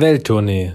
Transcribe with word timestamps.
Welttournee, 0.00 0.74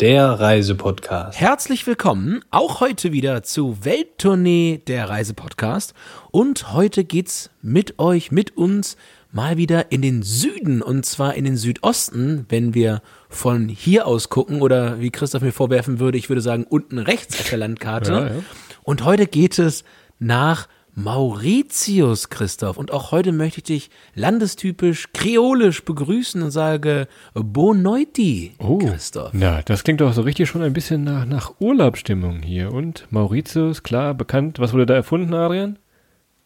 der 0.00 0.26
Reisepodcast. 0.28 1.38
Herzlich 1.38 1.86
willkommen 1.86 2.40
auch 2.50 2.80
heute 2.80 3.12
wieder 3.12 3.44
zu 3.44 3.84
Welttournee, 3.84 4.82
der 4.88 5.08
Reisepodcast. 5.08 5.94
Und 6.32 6.72
heute 6.72 7.04
geht's 7.04 7.50
mit 7.62 8.00
euch, 8.00 8.32
mit 8.32 8.56
uns 8.56 8.96
mal 9.30 9.56
wieder 9.58 9.92
in 9.92 10.02
den 10.02 10.24
Süden 10.24 10.82
und 10.82 11.06
zwar 11.06 11.34
in 11.34 11.44
den 11.44 11.56
Südosten, 11.56 12.46
wenn 12.48 12.74
wir 12.74 13.00
von 13.28 13.68
hier 13.68 14.08
aus 14.08 14.28
gucken 14.28 14.60
oder 14.60 14.98
wie 14.98 15.10
Christoph 15.10 15.42
mir 15.42 15.52
vorwerfen 15.52 16.00
würde, 16.00 16.18
ich 16.18 16.28
würde 16.28 16.42
sagen 16.42 16.64
unten 16.68 16.98
rechts 16.98 17.38
auf 17.38 17.48
der 17.48 17.58
Landkarte. 17.58 18.12
Ja, 18.12 18.26
ja. 18.26 18.42
Und 18.82 19.04
heute 19.04 19.28
geht 19.28 19.60
es 19.60 19.84
nach 20.18 20.66
Mauritius, 20.96 22.30
Christoph. 22.30 22.76
Und 22.76 22.92
auch 22.92 23.10
heute 23.10 23.32
möchte 23.32 23.58
ich 23.58 23.64
dich 23.64 23.90
landestypisch 24.14 25.08
kreolisch 25.12 25.84
begrüßen 25.84 26.42
und 26.42 26.50
sage 26.50 27.08
Bonoiti, 27.34 28.54
Oh, 28.58 28.78
Christoph. 28.78 29.30
na, 29.32 29.62
das 29.62 29.84
klingt 29.84 30.00
doch 30.00 30.12
so 30.12 30.22
richtig 30.22 30.48
schon 30.48 30.62
ein 30.62 30.72
bisschen 30.72 31.02
nach, 31.04 31.26
nach 31.26 31.52
Urlaubsstimmung 31.58 32.42
hier. 32.42 32.72
Und 32.72 33.06
Mauritius, 33.10 33.82
klar, 33.82 34.14
bekannt. 34.14 34.58
Was 34.60 34.72
wurde 34.72 34.86
da 34.86 34.94
erfunden, 34.94 35.34
Adrian? 35.34 35.78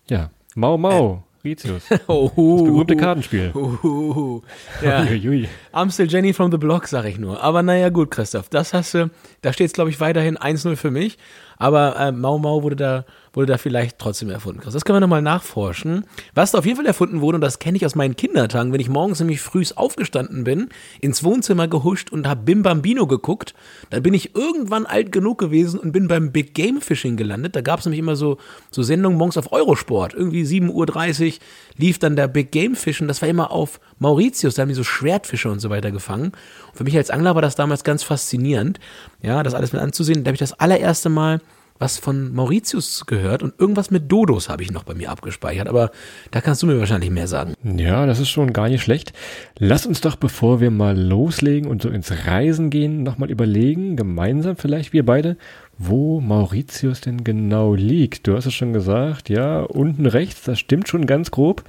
Ja, 0.08 0.30
Mau 0.54 0.78
Mau, 0.78 1.24
Mauritius. 1.44 1.84
Das 1.88 2.00
Oh, 2.08 2.28
berühmte 2.64 2.96
Kartenspiel. 2.96 3.52
Uh, 3.54 4.40
ja. 4.82 5.02
Uiuiui. 5.02 5.48
Amstel 5.72 6.10
Jenny 6.10 6.32
from 6.32 6.50
the 6.50 6.58
Block, 6.58 6.88
sag 6.88 7.04
ich 7.04 7.18
nur. 7.18 7.42
Aber 7.42 7.62
naja, 7.62 7.90
gut, 7.90 8.10
Christoph, 8.10 8.48
das 8.48 8.72
hast 8.74 8.94
du, 8.94 9.10
da 9.42 9.52
steht 9.52 9.66
es, 9.68 9.72
glaube 9.72 9.90
ich, 9.90 10.00
weiterhin 10.00 10.36
1-0 10.36 10.76
für 10.76 10.90
mich. 10.90 11.16
Aber 11.58 11.98
äh, 11.98 12.12
Mau 12.12 12.38
Mau 12.38 12.62
wurde 12.62 12.76
da, 12.76 13.04
wurde 13.38 13.52
da 13.52 13.58
vielleicht 13.58 14.00
trotzdem 14.00 14.30
erfunden. 14.30 14.62
Das 14.64 14.84
können 14.84 14.96
wir 14.96 15.00
nochmal 15.00 15.22
nachforschen. 15.22 16.04
Was 16.34 16.50
da 16.50 16.58
auf 16.58 16.66
jeden 16.66 16.76
Fall 16.76 16.86
erfunden 16.86 17.20
wurde, 17.20 17.36
und 17.36 17.40
das 17.40 17.60
kenne 17.60 17.76
ich 17.76 17.86
aus 17.86 17.94
meinen 17.94 18.16
Kindertagen, 18.16 18.72
wenn 18.72 18.80
ich 18.80 18.88
morgens 18.88 19.20
nämlich 19.20 19.40
früh 19.40 19.62
aufgestanden 19.76 20.42
bin, 20.42 20.70
ins 21.00 21.22
Wohnzimmer 21.22 21.68
gehuscht 21.68 22.10
und 22.10 22.26
habe 22.26 22.42
Bim 22.42 22.64
Bambino 22.64 23.06
geguckt, 23.06 23.54
dann 23.90 24.02
bin 24.02 24.12
ich 24.12 24.34
irgendwann 24.34 24.86
alt 24.86 25.12
genug 25.12 25.38
gewesen 25.38 25.78
und 25.78 25.92
bin 25.92 26.08
beim 26.08 26.32
Big 26.32 26.52
Game 26.52 26.80
Fishing 26.80 27.16
gelandet. 27.16 27.54
Da 27.54 27.60
gab 27.60 27.78
es 27.78 27.86
nämlich 27.86 28.00
immer 28.00 28.16
so, 28.16 28.38
so 28.72 28.82
Sendungen 28.82 29.16
morgens 29.16 29.36
auf 29.36 29.52
Eurosport. 29.52 30.14
Irgendwie 30.14 30.42
7.30 30.42 31.26
Uhr 31.26 31.38
lief 31.76 32.00
dann 32.00 32.16
der 32.16 32.26
Big 32.26 32.50
Game 32.50 32.74
Fischen. 32.74 33.06
Das 33.06 33.22
war 33.22 33.28
immer 33.28 33.52
auf 33.52 33.78
Mauritius. 34.00 34.56
Da 34.56 34.62
haben 34.62 34.68
die 34.68 34.74
so 34.74 34.82
Schwertfische 34.82 35.48
und 35.48 35.60
so 35.60 35.70
weiter 35.70 35.92
gefangen. 35.92 36.32
Und 36.70 36.76
für 36.76 36.82
mich 36.82 36.96
als 36.96 37.10
Angler 37.10 37.36
war 37.36 37.42
das 37.42 37.54
damals 37.54 37.84
ganz 37.84 38.02
faszinierend, 38.02 38.80
ja, 39.22 39.44
das 39.44 39.54
alles 39.54 39.72
mit 39.72 39.80
anzusehen. 39.80 40.24
Da 40.24 40.30
habe 40.30 40.34
ich 40.34 40.40
das 40.40 40.58
allererste 40.58 41.08
Mal 41.08 41.40
was 41.78 41.98
von 41.98 42.34
Mauritius 42.34 43.06
gehört 43.06 43.42
und 43.42 43.58
irgendwas 43.58 43.90
mit 43.90 44.10
Dodos 44.10 44.48
habe 44.48 44.62
ich 44.62 44.70
noch 44.70 44.84
bei 44.84 44.94
mir 44.94 45.10
abgespeichert. 45.10 45.68
Aber 45.68 45.90
da 46.30 46.40
kannst 46.40 46.62
du 46.62 46.66
mir 46.66 46.78
wahrscheinlich 46.78 47.10
mehr 47.10 47.28
sagen. 47.28 47.54
Ja, 47.62 48.06
das 48.06 48.18
ist 48.18 48.30
schon 48.30 48.52
gar 48.52 48.68
nicht 48.68 48.82
schlecht. 48.82 49.12
Lass 49.58 49.86
uns 49.86 50.00
doch, 50.00 50.16
bevor 50.16 50.60
wir 50.60 50.70
mal 50.70 50.98
loslegen 50.98 51.70
und 51.70 51.82
so 51.82 51.88
ins 51.88 52.26
Reisen 52.26 52.70
gehen, 52.70 53.02
nochmal 53.02 53.30
überlegen, 53.30 53.96
gemeinsam 53.96 54.56
vielleicht 54.56 54.92
wir 54.92 55.06
beide, 55.06 55.36
wo 55.78 56.20
Mauritius 56.20 57.00
denn 57.00 57.22
genau 57.22 57.74
liegt. 57.74 58.26
Du 58.26 58.34
hast 58.34 58.46
es 58.46 58.54
schon 58.54 58.72
gesagt, 58.72 59.28
ja, 59.28 59.60
unten 59.60 60.06
rechts, 60.06 60.42
das 60.42 60.58
stimmt 60.58 60.88
schon 60.88 61.06
ganz 61.06 61.30
grob. 61.30 61.62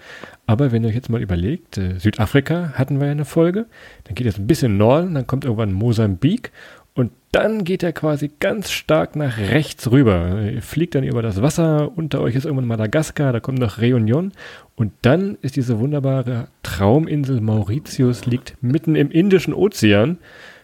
Aber 0.48 0.72
wenn 0.72 0.84
ihr 0.84 0.90
euch 0.90 0.96
jetzt 0.96 1.12
mal 1.12 1.22
überlegt, 1.22 1.78
äh, 1.78 2.00
Südafrika 2.00 2.74
hatten 2.74 3.00
wir 3.00 3.06
ja 3.06 3.12
eine 3.12 3.26
Folge, 3.26 3.68
dann 4.06 4.16
geht 4.16 4.26
es 4.26 4.40
ein 4.40 4.48
bisschen 4.48 4.78
Norden, 4.78 5.14
dann 5.14 5.28
kommt 5.28 5.46
irgendwann 5.46 5.74
Mosambik 5.74 6.52
und 7.00 7.12
dann 7.32 7.64
geht 7.64 7.82
er 7.82 7.94
quasi 7.94 8.30
ganz 8.40 8.72
stark 8.72 9.16
nach 9.16 9.38
rechts 9.38 9.90
rüber. 9.90 10.42
Ihr 10.42 10.62
fliegt 10.62 10.96
dann 10.96 11.06
über 11.06 11.22
das 11.22 11.42
Wasser, 11.42 11.92
unter 11.96 12.20
euch 12.20 12.36
ist 12.36 12.44
irgendwann 12.44 12.68
Madagaskar, 12.68 13.32
da 13.32 13.40
kommt 13.40 13.60
noch 13.60 13.80
Reunion 13.80 14.34
und 14.76 14.92
dann 15.04 15.38
ist 15.42 15.56
diese 15.56 15.80
wunderbare 15.80 16.50
Trauminsel 16.62 17.40
Mauritius 17.40 18.26
liegt 18.26 18.62
mitten 18.62 18.96
im 18.96 19.12
Indischen 19.12 19.54
Ozean. 19.54 20.18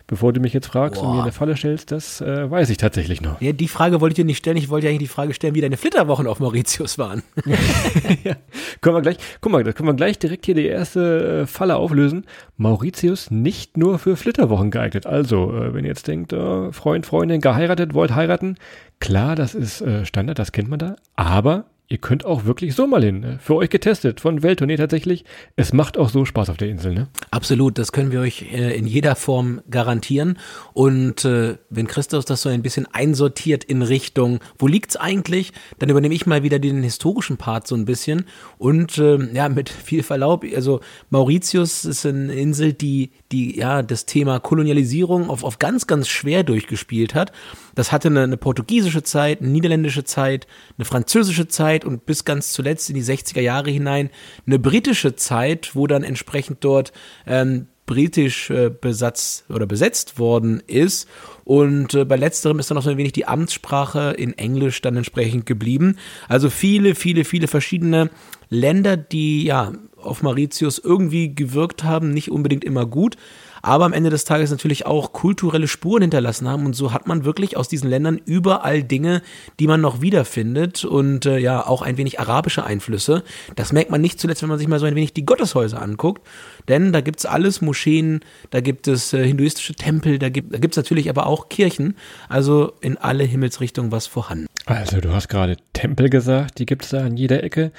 Bevor 0.08 0.34
du 0.34 0.40
mich 0.40 0.54
jetzt 0.54 0.68
fragst 0.68 1.02
und 1.02 1.08
Boah. 1.08 1.16
mir 1.16 1.24
eine 1.24 1.32
Falle 1.32 1.58
stellst, 1.58 1.92
das 1.92 2.22
äh, 2.22 2.50
weiß 2.50 2.70
ich 2.70 2.78
tatsächlich 2.78 3.22
noch. 3.22 3.42
Ja, 3.42 3.54
die 3.54 3.68
Frage 3.68 4.02
wollte 4.02 4.14
ich 4.14 4.16
dir 4.18 4.26
nicht 4.26 4.38
stellen. 4.38 4.58
Ich 4.58 4.70
wollte 4.70 4.86
ja 4.86 4.92
eigentlich 4.92 5.10
die 5.10 5.14
Frage 5.14 5.34
stellen, 5.34 5.56
wie 5.56 5.62
deine 5.62 5.78
Flitterwochen 5.78 6.28
auf 6.28 6.40
Mauritius 6.40 7.00
waren. 7.00 7.24
ja. 8.24 8.36
Können 8.82 8.96
wir 8.96 9.02
gleich, 9.02 9.18
guck 9.42 9.52
mal, 9.52 9.64
da 9.64 9.74
können 9.74 9.90
wir 9.90 9.96
gleich 9.96 10.20
direkt 10.20 10.46
hier 10.46 10.54
die 10.54 10.68
erste 10.68 11.42
äh, 11.42 11.48
Falle 11.48 11.78
auflösen. 11.78 12.26
Mauritius 12.58 13.32
nicht 13.32 13.78
nur 13.78 13.98
für 13.98 14.16
Flitterwochen 14.16 14.70
geeignet. 14.70 15.08
Also, 15.08 15.52
äh, 15.52 15.74
wenn 15.74 15.86
ihr 15.86 15.90
jetzt 15.90 16.08
denkt, 16.08 16.34
äh, 16.34 16.72
Freund, 16.72 17.08
Freundin, 17.08 17.42
geheiratet, 17.42 17.96
wollt 17.96 18.14
heiraten, 18.14 18.58
klar, 19.00 19.36
das 19.36 19.56
ist 19.56 19.82
äh, 19.82 20.06
Standard, 20.06 20.38
das 20.38 20.52
kennt 20.52 20.70
man 20.70 20.78
da, 20.78 20.98
aber 21.16 21.66
ihr 21.88 21.98
könnt 21.98 22.26
auch 22.26 22.46
wirklich 22.46 22.76
so 22.76 22.88
mal 22.88 23.04
hin. 23.04 23.24
Äh, 23.24 23.40
für 23.40 23.56
euch 23.56 23.70
getestet, 23.70 24.20
von 24.20 24.44
Welttournee 24.44 24.78
tatsächlich. 24.78 25.26
Es 25.56 25.74
macht 25.74 25.98
auch 25.98 26.10
so 26.10 26.26
Spaß 26.26 26.50
auf 26.50 26.58
der 26.58 26.70
Insel, 26.70 26.94
ne? 26.94 27.08
Absolut, 27.32 27.78
das 27.78 27.92
können 27.92 28.12
wir 28.12 28.22
euch 28.22 28.52
äh, 28.54 28.76
in 28.76 28.88
jeder 28.88 29.16
Form 29.16 29.62
garantieren. 29.70 30.38
Und 30.74 31.26
äh, 31.26 31.58
wenn 31.70 31.88
Christoph 31.88 32.26
das 32.26 32.42
so 32.42 32.50
ein 32.50 32.62
bisschen 32.62 32.88
einsortiert 32.92 33.64
in 33.64 33.82
Richtung, 33.82 34.40
wo 34.58 34.68
liegt's 34.68 34.96
eigentlich, 34.96 35.54
dann 35.80 35.90
übernehme 35.90 36.16
ich 36.16 36.26
mal 36.26 36.44
wieder 36.44 36.60
den 36.60 36.82
historischen 36.84 37.38
Part 37.38 37.68
so 37.68 37.76
ein 37.76 37.86
bisschen. 37.86 38.26
Und 38.58 38.98
ähm, 38.98 39.30
ja, 39.34 39.50
mit 39.50 39.70
viel 39.70 40.04
Verlaub, 40.04 40.46
also 40.56 40.82
Mauritius 41.10 41.86
ist 41.86 42.06
eine 42.06 42.34
Insel, 42.34 42.74
die, 42.74 43.12
die 43.32 43.58
ja 43.58 43.84
das 43.84 44.06
Thema 44.06 44.40
Kolonialisierung 44.40 45.30
auf, 45.30 45.44
auf 45.44 45.60
ganz, 45.60 45.88
ganz 45.88 46.08
schwer 46.08 46.44
durchgespielt 46.44 47.14
hat. 47.14 47.32
Das 47.76 47.92
hatte 47.92 48.08
eine, 48.08 48.24
eine 48.24 48.38
portugiesische 48.38 49.04
Zeit, 49.04 49.42
eine 49.42 49.50
niederländische 49.50 50.04
Zeit, 50.04 50.48
eine 50.78 50.86
französische 50.86 51.48
Zeit 51.48 51.86
und 51.86 52.06
bis 52.06 52.26
ganz 52.26 52.52
zuletzt 52.52 52.90
in 52.90 52.96
die 52.96 53.04
60er 53.04 53.42
Jahre 53.42 53.70
hinein 53.70 54.10
eine 54.48 54.60
britische 54.60 55.16
Zeit, 55.16 55.76
wo 55.76 55.86
dann 55.88 56.04
entsprechend 56.04 56.64
dort 56.64 56.94
ähm, 57.28 57.68
britisch 57.86 58.50
äh, 58.50 58.70
besatz 58.70 59.46
oder 59.50 59.66
besetzt 59.66 60.18
worden 60.18 60.62
ist. 60.66 61.08
Und 61.44 61.94
äh, 61.94 62.06
bei 62.06 62.16
letzterem 62.16 62.60
ist 62.60 62.72
dann 62.72 62.76
noch 62.76 62.84
so 62.84 62.90
ein 62.90 62.98
wenig 62.98 63.14
die 63.14 63.28
Amtssprache 63.28 64.16
in 64.18 64.38
Englisch 64.38 64.82
dann 64.82 64.98
entsprechend 64.98 65.46
geblieben. 65.46 65.98
Also 66.28 66.50
viele, 66.50 66.96
viele, 66.96 67.26
viele 67.26 67.48
verschiedene 67.48 68.10
Länder, 68.50 68.98
die 68.98 69.44
ja 69.44 69.74
auf 69.98 70.24
Mauritius 70.24 70.80
irgendwie 70.80 71.34
gewirkt 71.34 71.84
haben, 71.84 72.12
nicht 72.12 72.32
unbedingt 72.32 72.64
immer 72.64 72.86
gut, 72.86 73.18
aber 73.66 73.86
am 73.86 73.94
Ende 73.94 74.12
des 74.12 74.26
Tages 74.26 74.52
natürlich 74.52 74.86
auch 74.86 75.12
kulturelle 75.12 75.68
Spuren 75.68 76.04
hinterlassen 76.04 76.48
haben. 76.48 76.68
Und 76.68 76.76
so 76.76 76.94
hat 76.94 77.08
man 77.08 77.26
wirklich 77.26 77.58
aus 77.58 77.68
diesen 77.68 77.90
Ländern 77.90 78.22
überall 78.24 78.84
Dinge, 78.84 79.24
die 79.60 79.66
man 79.66 79.82
noch 79.82 80.02
wiederfindet 80.02 80.86
und 80.86 81.26
äh, 81.26 81.40
ja 81.40 81.66
auch 81.66 81.82
ein 81.82 81.98
wenig 81.98 82.20
arabische 82.20 82.64
Einflüsse. 82.64 83.24
Das 83.56 83.74
merkt 83.74 83.90
man 83.90 84.02
nicht 84.02 84.20
zuletzt, 84.20 84.44
wenn 84.44 84.50
man 84.50 84.60
sich 84.60 84.68
mal 84.68 84.80
so 84.80 84.86
ein 84.86 84.94
wenig 84.94 85.14
die 85.14 85.26
Gotteshäuser 85.26 85.82
anguckt. 85.82 86.22
Denn 86.68 86.94
da 86.94 87.02
gibt's 87.02 87.26
alles, 87.26 87.62
Moscheen, 87.62 88.20
da 88.52 88.62
gibt 88.62 88.88
es 88.88 89.14
äh, 89.14 89.26
hinduistische 89.26 89.74
Tempel, 89.74 90.20
da 90.20 90.30
gibt 90.30 90.62
gibt's 90.62 90.78
natürlich 90.78 91.10
aber 91.10 91.26
auch 91.26 91.50
Kirchen. 91.50 91.96
Also 92.30 92.74
in 92.82 92.98
alle 92.98 93.24
Himmelsrichtungen 93.24 93.92
was 93.92 94.06
vorhanden. 94.06 94.46
Also, 94.68 95.00
du 95.00 95.14
hast 95.14 95.28
gerade 95.28 95.58
Tempel 95.74 96.10
gesagt, 96.10 96.58
die 96.58 96.66
gibt 96.66 96.86
es 96.86 96.90
da 96.90 97.06
an 97.06 97.18
jeder 97.18 97.44
Ecke. 97.44 97.72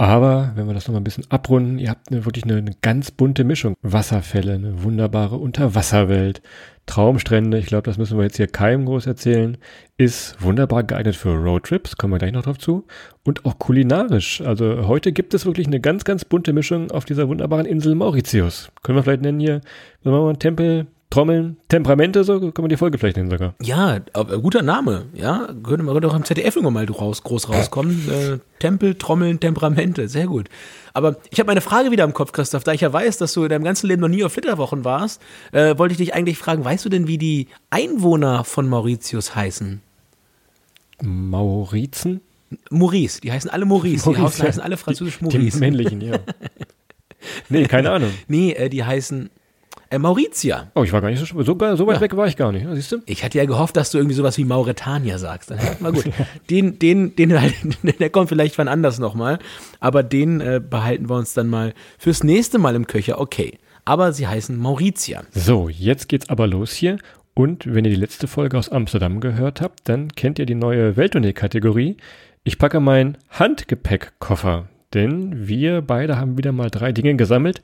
Aber 0.00 0.52
wenn 0.54 0.68
wir 0.68 0.74
das 0.74 0.86
nochmal 0.86 1.00
ein 1.00 1.04
bisschen 1.04 1.28
abrunden, 1.28 1.80
ihr 1.80 1.90
habt 1.90 2.12
eine, 2.12 2.24
wirklich 2.24 2.44
eine, 2.44 2.56
eine 2.56 2.70
ganz 2.82 3.10
bunte 3.10 3.42
Mischung. 3.42 3.74
Wasserfälle, 3.82 4.54
eine 4.54 4.84
wunderbare 4.84 5.36
Unterwasserwelt, 5.36 6.40
Traumstrände, 6.86 7.58
ich 7.58 7.66
glaube, 7.66 7.82
das 7.82 7.98
müssen 7.98 8.16
wir 8.16 8.22
jetzt 8.22 8.36
hier 8.36 8.46
keinem 8.46 8.86
groß 8.86 9.06
erzählen, 9.06 9.58
ist 9.96 10.40
wunderbar 10.40 10.84
geeignet 10.84 11.16
für 11.16 11.34
Roadtrips, 11.34 11.96
kommen 11.96 12.12
wir 12.12 12.18
gleich 12.18 12.32
noch 12.32 12.44
drauf 12.44 12.58
zu. 12.58 12.86
Und 13.24 13.44
auch 13.44 13.58
kulinarisch. 13.58 14.40
Also 14.40 14.86
heute 14.86 15.10
gibt 15.10 15.34
es 15.34 15.44
wirklich 15.44 15.66
eine 15.66 15.80
ganz, 15.80 16.04
ganz 16.04 16.24
bunte 16.24 16.52
Mischung 16.52 16.92
auf 16.92 17.04
dieser 17.04 17.28
wunderbaren 17.28 17.66
Insel 17.66 17.96
Mauritius. 17.96 18.70
Können 18.84 18.98
wir 18.98 19.02
vielleicht 19.02 19.22
nennen 19.22 19.40
hier, 19.40 19.62
sagen 20.04 20.16
wir 20.16 20.22
mal, 20.22 20.36
Tempel, 20.36 20.86
Trommeln, 21.10 21.56
Temperamente, 21.68 22.22
so 22.22 22.38
können 22.38 22.64
wir 22.64 22.68
die 22.68 22.76
Folge 22.76 22.98
vielleicht 22.98 23.16
nennen 23.16 23.30
sogar. 23.30 23.54
Ja, 23.62 24.00
aber 24.12 24.38
guter 24.40 24.60
Name, 24.60 25.06
ja. 25.14 25.48
Könnte 25.62 25.82
man 25.82 26.04
auch 26.04 26.14
im 26.14 26.24
ZDF 26.24 26.56
irgendwann 26.56 26.74
mal 26.74 26.84
raus, 26.84 27.22
groß 27.22 27.48
rauskommen. 27.48 27.88
Äh, 28.08 28.38
Tempel, 28.58 28.94
Trommeln, 28.94 29.40
Temperamente, 29.40 30.08
sehr 30.08 30.26
gut. 30.26 30.48
Aber 30.92 31.16
ich 31.30 31.38
habe 31.40 31.46
meine 31.48 31.60
Frage 31.60 31.90
wieder 31.90 32.04
im 32.04 32.12
Kopf, 32.12 32.32
Christoph. 32.32 32.64
Da 32.64 32.72
ich 32.72 32.80
ja 32.82 32.92
weiß, 32.92 33.16
dass 33.18 33.32
du 33.32 33.44
in 33.44 33.48
deinem 33.48 33.64
ganzen 33.64 33.86
Leben 33.86 34.00
noch 34.00 34.08
nie 34.08 34.22
auf 34.24 34.32
Flitterwochen 34.32 34.84
warst, 34.84 35.22
äh, 35.52 35.78
wollte 35.78 35.92
ich 35.92 35.98
dich 35.98 36.14
eigentlich 36.14 36.36
fragen, 36.36 36.64
weißt 36.64 36.84
du 36.84 36.88
denn, 36.88 37.06
wie 37.06 37.18
die 37.18 37.48
Einwohner 37.70 38.44
von 38.44 38.68
Mauritius 38.68 39.34
heißen? 39.34 39.80
Maurizen? 41.02 42.20
Maurice, 42.70 43.20
die 43.20 43.32
heißen 43.32 43.50
alle 43.50 43.64
Maurice. 43.64 44.10
Die 44.10 44.18
Maurice, 44.18 44.42
heißen 44.42 44.62
alle 44.62 44.76
französisch 44.76 45.18
Die 45.18 45.24
Maurice. 45.24 45.58
männlichen, 45.58 46.00
ja. 46.00 46.18
nee, 47.48 47.64
keine 47.64 47.90
Ahnung. 47.90 48.10
Nee, 48.26 48.52
äh, 48.52 48.68
die 48.68 48.84
heißen 48.84 49.30
äh, 49.90 49.98
Mauritia. 49.98 50.70
Oh, 50.74 50.82
ich 50.84 50.92
war 50.92 51.00
gar 51.00 51.10
nicht 51.10 51.18
so, 51.18 51.26
so, 51.42 51.42
so 51.42 51.86
weit 51.86 51.96
Ja. 51.96 52.00
weg 52.00 52.16
war 52.16 52.26
ich 52.26 52.36
gar 52.36 52.52
nicht. 52.52 52.66
Siehst 52.72 52.92
du? 52.92 52.98
Ich 53.06 53.24
hatte 53.24 53.38
ja 53.38 53.44
gehofft, 53.44 53.76
dass 53.76 53.90
du 53.90 53.98
irgendwie 53.98 54.14
sowas 54.14 54.36
wie 54.38 54.44
Mauretania 54.44 55.18
sagst. 55.18 55.50
Dann, 55.50 55.58
mal 55.80 55.92
gut. 55.92 56.04
Den, 56.50 56.78
den, 56.78 57.16
den, 57.16 57.28
der 58.00 58.10
kommt 58.10 58.28
vielleicht 58.28 58.58
wann 58.58 58.68
anders 58.68 58.98
nochmal. 58.98 59.38
Aber 59.80 60.02
den 60.02 60.40
äh, 60.40 60.60
behalten 60.60 61.08
wir 61.08 61.16
uns 61.16 61.34
dann 61.34 61.48
mal 61.48 61.74
fürs 61.98 62.22
nächste 62.24 62.58
Mal 62.58 62.74
im 62.74 62.86
Köcher. 62.86 63.20
Okay. 63.20 63.58
Aber 63.84 64.12
sie 64.12 64.26
heißen 64.26 64.56
Mauritia. 64.56 65.22
So, 65.32 65.68
jetzt 65.68 66.08
geht's 66.08 66.28
aber 66.28 66.46
los 66.46 66.72
hier. 66.72 66.98
Und 67.32 67.72
wenn 67.72 67.84
ihr 67.84 67.90
die 67.92 67.96
letzte 67.96 68.26
Folge 68.26 68.58
aus 68.58 68.68
Amsterdam 68.68 69.20
gehört 69.20 69.60
habt, 69.60 69.88
dann 69.88 70.12
kennt 70.12 70.38
ihr 70.38 70.44
die 70.46 70.54
neue 70.56 70.96
Welttournee-Kategorie. 70.96 71.96
Ich 72.44 72.58
packe 72.58 72.80
meinen 72.80 73.16
Handgepäckkoffer, 73.30 74.68
denn 74.94 75.46
wir 75.48 75.80
beide 75.82 76.16
haben 76.18 76.36
wieder 76.36 76.52
mal 76.52 76.70
drei 76.70 76.92
Dinge 76.92 77.14
gesammelt, 77.16 77.62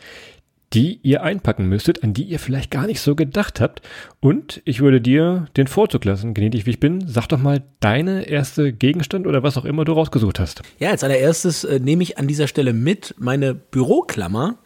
die 0.75 0.99
ihr 1.03 1.23
einpacken 1.23 1.69
müsstet, 1.69 2.03
an 2.03 2.15
die 2.15 2.25
ihr 2.25 2.39
vielleicht 2.39 2.71
gar 2.71 2.87
nicht 2.87 3.01
so 3.01 3.15
gedacht 3.15 3.61
habt. 3.61 3.81
Und 4.21 4.61
ich 4.65 4.81
würde 4.81 5.01
dir 5.01 5.47
den 5.57 5.67
Vorzug 5.67 6.05
lassen, 6.05 6.35
gnädig 6.35 6.67
wie 6.67 6.71
ich 6.71 6.81
bin. 6.81 7.07
Sag 7.07 7.29
doch 7.29 7.39
mal 7.39 7.63
deine 7.81 8.29
erste 8.29 8.73
Gegenstand 8.73 9.27
oder 9.27 9.43
was 9.43 9.57
auch 9.57 9.65
immer 9.65 9.85
du 9.85 9.93
rausgesucht 9.93 10.41
hast. 10.41 10.63
Ja, 10.79 10.91
als 10.91 11.05
allererstes 11.05 11.65
äh, 11.65 11.79
nehme 11.79 12.03
ich 12.03 12.19
an 12.19 12.27
dieser 12.27 12.49
Stelle 12.49 12.73
mit 12.73 13.15
meine 13.19 13.55
Büroklammer, 13.55 14.59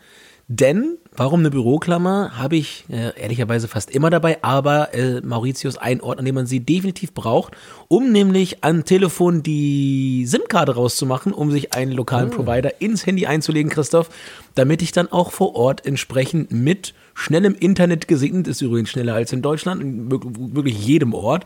denn 0.48 0.98
Warum 1.18 1.40
eine 1.40 1.50
Büroklammer? 1.50 2.38
Habe 2.38 2.54
ich 2.54 2.84
äh, 2.90 3.10
ehrlicherweise 3.20 3.66
fast 3.66 3.90
immer 3.90 4.08
dabei, 4.08 4.38
aber 4.42 4.94
äh, 4.94 5.20
Mauritius 5.20 5.76
ein 5.76 6.00
Ort, 6.00 6.20
an 6.20 6.24
dem 6.24 6.36
man 6.36 6.46
sie 6.46 6.60
definitiv 6.60 7.12
braucht, 7.12 7.54
um 7.88 8.12
nämlich 8.12 8.62
am 8.62 8.84
Telefon 8.84 9.42
die 9.42 10.26
SIM-Karte 10.26 10.76
rauszumachen, 10.76 11.32
um 11.32 11.50
sich 11.50 11.74
einen 11.74 11.90
lokalen 11.90 12.28
oh. 12.28 12.36
Provider 12.36 12.80
ins 12.80 13.04
Handy 13.04 13.26
einzulegen, 13.26 13.68
Christoph, 13.68 14.10
damit 14.58 14.82
ich 14.82 14.92
dann 14.92 15.10
auch 15.10 15.30
vor 15.30 15.54
Ort 15.54 15.86
entsprechend 15.86 16.50
mit 16.50 16.92
schnellem 17.14 17.54
Internet 17.54 18.08
gesegnet 18.08 18.48
ist, 18.48 18.60
übrigens 18.60 18.90
schneller 18.90 19.14
als 19.14 19.32
in 19.32 19.40
Deutschland, 19.40 19.80
in 19.80 20.10
wirklich 20.10 20.84
jedem 20.84 21.14
Ort, 21.14 21.44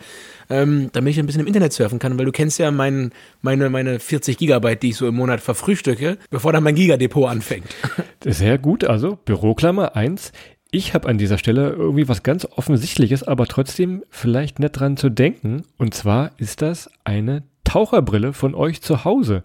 ähm, 0.49 0.89
damit 0.93 1.13
ich 1.13 1.19
ein 1.19 1.27
bisschen 1.27 1.43
im 1.43 1.47
Internet 1.47 1.73
surfen 1.73 1.99
kann, 1.99 2.19
weil 2.19 2.25
du 2.25 2.33
kennst 2.33 2.59
ja 2.59 2.71
mein, 2.71 3.13
meine, 3.43 3.69
meine 3.71 4.01
40 4.01 4.39
Gigabyte, 4.39 4.83
die 4.83 4.91
ich 4.91 4.97
so 4.97 5.07
im 5.07 5.15
Monat 5.15 5.41
verfrühstücke, 5.41 6.19
bevor 6.31 6.53
dann 6.53 6.65
mein 6.65 6.75
Gigadepot 6.75 7.29
anfängt. 7.29 7.67
Sehr 8.25 8.59
gut, 8.59 8.85
also 8.85 9.19
Büroklammer 9.25 9.95
1. 9.95 10.33
Ich 10.71 10.95
habe 10.95 11.09
an 11.09 11.19
dieser 11.19 11.37
Stelle 11.37 11.69
irgendwie 11.71 12.09
was 12.09 12.23
ganz 12.23 12.47
Offensichtliches, 12.47 13.23
aber 13.23 13.47
trotzdem 13.47 14.05
vielleicht 14.09 14.59
nett 14.59 14.81
dran 14.81 14.97
zu 14.97 15.11
denken. 15.11 15.65
Und 15.77 15.93
zwar 15.93 16.31
ist 16.39 16.63
das 16.63 16.91
eine 17.05 17.43
Taucherbrille 17.65 18.33
von 18.33 18.55
euch 18.55 18.81
zu 18.81 19.05
Hause. 19.05 19.43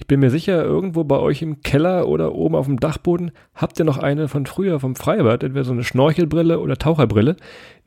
Ich 0.00 0.06
bin 0.06 0.20
mir 0.20 0.30
sicher, 0.30 0.62
irgendwo 0.62 1.02
bei 1.02 1.18
euch 1.18 1.42
im 1.42 1.60
Keller 1.62 2.06
oder 2.06 2.32
oben 2.32 2.54
auf 2.54 2.66
dem 2.66 2.78
Dachboden 2.78 3.32
habt 3.52 3.80
ihr 3.80 3.84
noch 3.84 3.98
eine 3.98 4.28
von 4.28 4.46
früher 4.46 4.78
vom 4.78 4.94
Freibad, 4.94 5.42
entweder 5.42 5.64
so 5.64 5.72
eine 5.72 5.82
Schnorchelbrille 5.82 6.60
oder 6.60 6.76
Taucherbrille. 6.76 7.34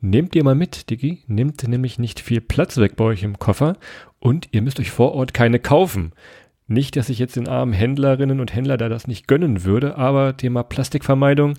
Nehmt 0.02 0.34
ihr 0.36 0.44
mal 0.44 0.54
mit, 0.54 0.90
Diggi. 0.90 1.22
Nimmt 1.26 1.66
nämlich 1.66 1.98
nicht 1.98 2.20
viel 2.20 2.42
Platz 2.42 2.76
weg 2.76 2.96
bei 2.96 3.04
euch 3.04 3.22
im 3.22 3.38
Koffer 3.38 3.78
und 4.18 4.48
ihr 4.52 4.60
müsst 4.60 4.78
euch 4.78 4.90
vor 4.90 5.14
Ort 5.14 5.32
keine 5.32 5.58
kaufen. 5.58 6.12
Nicht, 6.66 6.96
dass 6.96 7.08
ich 7.08 7.18
jetzt 7.18 7.36
den 7.36 7.48
armen 7.48 7.72
Händlerinnen 7.72 8.40
und 8.40 8.54
Händler 8.54 8.76
da 8.76 8.90
das 8.90 9.06
nicht 9.06 9.26
gönnen 9.26 9.64
würde, 9.64 9.96
aber 9.96 10.36
Thema 10.36 10.64
Plastikvermeidung. 10.64 11.54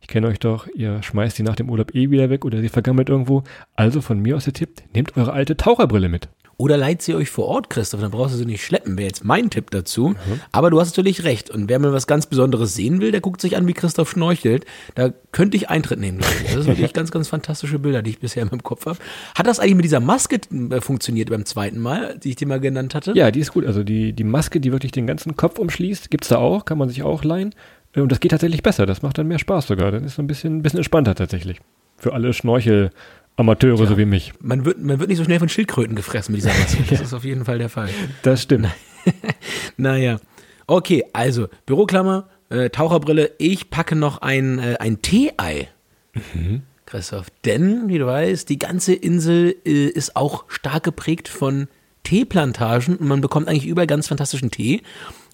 Ich 0.00 0.06
kenne 0.06 0.28
euch 0.28 0.38
doch, 0.38 0.68
ihr 0.76 1.02
schmeißt 1.02 1.36
die 1.36 1.42
nach 1.42 1.56
dem 1.56 1.68
Urlaub 1.68 1.92
eh 1.96 2.08
wieder 2.10 2.30
weg 2.30 2.44
oder 2.44 2.60
sie 2.60 2.68
vergammelt 2.68 3.08
irgendwo. 3.08 3.42
Also 3.74 4.00
von 4.00 4.20
mir 4.20 4.36
aus 4.36 4.44
der 4.44 4.52
Tipp, 4.52 4.80
nehmt 4.94 5.16
eure 5.16 5.32
alte 5.32 5.56
Taucherbrille 5.56 6.08
mit. 6.08 6.28
Oder 6.60 6.76
leiht 6.76 7.02
sie 7.02 7.14
euch 7.14 7.30
vor 7.30 7.46
Ort, 7.46 7.70
Christoph, 7.70 8.00
dann 8.00 8.10
brauchst 8.10 8.34
du 8.34 8.38
sie 8.38 8.44
nicht 8.44 8.64
schleppen, 8.64 8.98
wäre 8.98 9.06
jetzt 9.06 9.24
mein 9.24 9.48
Tipp 9.48 9.70
dazu. 9.70 10.08
Mhm. 10.08 10.40
Aber 10.50 10.70
du 10.70 10.80
hast 10.80 10.88
natürlich 10.88 11.22
recht. 11.22 11.50
Und 11.50 11.68
wer 11.68 11.78
mal 11.78 11.92
was 11.92 12.08
ganz 12.08 12.26
Besonderes 12.26 12.74
sehen 12.74 13.00
will, 13.00 13.12
der 13.12 13.20
guckt 13.20 13.40
sich 13.40 13.56
an, 13.56 13.68
wie 13.68 13.74
Christoph 13.74 14.10
schnorchelt. 14.10 14.64
Da 14.96 15.10
könnte 15.30 15.56
ich 15.56 15.70
Eintritt 15.70 16.00
nehmen. 16.00 16.18
Das 16.18 16.56
ist 16.56 16.66
wirklich 16.66 16.92
ganz, 16.94 17.12
ganz 17.12 17.28
fantastische 17.28 17.78
Bilder, 17.78 18.02
die 18.02 18.10
ich 18.10 18.18
bisher 18.18 18.42
in 18.42 18.48
meinem 18.48 18.64
Kopf 18.64 18.86
habe. 18.86 18.98
Hat 19.36 19.46
das 19.46 19.60
eigentlich 19.60 19.76
mit 19.76 19.84
dieser 19.84 20.00
Maske 20.00 20.40
äh, 20.70 20.80
funktioniert 20.80 21.30
beim 21.30 21.44
zweiten 21.44 21.78
Mal, 21.78 22.18
die 22.18 22.30
ich 22.30 22.36
dir 22.36 22.48
mal 22.48 22.58
genannt 22.58 22.92
hatte? 22.92 23.12
Ja, 23.14 23.30
die 23.30 23.38
ist 23.38 23.52
gut. 23.52 23.64
Also 23.64 23.84
die, 23.84 24.12
die 24.12 24.24
Maske, 24.24 24.58
die 24.58 24.72
wirklich 24.72 24.90
den 24.90 25.06
ganzen 25.06 25.36
Kopf 25.36 25.60
umschließt, 25.60 26.10
gibt's 26.10 26.26
da 26.26 26.38
auch, 26.38 26.64
kann 26.64 26.76
man 26.78 26.88
sich 26.88 27.04
auch 27.04 27.22
leihen. 27.22 27.54
Äh, 27.94 28.00
und 28.00 28.10
das 28.10 28.18
geht 28.18 28.32
tatsächlich 28.32 28.64
besser. 28.64 28.84
Das 28.84 29.02
macht 29.02 29.16
dann 29.16 29.28
mehr 29.28 29.38
Spaß 29.38 29.68
sogar. 29.68 29.92
Dann 29.92 30.02
ist 30.02 30.14
es 30.14 30.18
ein 30.18 30.26
bisschen, 30.26 30.56
ein 30.56 30.62
bisschen 30.62 30.78
entspannter 30.78 31.14
tatsächlich. 31.14 31.60
Für 31.98 32.14
alle 32.14 32.32
Schnorchel- 32.32 32.90
Amateure 33.38 33.78
ja. 33.78 33.86
so 33.86 33.96
wie 33.96 34.04
mich. 34.04 34.32
Man 34.40 34.64
wird, 34.64 34.82
man 34.82 34.98
wird 34.98 35.08
nicht 35.08 35.18
so 35.18 35.24
schnell 35.24 35.38
von 35.38 35.48
Schildkröten 35.48 35.94
gefressen 35.94 36.32
mit 36.34 36.42
dieser 36.42 36.52
Maske. 36.58 36.82
Das 36.88 36.98
ja. 36.98 37.04
ist 37.04 37.14
auf 37.14 37.24
jeden 37.24 37.44
Fall 37.44 37.58
der 37.58 37.68
Fall. 37.68 37.88
Das 38.22 38.42
stimmt. 38.42 38.68
naja. 39.76 40.18
Okay, 40.66 41.04
also 41.12 41.48
Büroklammer, 41.64 42.28
äh, 42.50 42.68
Taucherbrille. 42.68 43.30
Ich 43.38 43.70
packe 43.70 43.94
noch 43.94 44.18
ein, 44.22 44.58
äh, 44.58 44.76
ein 44.80 45.00
Tee-Ei. 45.00 45.68
Mhm. 46.34 46.62
Christoph. 46.84 47.26
Denn, 47.44 47.88
wie 47.88 47.98
du 47.98 48.06
weißt, 48.06 48.48
die 48.48 48.58
ganze 48.58 48.94
Insel 48.94 49.54
äh, 49.64 49.86
ist 49.86 50.16
auch 50.16 50.44
stark 50.48 50.82
geprägt 50.82 51.28
von 51.28 51.68
Teeplantagen 52.02 52.96
und 52.96 53.06
man 53.06 53.20
bekommt 53.20 53.48
eigentlich 53.48 53.66
überall 53.66 53.86
ganz 53.86 54.08
fantastischen 54.08 54.50
Tee. 54.50 54.82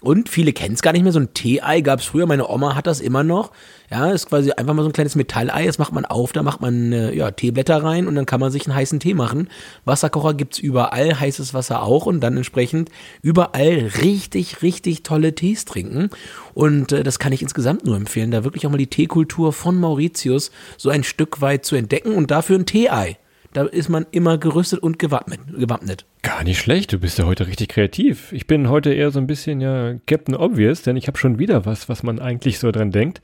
Und 0.00 0.28
viele 0.28 0.52
kennen 0.52 0.74
es 0.74 0.82
gar 0.82 0.92
nicht 0.92 1.02
mehr. 1.02 1.12
So 1.12 1.20
ein 1.20 1.32
Tee-Ei 1.32 1.80
gab 1.80 2.00
es 2.00 2.06
früher. 2.06 2.26
Meine 2.26 2.48
Oma 2.48 2.74
hat 2.74 2.86
das 2.86 3.00
immer 3.00 3.24
noch. 3.24 3.52
Ja, 3.90 4.10
ist 4.10 4.28
quasi 4.28 4.50
einfach 4.50 4.74
mal 4.74 4.82
so 4.82 4.88
ein 4.88 4.92
kleines 4.92 5.14
Metallei. 5.14 5.66
Das 5.66 5.78
macht 5.78 5.92
man 5.92 6.04
auf, 6.04 6.32
da 6.32 6.42
macht 6.42 6.60
man 6.60 6.92
äh, 6.92 7.14
ja, 7.14 7.30
Teeblätter 7.30 7.82
rein 7.82 8.06
und 8.06 8.14
dann 8.14 8.26
kann 8.26 8.40
man 8.40 8.50
sich 8.50 8.66
einen 8.66 8.74
heißen 8.74 9.00
Tee 9.00 9.14
machen. 9.14 9.48
Wasserkocher 9.84 10.34
gibt's 10.34 10.58
überall, 10.58 11.18
heißes 11.20 11.54
Wasser 11.54 11.82
auch 11.82 12.06
und 12.06 12.20
dann 12.20 12.36
entsprechend 12.36 12.90
überall 13.22 13.90
richtig, 14.02 14.62
richtig 14.62 15.04
tolle 15.04 15.34
Tees 15.34 15.64
trinken. 15.64 16.10
Und 16.54 16.92
äh, 16.92 17.02
das 17.02 17.18
kann 17.18 17.32
ich 17.32 17.42
insgesamt 17.42 17.84
nur 17.84 17.96
empfehlen, 17.96 18.30
da 18.30 18.44
wirklich 18.44 18.66
auch 18.66 18.70
mal 18.70 18.78
die 18.78 18.88
Teekultur 18.88 19.52
von 19.52 19.78
Mauritius 19.78 20.50
so 20.76 20.90
ein 20.90 21.04
Stück 21.04 21.40
weit 21.40 21.64
zu 21.64 21.76
entdecken 21.76 22.14
und 22.14 22.30
dafür 22.30 22.58
ein 22.58 22.66
Tee-Ei. 22.66 23.16
Da 23.54 23.66
ist 23.66 23.88
man 23.88 24.04
immer 24.10 24.36
gerüstet 24.36 24.80
und 24.80 24.98
gewappnet. 24.98 25.38
gewappnet. 25.56 26.06
Gar 26.22 26.42
nicht 26.42 26.58
schlecht, 26.58 26.92
du 26.92 26.98
bist 26.98 27.18
ja 27.18 27.24
heute 27.24 27.46
richtig 27.46 27.68
kreativ. 27.68 28.32
Ich 28.32 28.48
bin 28.48 28.68
heute 28.68 28.92
eher 28.92 29.12
so 29.12 29.20
ein 29.20 29.28
bisschen 29.28 29.60
ja 29.60 29.94
Captain 30.08 30.34
Obvious, 30.34 30.82
denn 30.82 30.96
ich 30.96 31.06
habe 31.06 31.18
schon 31.18 31.38
wieder 31.38 31.64
was, 31.64 31.88
was 31.88 32.02
man 32.02 32.18
eigentlich 32.18 32.58
so 32.58 32.72
dran 32.72 32.90
denkt. 32.90 33.22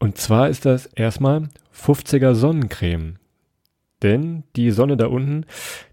Und 0.00 0.18
zwar 0.18 0.48
ist 0.48 0.66
das 0.66 0.86
erstmal 0.86 1.48
50er 1.72 2.34
Sonnencreme. 2.34 3.18
Denn 4.02 4.42
die 4.56 4.72
Sonne 4.72 4.96
da 4.96 5.06
unten, 5.06 5.46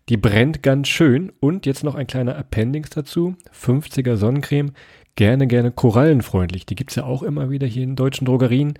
die 0.10 0.18
brennt 0.18 0.64
ganz 0.64 0.88
schön. 0.88 1.32
Und 1.40 1.68
jetzt 1.68 1.84
noch 1.84 1.94
ein 1.94 2.08
kleiner 2.08 2.36
Appendix 2.36 2.90
dazu. 2.90 3.36
50er 3.54 4.16
Sonnencreme 4.16 4.72
gerne, 5.16 5.48
gerne 5.48 5.72
korallenfreundlich. 5.72 6.66
Die 6.66 6.76
gibt's 6.76 6.96
ja 6.96 7.06
auch 7.06 7.24
immer 7.24 7.50
wieder 7.50 7.68
hier 7.68 7.84
in 7.84 7.96
deutschen 7.96 8.26
Drogerien, 8.26 8.78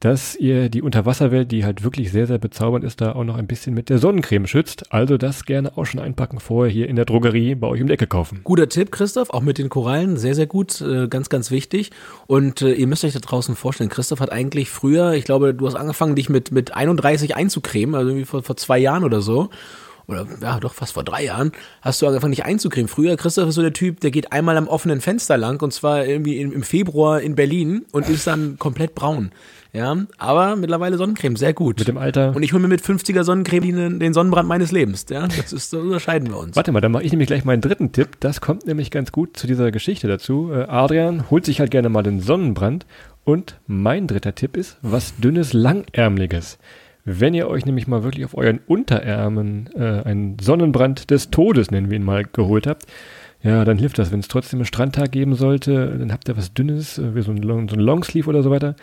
dass 0.00 0.36
ihr 0.36 0.68
die 0.68 0.82
Unterwasserwelt, 0.82 1.50
die 1.50 1.64
halt 1.64 1.82
wirklich 1.82 2.12
sehr, 2.12 2.26
sehr 2.26 2.38
bezaubernd 2.38 2.84
ist, 2.84 3.00
da 3.00 3.12
auch 3.12 3.24
noch 3.24 3.36
ein 3.36 3.46
bisschen 3.46 3.74
mit 3.74 3.88
der 3.88 3.98
Sonnencreme 3.98 4.46
schützt. 4.46 4.92
Also 4.92 5.16
das 5.16 5.44
gerne 5.44 5.76
auch 5.76 5.86
schon 5.86 6.00
einpacken 6.00 6.40
vorher 6.40 6.72
hier 6.72 6.88
in 6.88 6.96
der 6.96 7.04
Drogerie 7.04 7.54
bei 7.54 7.66
euch 7.66 7.80
um 7.80 7.88
die 7.88 7.94
Ecke 7.94 8.06
kaufen. 8.06 8.42
Guter 8.44 8.68
Tipp, 8.68 8.92
Christoph, 8.92 9.30
auch 9.30 9.40
mit 9.40 9.58
den 9.58 9.68
Korallen, 9.70 10.16
sehr, 10.16 10.34
sehr 10.34 10.46
gut, 10.46 10.80
äh, 10.80 11.08
ganz, 11.08 11.30
ganz 11.30 11.50
wichtig. 11.50 11.90
Und 12.26 12.62
äh, 12.62 12.72
ihr 12.72 12.86
müsst 12.86 13.04
euch 13.04 13.14
da 13.14 13.18
draußen 13.18 13.56
vorstellen, 13.56 13.90
Christoph 13.90 14.20
hat 14.20 14.30
eigentlich 14.30 14.70
früher, 14.70 15.14
ich 15.14 15.24
glaube, 15.24 15.54
du 15.54 15.66
hast 15.66 15.74
angefangen, 15.74 16.14
dich 16.14 16.28
mit, 16.28 16.52
mit 16.52 16.74
31 16.74 17.34
einzucremen, 17.34 17.94
also 17.94 18.10
irgendwie 18.10 18.26
vor, 18.26 18.42
vor 18.42 18.56
zwei 18.56 18.78
Jahren 18.78 19.04
oder 19.04 19.20
so 19.20 19.50
oder 20.08 20.26
ja, 20.40 20.58
doch 20.58 20.74
fast 20.74 20.94
vor 20.94 21.04
drei 21.04 21.24
Jahren, 21.24 21.52
hast 21.82 22.00
du 22.02 22.06
angefangen, 22.06 22.32
dich 22.32 22.44
einzukriegen. 22.44 22.88
Früher, 22.88 23.16
Christoph 23.16 23.48
ist 23.48 23.54
so 23.54 23.62
der 23.62 23.74
Typ, 23.74 24.00
der 24.00 24.10
geht 24.10 24.32
einmal 24.32 24.56
am 24.56 24.66
offenen 24.66 25.00
Fenster 25.00 25.36
lang 25.36 25.62
und 25.62 25.72
zwar 25.72 26.06
irgendwie 26.06 26.40
im 26.40 26.62
Februar 26.62 27.20
in 27.20 27.34
Berlin 27.34 27.84
und 27.92 28.08
ist 28.08 28.26
dann 28.26 28.58
komplett 28.58 28.94
braun. 28.94 29.30
Ja, 29.74 29.94
aber 30.16 30.56
mittlerweile 30.56 30.96
Sonnencreme, 30.96 31.36
sehr 31.36 31.52
gut. 31.52 31.78
Mit 31.78 31.88
dem 31.88 31.98
Alter. 31.98 32.34
Und 32.34 32.42
ich 32.42 32.54
hole 32.54 32.62
mir 32.62 32.68
mit 32.68 32.80
50er 32.80 33.22
Sonnencreme 33.22 33.98
den 33.98 34.14
Sonnenbrand 34.14 34.48
meines 34.48 34.72
Lebens. 34.72 35.04
Ja, 35.10 35.28
das 35.28 35.52
ist, 35.52 35.70
so 35.70 35.80
unterscheiden 35.80 36.30
wir 36.30 36.38
uns. 36.38 36.56
Warte 36.56 36.72
mal, 36.72 36.80
dann 36.80 36.92
mache 36.92 37.04
ich 37.04 37.12
nämlich 37.12 37.26
gleich 37.26 37.44
meinen 37.44 37.60
dritten 37.60 37.92
Tipp. 37.92 38.16
Das 38.20 38.40
kommt 38.40 38.66
nämlich 38.66 38.90
ganz 38.90 39.12
gut 39.12 39.36
zu 39.36 39.46
dieser 39.46 39.70
Geschichte 39.70 40.08
dazu. 40.08 40.50
Äh, 40.52 40.64
Adrian 40.64 41.30
holt 41.30 41.44
sich 41.44 41.60
halt 41.60 41.70
gerne 41.70 41.90
mal 41.90 42.02
den 42.02 42.20
Sonnenbrand. 42.20 42.86
Und 43.24 43.60
mein 43.66 44.06
dritter 44.06 44.34
Tipp 44.34 44.56
ist 44.56 44.78
was 44.80 45.14
dünnes, 45.18 45.52
langärmliches. 45.52 46.58
Wenn 47.04 47.34
ihr 47.34 47.48
euch 47.48 47.64
nämlich 47.64 47.86
mal 47.86 48.02
wirklich 48.02 48.24
auf 48.24 48.36
euren 48.36 48.60
Unterärmen 48.66 49.70
äh, 49.74 50.02
einen 50.04 50.38
Sonnenbrand 50.40 51.10
des 51.10 51.30
Todes, 51.30 51.70
nennen 51.70 51.90
wir 51.90 51.96
ihn 51.96 52.04
mal, 52.04 52.24
geholt 52.24 52.66
habt, 52.66 52.86
ja, 53.42 53.64
dann 53.64 53.78
hilft 53.78 53.98
das. 53.98 54.10
Wenn 54.10 54.20
es 54.20 54.28
trotzdem 54.28 54.58
einen 54.58 54.66
Strandtag 54.66 55.12
geben 55.12 55.34
sollte, 55.34 55.96
dann 55.98 56.12
habt 56.12 56.28
ihr 56.28 56.36
was 56.36 56.54
Dünnes, 56.54 56.98
äh, 56.98 57.14
wie 57.14 57.22
so 57.22 57.30
ein, 57.30 57.38
Long, 57.38 57.68
so 57.68 57.76
ein 57.76 57.80
Longsleeve 57.80 58.28
oder 58.28 58.42
so 58.42 58.50
weiter. 58.50 58.74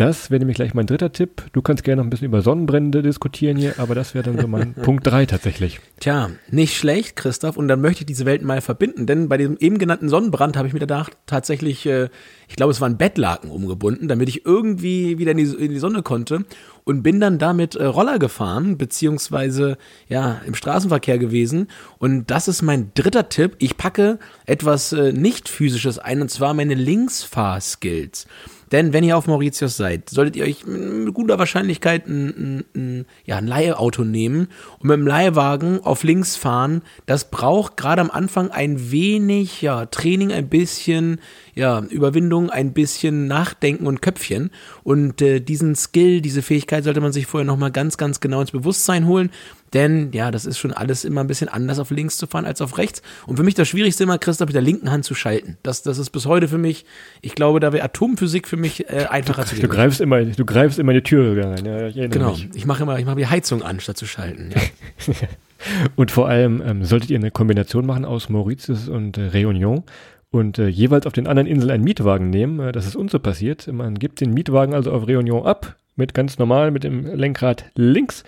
Das 0.00 0.30
wäre 0.30 0.38
nämlich 0.38 0.56
gleich 0.56 0.72
mein 0.72 0.86
dritter 0.86 1.12
Tipp. 1.12 1.42
Du 1.52 1.60
kannst 1.60 1.84
gerne 1.84 2.00
noch 2.00 2.06
ein 2.06 2.08
bisschen 2.08 2.28
über 2.28 2.40
Sonnenbrände 2.40 3.02
diskutieren 3.02 3.58
hier, 3.58 3.74
aber 3.78 3.94
das 3.94 4.14
wäre 4.14 4.24
dann 4.24 4.40
so 4.40 4.48
mein 4.48 4.72
Punkt 4.82 5.06
drei 5.06 5.26
tatsächlich. 5.26 5.78
Tja, 6.00 6.30
nicht 6.50 6.74
schlecht, 6.74 7.16
Christoph. 7.16 7.58
Und 7.58 7.68
dann 7.68 7.82
möchte 7.82 8.00
ich 8.00 8.06
diese 8.06 8.24
Welten 8.24 8.46
mal 8.46 8.62
verbinden, 8.62 9.04
denn 9.04 9.28
bei 9.28 9.36
diesem 9.36 9.58
eben 9.58 9.76
genannten 9.76 10.08
Sonnenbrand 10.08 10.56
habe 10.56 10.66
ich 10.66 10.72
mir 10.72 10.80
gedacht, 10.80 11.18
tatsächlich, 11.26 11.84
äh, 11.84 12.08
ich 12.48 12.56
glaube, 12.56 12.70
es 12.70 12.80
waren 12.80 12.96
Bettlaken 12.96 13.50
umgebunden, 13.50 14.08
damit 14.08 14.30
ich 14.30 14.46
irgendwie 14.46 15.18
wieder 15.18 15.32
in 15.32 15.36
die, 15.36 15.44
in 15.44 15.70
die 15.70 15.78
Sonne 15.78 16.02
konnte 16.02 16.46
und 16.84 17.02
bin 17.02 17.20
dann 17.20 17.38
damit 17.38 17.74
äh, 17.74 17.84
Roller 17.84 18.18
gefahren, 18.18 18.78
beziehungsweise 18.78 19.76
ja, 20.08 20.40
im 20.46 20.54
Straßenverkehr 20.54 21.18
gewesen. 21.18 21.68
Und 21.98 22.30
das 22.30 22.48
ist 22.48 22.62
mein 22.62 22.92
dritter 22.94 23.28
Tipp. 23.28 23.56
Ich 23.58 23.76
packe 23.76 24.18
etwas 24.46 24.94
äh, 24.94 25.12
nicht 25.12 25.50
physisches 25.50 25.98
ein, 25.98 26.22
und 26.22 26.30
zwar 26.30 26.54
meine 26.54 26.72
Linksfahrskills. 26.72 28.26
Denn 28.72 28.92
wenn 28.92 29.02
ihr 29.02 29.16
auf 29.16 29.26
Mauritius 29.26 29.76
seid, 29.76 30.08
solltet 30.08 30.36
ihr 30.36 30.44
euch 30.44 30.64
mit 30.66 31.12
guter 31.12 31.38
Wahrscheinlichkeit 31.38 32.06
ein, 32.06 32.28
ein, 32.28 32.64
ein, 32.74 33.06
ja, 33.24 33.36
ein 33.36 33.46
Leihauto 33.46 34.04
nehmen 34.04 34.48
und 34.78 34.88
mit 34.88 34.96
dem 34.96 35.06
Leihwagen 35.06 35.80
auf 35.82 36.04
links 36.04 36.36
fahren. 36.36 36.82
Das 37.06 37.30
braucht 37.30 37.76
gerade 37.76 38.00
am 38.00 38.10
Anfang 38.10 38.50
ein 38.50 38.90
wenig 38.92 39.60
ja, 39.62 39.86
Training, 39.86 40.32
ein 40.32 40.48
bisschen 40.48 41.20
ja, 41.54 41.80
Überwindung, 41.80 42.50
ein 42.50 42.72
bisschen 42.72 43.26
Nachdenken 43.26 43.86
und 43.86 44.02
Köpfchen. 44.02 44.50
Und 44.84 45.20
äh, 45.20 45.40
diesen 45.40 45.74
Skill, 45.74 46.20
diese 46.20 46.42
Fähigkeit 46.42 46.84
sollte 46.84 47.00
man 47.00 47.12
sich 47.12 47.26
vorher 47.26 47.46
nochmal 47.46 47.72
ganz, 47.72 47.96
ganz 47.96 48.20
genau 48.20 48.40
ins 48.40 48.52
Bewusstsein 48.52 49.06
holen. 49.06 49.30
Denn 49.72 50.10
ja, 50.12 50.30
das 50.30 50.46
ist 50.46 50.58
schon 50.58 50.72
alles 50.72 51.04
immer 51.04 51.20
ein 51.20 51.26
bisschen 51.26 51.48
anders 51.48 51.78
auf 51.78 51.90
links 51.90 52.18
zu 52.18 52.26
fahren 52.26 52.44
als 52.44 52.60
auf 52.60 52.78
rechts. 52.78 53.02
Und 53.26 53.36
für 53.36 53.42
mich 53.42 53.54
das 53.54 53.68
Schwierigste 53.68 54.04
immer, 54.04 54.18
Christoph, 54.18 54.48
mit 54.48 54.54
der 54.54 54.62
linken 54.62 54.90
Hand 54.90 55.04
zu 55.04 55.14
schalten. 55.14 55.58
Das, 55.62 55.82
das 55.82 55.98
ist 55.98 56.10
bis 56.10 56.26
heute 56.26 56.48
für 56.48 56.58
mich, 56.58 56.84
ich 57.20 57.34
glaube, 57.34 57.60
da 57.60 57.72
wäre 57.72 57.84
Atomphysik 57.84 58.48
für 58.48 58.56
mich 58.56 58.88
äh, 58.88 59.06
einfacher 59.08 59.42
du, 59.42 59.48
zu 59.48 59.60
du 59.60 59.68
greifst 59.68 60.00
immer, 60.00 60.24
Du 60.24 60.44
greifst 60.44 60.78
immer 60.78 60.92
in 60.92 60.98
die 60.98 61.02
Tür 61.02 61.44
rein. 61.44 61.64
Ja, 61.64 61.86
ich 61.88 62.10
genau, 62.10 62.32
mich. 62.32 62.48
ich 62.54 62.66
mache 62.66 62.82
immer, 62.82 62.98
ich 62.98 63.04
mache 63.04 63.16
die 63.16 63.26
Heizung 63.26 63.62
an, 63.62 63.80
statt 63.80 63.96
zu 63.96 64.06
schalten. 64.06 64.50
Ja. 64.54 65.14
und 65.96 66.10
vor 66.10 66.28
allem 66.28 66.62
ähm, 66.64 66.84
solltet 66.84 67.10
ihr 67.10 67.18
eine 67.18 67.30
Kombination 67.30 67.86
machen 67.86 68.04
aus 68.04 68.28
Mauritius 68.28 68.88
und 68.88 69.18
äh, 69.18 69.28
Réunion 69.28 69.82
und 70.30 70.58
äh, 70.58 70.68
jeweils 70.68 71.06
auf 71.06 71.12
den 71.12 71.26
anderen 71.26 71.46
Inseln 71.46 71.70
einen 71.70 71.84
Mietwagen 71.84 72.30
nehmen. 72.30 72.60
Äh, 72.60 72.72
das 72.72 72.86
ist 72.86 72.96
uns 72.96 73.12
so 73.12 73.18
passiert. 73.18 73.66
Man 73.72 73.98
gibt 73.98 74.20
den 74.20 74.32
Mietwagen 74.32 74.74
also 74.74 74.92
auf 74.92 75.04
Réunion 75.04 75.44
ab, 75.44 75.76
mit 75.96 76.14
ganz 76.14 76.38
normal, 76.38 76.70
mit 76.70 76.84
dem 76.84 77.06
Lenkrad 77.06 77.64
links 77.74 78.24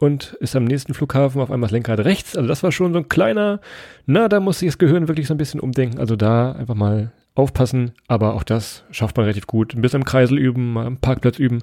und 0.00 0.32
ist 0.40 0.56
am 0.56 0.64
nächsten 0.64 0.94
Flughafen 0.94 1.40
auf 1.40 1.50
einmal 1.50 1.68
das 1.68 1.72
Lenkrad 1.72 2.00
rechts. 2.00 2.34
Also 2.34 2.48
das 2.48 2.62
war 2.62 2.72
schon 2.72 2.92
so 2.92 2.98
ein 2.98 3.08
kleiner, 3.08 3.60
na, 4.06 4.28
da 4.28 4.40
muss 4.40 4.58
sich 4.58 4.68
das 4.68 4.78
Gehirn 4.78 5.08
wirklich 5.08 5.26
so 5.26 5.34
ein 5.34 5.38
bisschen 5.38 5.60
umdenken. 5.60 6.00
Also 6.00 6.16
da 6.16 6.52
einfach 6.52 6.74
mal 6.74 7.12
aufpassen, 7.34 7.92
aber 8.08 8.34
auch 8.34 8.42
das 8.42 8.82
schafft 8.90 9.16
man 9.16 9.24
relativ 9.24 9.46
gut. 9.46 9.74
Ein 9.74 9.82
bisschen 9.82 10.00
im 10.00 10.06
Kreisel 10.06 10.38
üben, 10.38 10.72
mal 10.72 10.86
am 10.86 10.96
Parkplatz 10.96 11.38
üben. 11.38 11.62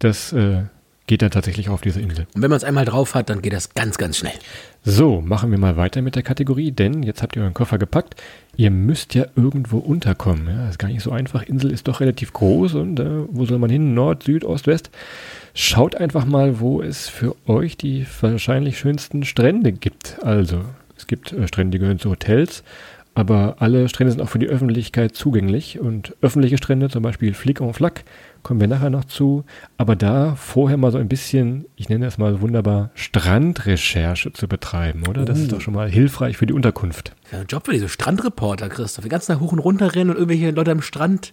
Das 0.00 0.32
äh, 0.32 0.64
geht 1.06 1.22
dann 1.22 1.30
tatsächlich 1.30 1.68
auf 1.68 1.80
diese 1.80 2.00
Insel. 2.00 2.26
Und 2.34 2.42
wenn 2.42 2.50
man 2.50 2.56
es 2.56 2.64
einmal 2.64 2.84
drauf 2.84 3.14
hat, 3.14 3.30
dann 3.30 3.42
geht 3.42 3.52
das 3.52 3.74
ganz, 3.74 3.96
ganz 3.96 4.18
schnell. 4.18 4.32
So, 4.84 5.20
machen 5.20 5.50
wir 5.50 5.58
mal 5.58 5.76
weiter 5.76 6.02
mit 6.02 6.14
der 6.14 6.22
Kategorie, 6.22 6.72
denn 6.72 7.02
jetzt 7.02 7.22
habt 7.22 7.36
ihr 7.36 7.42
euren 7.42 7.54
Koffer 7.54 7.78
gepackt. 7.78 8.16
Ihr 8.56 8.70
müsst 8.70 9.14
ja 9.14 9.26
irgendwo 9.36 9.78
unterkommen. 9.78 10.48
Ja, 10.48 10.68
ist 10.68 10.78
gar 10.78 10.88
nicht 10.88 11.02
so 11.02 11.10
einfach. 11.10 11.42
Insel 11.42 11.70
ist 11.72 11.88
doch 11.88 12.00
relativ 12.00 12.32
groß 12.32 12.74
und 12.74 13.00
äh, 13.00 13.24
wo 13.28 13.46
soll 13.46 13.58
man 13.58 13.70
hin? 13.70 13.94
Nord, 13.94 14.24
Süd, 14.24 14.44
Ost, 14.44 14.66
West. 14.66 14.90
Schaut 15.54 15.94
einfach 15.96 16.24
mal, 16.24 16.60
wo 16.60 16.82
es 16.82 17.08
für 17.08 17.36
euch 17.46 17.76
die 17.76 18.06
wahrscheinlich 18.20 18.78
schönsten 18.78 19.24
Strände 19.24 19.72
gibt. 19.72 20.18
Also, 20.22 20.64
es 20.96 21.06
gibt 21.06 21.32
äh, 21.32 21.46
Strände, 21.46 21.72
die 21.72 21.78
gehören 21.78 21.98
zu 21.98 22.10
Hotels, 22.10 22.62
aber 23.14 23.56
alle 23.60 23.88
Strände 23.88 24.12
sind 24.12 24.20
auch 24.20 24.28
für 24.28 24.38
die 24.38 24.48
Öffentlichkeit 24.48 25.14
zugänglich. 25.14 25.80
Und 25.80 26.14
öffentliche 26.20 26.58
Strände, 26.58 26.90
zum 26.90 27.02
Beispiel 27.02 27.32
Flick 27.32 27.60
en 27.60 27.72
Flack, 27.72 28.04
kommen 28.46 28.60
wir 28.60 28.68
nachher 28.68 28.90
noch 28.90 29.04
zu. 29.04 29.44
Aber 29.76 29.96
da 29.96 30.36
vorher 30.36 30.76
mal 30.76 30.92
so 30.92 30.98
ein 30.98 31.08
bisschen, 31.08 31.66
ich 31.74 31.88
nenne 31.88 32.06
es 32.06 32.16
mal 32.16 32.40
wunderbar, 32.40 32.92
Strandrecherche 32.94 34.32
zu 34.32 34.46
betreiben, 34.46 35.02
oder? 35.08 35.24
Das 35.24 35.40
ist 35.40 35.48
oh. 35.48 35.56
doch 35.56 35.60
schon 35.60 35.74
mal 35.74 35.90
hilfreich 35.90 36.36
für 36.36 36.46
die 36.46 36.52
Unterkunft. 36.52 37.16
Ja, 37.32 37.40
ein 37.40 37.46
Job 37.48 37.66
für 37.66 37.72
diese 37.72 37.88
Strandreporter, 37.88 38.68
Christoph. 38.68 39.02
Die 39.02 39.08
ganzen 39.08 39.32
Tag 39.32 39.40
hoch 39.40 39.50
und 39.50 39.58
runter 39.58 39.96
rennen 39.96 40.10
und 40.10 40.16
irgendwelche 40.16 40.52
Leute 40.52 40.70
am 40.70 40.80
Strand 40.80 41.32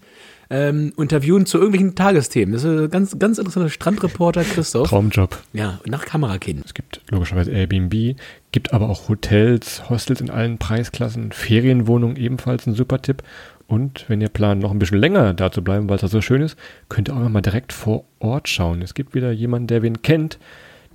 ähm, 0.50 0.92
interviewen 0.98 1.46
zu 1.46 1.60
irgendwelchen 1.60 1.94
Tagesthemen. 1.94 2.52
Das 2.52 2.64
ist 2.64 2.80
ein 2.80 2.90
ganz, 2.90 3.20
ganz 3.20 3.38
interessanter 3.38 3.70
Strandreporter, 3.70 4.44
Christoph. 4.44 4.90
Traumjob. 4.90 5.38
Ja, 5.54 5.80
nach 5.86 6.06
Kamerakind. 6.06 6.66
Es 6.66 6.74
gibt 6.74 7.00
logischerweise 7.12 7.52
Airbnb, 7.52 8.16
gibt 8.52 8.74
aber 8.74 8.90
auch 8.90 9.08
Hotels, 9.08 9.88
Hostels 9.88 10.20
in 10.20 10.32
allen 10.32 10.58
Preisklassen, 10.58 11.32
Ferienwohnungen 11.32 12.18
ebenfalls 12.18 12.66
ein 12.66 12.74
super 12.74 13.04
Tipp. 13.04 13.22
Und 13.74 14.06
wenn 14.08 14.22
ihr 14.22 14.30
plant, 14.30 14.62
noch 14.62 14.70
ein 14.70 14.78
bisschen 14.78 15.00
länger 15.00 15.34
da 15.34 15.52
zu 15.52 15.64
bleiben, 15.64 15.90
weil 15.90 15.96
es 15.96 16.02
da 16.02 16.08
so 16.08 16.22
schön 16.22 16.44
ist, 16.44 16.60
könnt 16.90 17.10
ihr 17.10 17.16
auch 17.16 17.28
mal 17.28 17.42
direkt 17.42 17.74
vor 17.74 18.04
Ort 18.20 18.48
schauen. 18.48 18.84
Es 18.84 18.94
gibt 18.94 19.16
wieder 19.16 19.32
jemanden, 19.32 19.66
der 19.66 19.82
wen 19.82 20.04
kennt, 20.04 20.38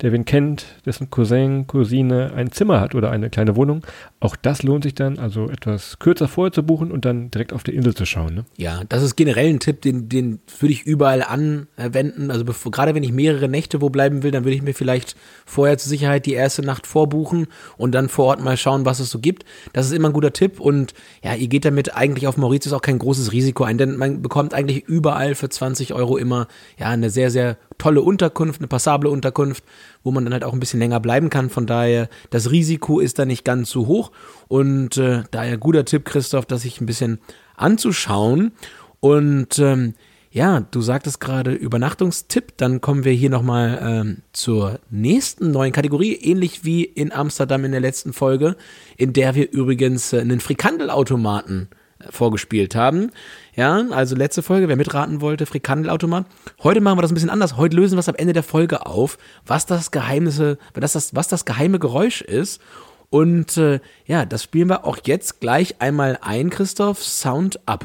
der 0.01 0.11
wen 0.11 0.25
kennt, 0.25 0.65
dessen 0.85 1.09
Cousin, 1.09 1.67
Cousine 1.67 2.33
ein 2.33 2.51
Zimmer 2.51 2.79
hat 2.79 2.95
oder 2.95 3.11
eine 3.11 3.29
kleine 3.29 3.55
Wohnung. 3.55 3.85
Auch 4.19 4.35
das 4.35 4.63
lohnt 4.63 4.83
sich 4.83 4.95
dann, 4.95 5.19
also 5.19 5.49
etwas 5.49 5.99
kürzer 5.99 6.27
vorher 6.27 6.51
zu 6.51 6.63
buchen 6.63 6.91
und 6.91 7.05
dann 7.05 7.31
direkt 7.31 7.53
auf 7.53 7.63
der 7.63 7.73
Insel 7.73 7.93
zu 7.93 8.05
schauen. 8.05 8.33
Ne? 8.33 8.45
Ja, 8.57 8.81
das 8.87 9.03
ist 9.03 9.15
generell 9.15 9.49
ein 9.49 9.59
Tipp, 9.59 9.81
den, 9.81 10.09
den 10.09 10.39
würde 10.59 10.73
ich 10.73 10.83
überall 10.83 11.23
anwenden. 11.23 12.31
Also 12.31 12.45
bevor, 12.45 12.71
gerade 12.71 12.95
wenn 12.95 13.03
ich 13.03 13.11
mehrere 13.11 13.49
Nächte 13.49 13.81
wo 13.81 13.89
bleiben 13.89 14.23
will, 14.23 14.31
dann 14.31 14.43
würde 14.43 14.55
ich 14.55 14.61
mir 14.61 14.73
vielleicht 14.73 15.15
vorher 15.45 15.77
zur 15.77 15.89
Sicherheit 15.89 16.25
die 16.25 16.33
erste 16.33 16.61
Nacht 16.61 16.87
vorbuchen 16.87 17.47
und 17.77 17.93
dann 17.93 18.09
vor 18.09 18.25
Ort 18.27 18.43
mal 18.43 18.57
schauen, 18.57 18.85
was 18.85 18.99
es 18.99 19.09
so 19.09 19.19
gibt. 19.19 19.43
Das 19.73 19.85
ist 19.85 19.91
immer 19.91 20.09
ein 20.09 20.13
guter 20.13 20.33
Tipp 20.33 20.59
und 20.59 20.93
ja, 21.23 21.35
ihr 21.35 21.47
geht 21.47 21.65
damit 21.65 21.95
eigentlich 21.95 22.27
auf 22.27 22.37
Mauritius 22.37 22.73
auch 22.73 22.81
kein 22.81 22.99
großes 22.99 23.31
Risiko 23.31 23.63
ein, 23.63 23.77
denn 23.77 23.97
man 23.97 24.21
bekommt 24.21 24.53
eigentlich 24.53 24.85
überall 24.87 25.35
für 25.35 25.49
20 25.49 25.93
Euro 25.93 26.17
immer 26.17 26.47
ja 26.77 26.87
eine 26.87 27.09
sehr, 27.09 27.31
sehr 27.31 27.57
tolle 27.79 28.01
Unterkunft, 28.01 28.61
eine 28.61 28.67
passable 28.67 29.09
Unterkunft, 29.09 29.63
wo 30.03 30.11
man 30.11 30.23
dann 30.23 30.33
halt 30.33 30.43
auch 30.43 30.53
ein 30.53 30.59
bisschen 30.59 30.79
länger 30.79 30.99
bleiben 30.99 31.29
kann. 31.29 31.49
Von 31.49 31.65
daher, 31.65 32.09
das 32.29 32.51
Risiko 32.51 32.99
ist 32.99 33.19
da 33.19 33.25
nicht 33.25 33.45
ganz 33.45 33.69
so 33.69 33.87
hoch. 33.87 34.11
Und 34.47 34.97
äh, 34.97 35.23
daher 35.31 35.57
guter 35.57 35.85
Tipp, 35.85 36.05
Christoph, 36.05 36.45
das 36.45 36.61
sich 36.61 36.81
ein 36.81 36.85
bisschen 36.85 37.19
anzuschauen. 37.55 38.51
Und 38.99 39.59
ähm, 39.59 39.93
ja, 40.31 40.59
du 40.59 40.81
sagtest 40.81 41.19
gerade 41.19 41.53
Übernachtungstipp, 41.53 42.55
dann 42.57 42.81
kommen 42.81 43.03
wir 43.03 43.13
hier 43.13 43.31
nochmal 43.31 43.79
ähm, 43.81 44.17
zur 44.31 44.79
nächsten 44.89 45.51
neuen 45.51 45.73
Kategorie, 45.73 46.13
ähnlich 46.13 46.63
wie 46.63 46.83
in 46.83 47.11
Amsterdam 47.11 47.65
in 47.65 47.71
der 47.71 47.81
letzten 47.81 48.13
Folge, 48.13 48.55
in 48.95 49.13
der 49.13 49.33
wir 49.33 49.51
übrigens 49.51 50.13
äh, 50.13 50.19
einen 50.19 50.39
Frikandelautomaten 50.39 51.69
vorgespielt 52.09 52.75
haben. 52.75 53.11
Ja, 53.59 53.83
also 53.91 54.15
letzte 54.15 54.41
Folge, 54.41 54.69
wer 54.69 54.77
mitraten 54.77 55.19
wollte, 55.19 55.45
Frikandelautomat. 55.45 56.25
Heute 56.63 56.79
machen 56.79 56.97
wir 56.97 57.01
das 57.01 57.11
ein 57.11 57.15
bisschen 57.15 57.29
anders. 57.29 57.57
Heute 57.57 57.75
lösen 57.75 57.97
wir 57.97 57.99
es 57.99 58.07
am 58.07 58.15
Ende 58.15 58.31
der 58.31 58.41
Folge 58.41 58.85
auf, 58.85 59.17
was 59.45 59.65
das 59.65 59.91
Geheimnisse, 59.91 60.57
was 60.73 60.93
das, 60.93 61.13
was 61.13 61.27
das 61.27 61.43
geheime 61.43 61.77
Geräusch 61.77 62.21
ist. 62.21 62.61
Und 63.09 63.57
äh, 63.57 63.81
ja, 64.05 64.23
das 64.23 64.43
spielen 64.43 64.69
wir 64.69 64.85
auch 64.85 64.99
jetzt 65.03 65.41
gleich 65.41 65.81
einmal 65.81 66.17
ein, 66.21 66.49
Christoph. 66.49 67.03
Sound 67.03 67.59
up. 67.65 67.83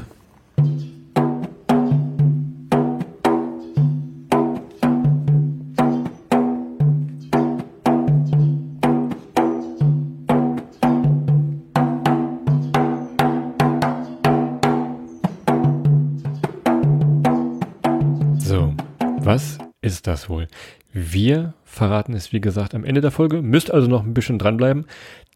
Wohl? 20.29 20.47
Wir 20.91 21.53
verraten 21.63 22.13
es, 22.13 22.31
wie 22.31 22.39
gesagt, 22.39 22.73
am 22.73 22.85
Ende 22.85 23.01
der 23.01 23.11
Folge. 23.11 23.41
Müsst 23.41 23.71
also 23.71 23.87
noch 23.87 24.03
ein 24.03 24.13
bisschen 24.13 24.39
dranbleiben. 24.39 24.85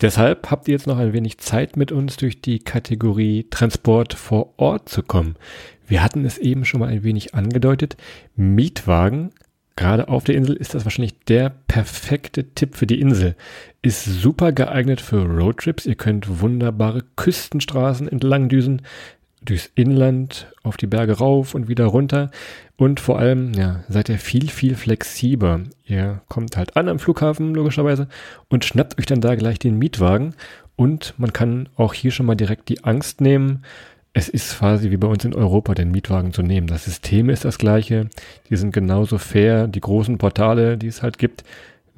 Deshalb 0.01 0.49
habt 0.51 0.67
ihr 0.67 0.73
jetzt 0.73 0.87
noch 0.87 0.97
ein 0.97 1.13
wenig 1.13 1.37
Zeit 1.39 1.75
mit 1.75 1.91
uns 1.91 2.17
durch 2.17 2.41
die 2.41 2.59
Kategorie 2.59 3.47
Transport 3.49 4.13
vor 4.13 4.53
Ort 4.57 4.87
zu 4.87 5.03
kommen. 5.03 5.35
Wir 5.87 6.01
hatten 6.01 6.23
es 6.23 6.37
eben 6.37 6.63
schon 6.65 6.79
mal 6.79 6.89
ein 6.89 7.03
wenig 7.03 7.35
angedeutet. 7.35 7.97
Mietwagen 8.35 9.31
Gerade 9.79 10.09
auf 10.09 10.25
der 10.25 10.35
Insel 10.35 10.57
ist 10.57 10.75
das 10.75 10.83
wahrscheinlich 10.83 11.17
der 11.29 11.53
perfekte 11.69 12.53
Tipp 12.53 12.75
für 12.75 12.85
die 12.85 12.99
Insel. 12.99 13.37
Ist 13.81 14.03
super 14.03 14.51
geeignet 14.51 14.99
für 14.99 15.23
Roadtrips. 15.23 15.85
Ihr 15.85 15.95
könnt 15.95 16.41
wunderbare 16.41 17.01
Küstenstraßen 17.15 18.09
entlang 18.09 18.49
düsen 18.49 18.81
durchs 19.41 19.71
Inland, 19.75 20.51
auf 20.63 20.75
die 20.75 20.85
Berge 20.85 21.19
rauf 21.19 21.55
und 21.55 21.69
wieder 21.69 21.85
runter. 21.85 22.29
Und 22.79 23.01
vor 23.01 23.19
allem, 23.19 23.51
ja, 23.55 23.83
seid 23.89 24.07
ihr 24.07 24.17
viel, 24.17 24.47
viel 24.47 24.73
flexibler. 24.73 25.63
Ihr 25.83 26.21
kommt 26.29 26.55
halt 26.55 26.77
an 26.77 26.87
am 26.87 26.97
Flughafen, 26.97 27.53
logischerweise, 27.53 28.07
und 28.47 28.63
schnappt 28.63 28.97
euch 28.97 29.05
dann 29.05 29.19
da 29.19 29.35
gleich 29.35 29.59
den 29.59 29.77
Mietwagen. 29.77 30.33
Und 30.77 31.13
man 31.17 31.33
kann 31.33 31.67
auch 31.75 31.93
hier 31.93 32.11
schon 32.11 32.25
mal 32.25 32.35
direkt 32.35 32.69
die 32.69 32.85
Angst 32.85 33.19
nehmen. 33.19 33.65
Es 34.13 34.29
ist 34.29 34.59
quasi 34.59 34.91
wie 34.91 34.97
bei 34.97 35.09
uns 35.09 35.25
in 35.25 35.35
Europa, 35.35 35.73
den 35.73 35.91
Mietwagen 35.91 36.31
zu 36.31 36.41
nehmen. 36.41 36.67
Das 36.67 36.85
System 36.85 37.29
ist 37.29 37.43
das 37.43 37.57
gleiche. 37.57 38.07
Die 38.49 38.55
sind 38.55 38.71
genauso 38.71 39.17
fair. 39.17 39.67
Die 39.67 39.81
großen 39.81 40.17
Portale, 40.17 40.77
die 40.77 40.87
es 40.87 41.03
halt 41.03 41.17
gibt, 41.17 41.43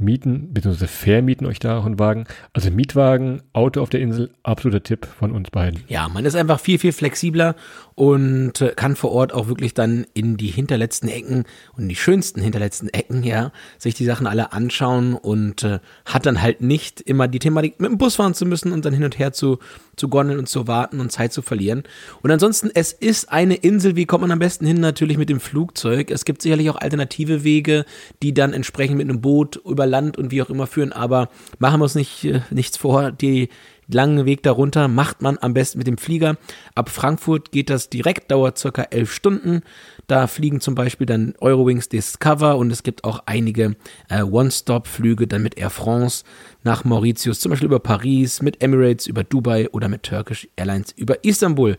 mieten, 0.01 0.53
beziehungsweise 0.53 0.87
vermieten 0.87 1.45
euch 1.45 1.59
da 1.59 1.77
auch 1.77 1.85
einen 1.85 1.99
Wagen. 1.99 2.25
Also 2.53 2.71
Mietwagen, 2.71 3.41
Auto 3.53 3.81
auf 3.81 3.89
der 3.89 4.01
Insel, 4.01 4.31
absoluter 4.43 4.83
Tipp 4.83 5.05
von 5.05 5.31
uns 5.31 5.51
beiden. 5.51 5.83
Ja, 5.87 6.09
man 6.09 6.25
ist 6.25 6.35
einfach 6.35 6.59
viel, 6.59 6.79
viel 6.79 6.91
flexibler 6.91 7.55
und 8.01 8.61
äh, 8.61 8.73
kann 8.75 8.95
vor 8.95 9.11
Ort 9.11 9.31
auch 9.31 9.47
wirklich 9.47 9.75
dann 9.75 10.07
in 10.15 10.35
die 10.35 10.47
hinterletzten 10.47 11.07
Ecken 11.07 11.43
und 11.77 11.87
die 11.87 11.95
schönsten 11.95 12.41
hinterletzten 12.41 12.89
Ecken, 12.89 13.21
ja, 13.21 13.51
sich 13.77 13.93
die 13.93 14.05
Sachen 14.05 14.25
alle 14.25 14.53
anschauen 14.53 15.13
und 15.13 15.61
äh, 15.61 15.77
hat 16.05 16.25
dann 16.25 16.41
halt 16.41 16.61
nicht 16.61 16.99
immer 16.99 17.27
die 17.27 17.37
Thematik, 17.37 17.79
mit 17.79 17.91
dem 17.91 17.99
Bus 17.99 18.15
fahren 18.15 18.33
zu 18.33 18.47
müssen 18.47 18.71
und 18.71 18.85
dann 18.85 18.95
hin 18.95 19.03
und 19.03 19.19
her 19.19 19.33
zu, 19.33 19.59
zu 19.97 20.09
gondeln 20.09 20.39
und 20.39 20.49
zu 20.49 20.67
warten 20.67 20.99
und 20.99 21.11
Zeit 21.11 21.31
zu 21.31 21.43
verlieren. 21.43 21.83
Und 22.23 22.31
ansonsten, 22.31 22.71
es 22.73 22.91
ist 22.91 23.31
eine 23.31 23.53
Insel, 23.53 23.95
wie 23.95 24.07
kommt 24.07 24.21
man 24.21 24.31
am 24.31 24.39
besten 24.39 24.65
hin? 24.65 24.79
Natürlich 24.79 25.19
mit 25.19 25.29
dem 25.29 25.39
Flugzeug. 25.39 26.09
Es 26.09 26.25
gibt 26.25 26.41
sicherlich 26.41 26.71
auch 26.71 26.77
alternative 26.77 27.43
Wege, 27.43 27.85
die 28.23 28.33
dann 28.33 28.53
entsprechend 28.53 28.97
mit 28.97 29.07
einem 29.07 29.21
Boot 29.21 29.61
über 29.63 29.85
Land 29.85 30.17
und 30.17 30.31
wie 30.31 30.41
auch 30.41 30.49
immer 30.49 30.65
führen, 30.65 30.91
aber 30.91 31.29
machen 31.59 31.79
wir 31.79 31.83
uns 31.83 31.93
nicht, 31.93 32.23
äh, 32.25 32.41
nichts 32.49 32.77
vor, 32.77 33.11
die 33.11 33.49
langen 33.93 34.25
Weg 34.25 34.43
darunter 34.43 34.87
macht 34.87 35.21
man 35.21 35.37
am 35.39 35.53
besten 35.53 35.77
mit 35.77 35.87
dem 35.87 35.97
Flieger. 35.97 36.37
Ab 36.75 36.89
Frankfurt 36.89 37.51
geht 37.51 37.69
das 37.69 37.89
direkt, 37.89 38.31
dauert 38.31 38.57
circa 38.57 38.83
elf 38.83 39.13
Stunden. 39.13 39.61
Da 40.07 40.27
fliegen 40.27 40.61
zum 40.61 40.75
Beispiel 40.75 41.07
dann 41.07 41.35
Eurowings 41.39 41.89
Discover 41.89 42.57
und 42.57 42.71
es 42.71 42.83
gibt 42.83 43.03
auch 43.03 43.23
einige 43.25 43.75
äh, 44.09 44.23
One-Stop-Flüge 44.23 45.27
dann 45.27 45.43
mit 45.43 45.57
Air 45.57 45.69
France 45.69 46.23
nach 46.63 46.83
Mauritius, 46.83 47.39
zum 47.39 47.49
Beispiel 47.51 47.67
über 47.67 47.79
Paris, 47.79 48.41
mit 48.41 48.61
Emirates 48.61 49.07
über 49.07 49.23
Dubai 49.23 49.69
oder 49.71 49.87
mit 49.87 50.03
Turkish 50.03 50.47
Airlines 50.55 50.91
über 50.95 51.23
Istanbul. 51.23 51.77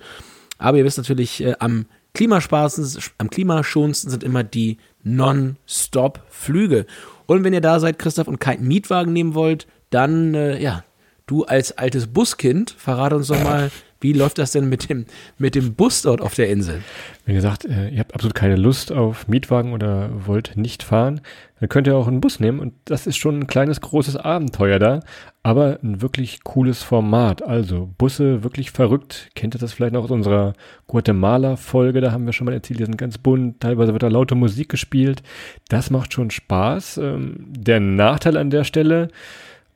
Aber 0.58 0.78
ihr 0.78 0.84
wisst 0.84 0.98
natürlich, 0.98 1.42
äh, 1.42 1.54
am 1.58 1.86
am 2.14 3.30
klimaschonendsten 3.30 4.10
sind 4.10 4.22
immer 4.22 4.44
die 4.44 4.76
Non-Stop-Flüge. 5.02 6.86
Und 7.26 7.44
wenn 7.44 7.54
ihr 7.54 7.62
da 7.62 7.80
seid, 7.80 7.98
Christoph, 7.98 8.28
und 8.28 8.38
keinen 8.38 8.68
Mietwagen 8.68 9.12
nehmen 9.12 9.34
wollt, 9.34 9.66
dann, 9.90 10.34
äh, 10.34 10.60
ja, 10.60 10.84
du 11.32 11.44
als 11.44 11.72
altes 11.78 12.06
Buskind, 12.06 12.74
verrate 12.76 13.16
uns 13.16 13.28
doch 13.28 13.42
mal, 13.42 13.70
wie 14.02 14.12
läuft 14.12 14.38
das 14.38 14.52
denn 14.52 14.68
mit 14.68 14.90
dem, 14.90 15.06
mit 15.38 15.54
dem 15.54 15.74
Bus 15.74 16.02
dort 16.02 16.20
auf 16.20 16.34
der 16.34 16.50
Insel? 16.50 16.82
Wenn 17.24 17.36
ihr 17.36 17.40
sagt, 17.40 17.64
äh, 17.64 17.88
ihr 17.88 18.00
habt 18.00 18.14
absolut 18.14 18.34
keine 18.34 18.56
Lust 18.56 18.92
auf 18.92 19.28
Mietwagen 19.28 19.72
oder 19.72 20.10
wollt 20.26 20.56
nicht 20.56 20.82
fahren, 20.82 21.20
dann 21.60 21.68
könnt 21.68 21.86
ihr 21.86 21.96
auch 21.96 22.08
einen 22.08 22.20
Bus 22.20 22.40
nehmen 22.40 22.58
und 22.58 22.74
das 22.84 23.06
ist 23.06 23.16
schon 23.16 23.38
ein 23.38 23.46
kleines, 23.46 23.80
großes 23.80 24.16
Abenteuer 24.16 24.80
da, 24.80 25.00
aber 25.44 25.78
ein 25.82 26.02
wirklich 26.02 26.42
cooles 26.42 26.82
Format. 26.82 27.42
Also 27.42 27.88
Busse 27.96 28.42
wirklich 28.42 28.72
verrückt. 28.72 29.30
Kennt 29.36 29.54
ihr 29.54 29.60
das 29.60 29.72
vielleicht 29.72 29.94
noch 29.94 30.04
aus 30.04 30.10
unserer 30.10 30.54
Guatemala-Folge? 30.88 32.00
Da 32.00 32.10
haben 32.12 32.26
wir 32.26 32.32
schon 32.32 32.46
mal 32.46 32.54
erzählt, 32.54 32.80
die 32.80 32.84
sind 32.84 32.98
ganz 32.98 33.18
bunt, 33.18 33.60
teilweise 33.60 33.92
wird 33.92 34.02
da 34.02 34.08
laute 34.08 34.34
Musik 34.34 34.68
gespielt. 34.68 35.22
Das 35.68 35.90
macht 35.90 36.12
schon 36.12 36.30
Spaß. 36.30 36.98
Ähm, 36.98 37.36
der 37.48 37.78
Nachteil 37.78 38.36
an 38.36 38.50
der 38.50 38.64
Stelle, 38.64 39.08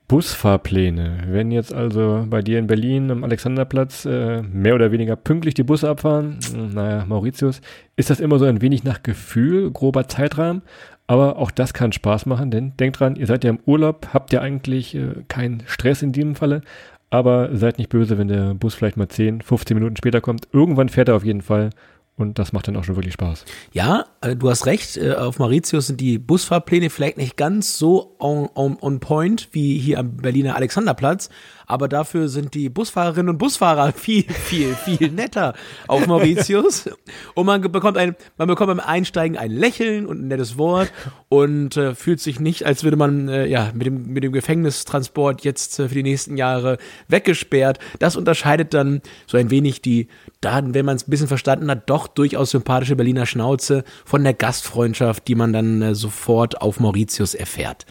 Busfahrpläne. 0.08 1.24
Wenn 1.28 1.50
jetzt 1.50 1.74
also 1.74 2.24
bei 2.28 2.40
dir 2.40 2.58
in 2.58 2.66
Berlin 2.66 3.10
am 3.10 3.24
Alexanderplatz 3.24 4.04
äh, 4.04 4.42
mehr 4.42 4.74
oder 4.74 4.92
weniger 4.92 5.16
pünktlich 5.16 5.54
die 5.54 5.64
Busse 5.64 5.88
abfahren, 5.88 6.38
naja, 6.54 7.04
Mauritius, 7.06 7.60
ist 7.96 8.10
das 8.10 8.20
immer 8.20 8.38
so 8.38 8.44
ein 8.44 8.60
wenig 8.60 8.84
nach 8.84 9.02
Gefühl, 9.02 9.70
grober 9.70 10.08
Zeitrahmen. 10.08 10.62
Aber 11.08 11.38
auch 11.38 11.50
das 11.50 11.72
kann 11.72 11.92
Spaß 11.92 12.26
machen, 12.26 12.50
denn 12.50 12.76
denkt 12.78 12.98
dran, 12.98 13.16
ihr 13.16 13.26
seid 13.26 13.44
ja 13.44 13.50
im 13.50 13.60
Urlaub, 13.64 14.08
habt 14.12 14.32
ja 14.32 14.40
eigentlich 14.40 14.94
äh, 14.94 15.24
keinen 15.28 15.62
Stress 15.66 16.02
in 16.02 16.12
diesem 16.12 16.34
Falle. 16.34 16.62
Aber 17.10 17.56
seid 17.56 17.78
nicht 17.78 17.90
böse, 17.90 18.18
wenn 18.18 18.28
der 18.28 18.54
Bus 18.54 18.74
vielleicht 18.74 18.96
mal 18.96 19.08
10, 19.08 19.40
15 19.40 19.76
Minuten 19.76 19.96
später 19.96 20.20
kommt. 20.20 20.48
Irgendwann 20.52 20.88
fährt 20.88 21.08
er 21.08 21.16
auf 21.16 21.24
jeden 21.24 21.42
Fall 21.42 21.70
und 22.16 22.38
das 22.38 22.52
macht 22.52 22.66
dann 22.66 22.76
auch 22.76 22.84
schon 22.84 22.96
wirklich 22.96 23.14
Spaß. 23.14 23.44
Ja, 23.72 24.06
äh, 24.22 24.36
du 24.36 24.48
hast 24.48 24.64
recht. 24.64 24.96
Äh, 24.96 25.14
auf 25.14 25.38
Mauritius 25.38 25.88
sind 25.88 26.00
die 26.00 26.18
Busfahrpläne 26.18 26.88
vielleicht 26.88 27.18
nicht 27.18 27.36
ganz 27.36 27.78
so 27.78 28.16
on, 28.18 28.48
on, 28.54 28.78
on 28.80 29.00
point 29.00 29.48
wie 29.52 29.78
hier 29.78 29.98
am 29.98 30.16
Berliner 30.16 30.56
Alexanderplatz 30.56 31.28
aber 31.66 31.88
dafür 31.88 32.28
sind 32.28 32.54
die 32.54 32.68
Busfahrerinnen 32.68 33.30
und 33.30 33.38
Busfahrer 33.38 33.92
viel, 33.96 34.24
viel, 34.24 34.74
viel 34.74 35.10
netter 35.10 35.54
auf 35.88 36.06
Mauritius. 36.06 36.88
Und 37.34 37.46
man 37.46 37.60
bekommt 37.60 37.98
ein, 37.98 38.14
man 38.38 38.48
bekommt 38.48 38.68
beim 38.68 38.80
Einsteigen 38.80 39.36
ein 39.36 39.50
Lächeln 39.50 40.06
und 40.06 40.22
ein 40.22 40.28
nettes 40.28 40.56
Wort 40.56 40.92
und 41.28 41.76
äh, 41.76 41.94
fühlt 41.94 42.20
sich 42.20 42.40
nicht, 42.40 42.64
als 42.64 42.84
würde 42.84 42.96
man 42.96 43.28
äh, 43.28 43.46
ja 43.46 43.72
mit 43.74 43.86
dem, 43.86 44.12
mit 44.12 44.22
dem 44.22 44.32
Gefängnistransport 44.32 45.42
jetzt 45.44 45.78
äh, 45.78 45.88
für 45.88 45.94
die 45.94 46.02
nächsten 46.04 46.36
Jahre 46.36 46.78
weggesperrt. 47.08 47.78
Das 47.98 48.16
unterscheidet 48.16 48.72
dann 48.72 49.02
so 49.26 49.36
ein 49.36 49.50
wenig 49.50 49.82
die, 49.82 50.08
dann, 50.40 50.74
wenn 50.74 50.84
man 50.84 50.96
es 50.96 51.06
ein 51.06 51.10
bisschen 51.10 51.28
verstanden 51.28 51.70
hat, 51.70 51.88
doch 51.88 52.06
durchaus 52.06 52.50
sympathische 52.50 52.96
Berliner 52.96 53.26
Schnauze 53.26 53.84
von 54.04 54.22
der 54.22 54.34
Gastfreundschaft, 54.34 55.26
die 55.28 55.34
man 55.34 55.52
dann 55.52 55.82
äh, 55.82 55.94
sofort 55.94 56.60
auf 56.60 56.80
Mauritius 56.80 57.34
erfährt. 57.34 57.86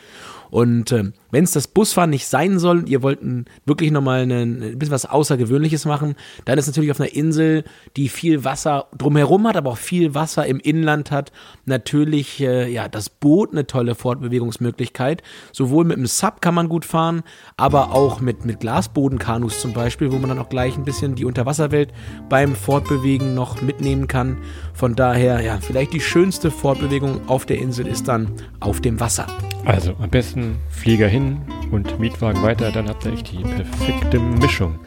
Und 0.49 0.91
äh, 0.91 1.11
wenn 1.31 1.43
es 1.43 1.51
das 1.51 1.67
Busfahren 1.67 2.09
nicht 2.11 2.27
sein 2.27 2.59
soll 2.59 2.87
ihr 2.87 3.03
wollt 3.03 3.19
wirklich 3.65 3.91
nochmal 3.91 4.21
ein, 4.21 4.31
ein 4.31 4.79
bisschen 4.79 4.93
was 4.93 5.05
Außergewöhnliches 5.05 5.85
machen, 5.85 6.15
dann 6.45 6.57
ist 6.57 6.67
natürlich 6.67 6.91
auf 6.91 6.99
einer 6.99 7.13
Insel, 7.13 7.63
die 7.97 8.09
viel 8.09 8.43
Wasser 8.43 8.87
drumherum 8.97 9.47
hat, 9.47 9.57
aber 9.57 9.71
auch 9.71 9.77
viel 9.77 10.15
Wasser 10.15 10.45
im 10.45 10.59
Inland 10.59 11.11
hat, 11.11 11.31
natürlich 11.65 12.39
äh, 12.41 12.71
ja 12.71 12.87
das 12.87 13.09
Boot 13.09 13.51
eine 13.51 13.67
tolle 13.67 13.95
Fortbewegungsmöglichkeit. 13.95 15.23
Sowohl 15.51 15.85
mit 15.85 15.97
dem 15.97 16.05
Sub 16.05 16.41
kann 16.41 16.55
man 16.55 16.69
gut 16.69 16.85
fahren, 16.85 17.23
aber 17.57 17.93
auch 17.93 18.21
mit, 18.21 18.45
mit 18.45 18.59
Glasbodenkanus 18.59 19.59
zum 19.59 19.73
Beispiel, 19.73 20.11
wo 20.11 20.17
man 20.17 20.29
dann 20.29 20.39
auch 20.39 20.49
gleich 20.49 20.77
ein 20.77 20.85
bisschen 20.85 21.15
die 21.15 21.25
Unterwasserwelt 21.25 21.91
beim 22.29 22.55
Fortbewegen 22.55 23.35
noch 23.35 23.61
mitnehmen 23.61 24.07
kann. 24.07 24.37
Von 24.73 24.95
daher, 24.95 25.41
ja, 25.41 25.57
vielleicht 25.59 25.93
die 25.93 26.01
schönste 26.01 26.51
Fortbewegung 26.51 27.27
auf 27.27 27.45
der 27.45 27.57
Insel 27.57 27.87
ist 27.87 28.07
dann 28.07 28.31
auf 28.59 28.81
dem 28.81 28.99
Wasser. 28.99 29.27
Also 29.65 29.95
am 29.99 30.09
besten 30.11 30.57
Flieger 30.69 31.07
hin 31.07 31.41
und 31.71 31.99
Mietwagen 31.99 32.43
weiter, 32.43 32.71
dann 32.71 32.87
habt 32.87 33.03
ihr 33.05 33.13
echt 33.13 33.31
die 33.31 33.41
perfekte 33.41 34.19
Mischung. 34.19 34.79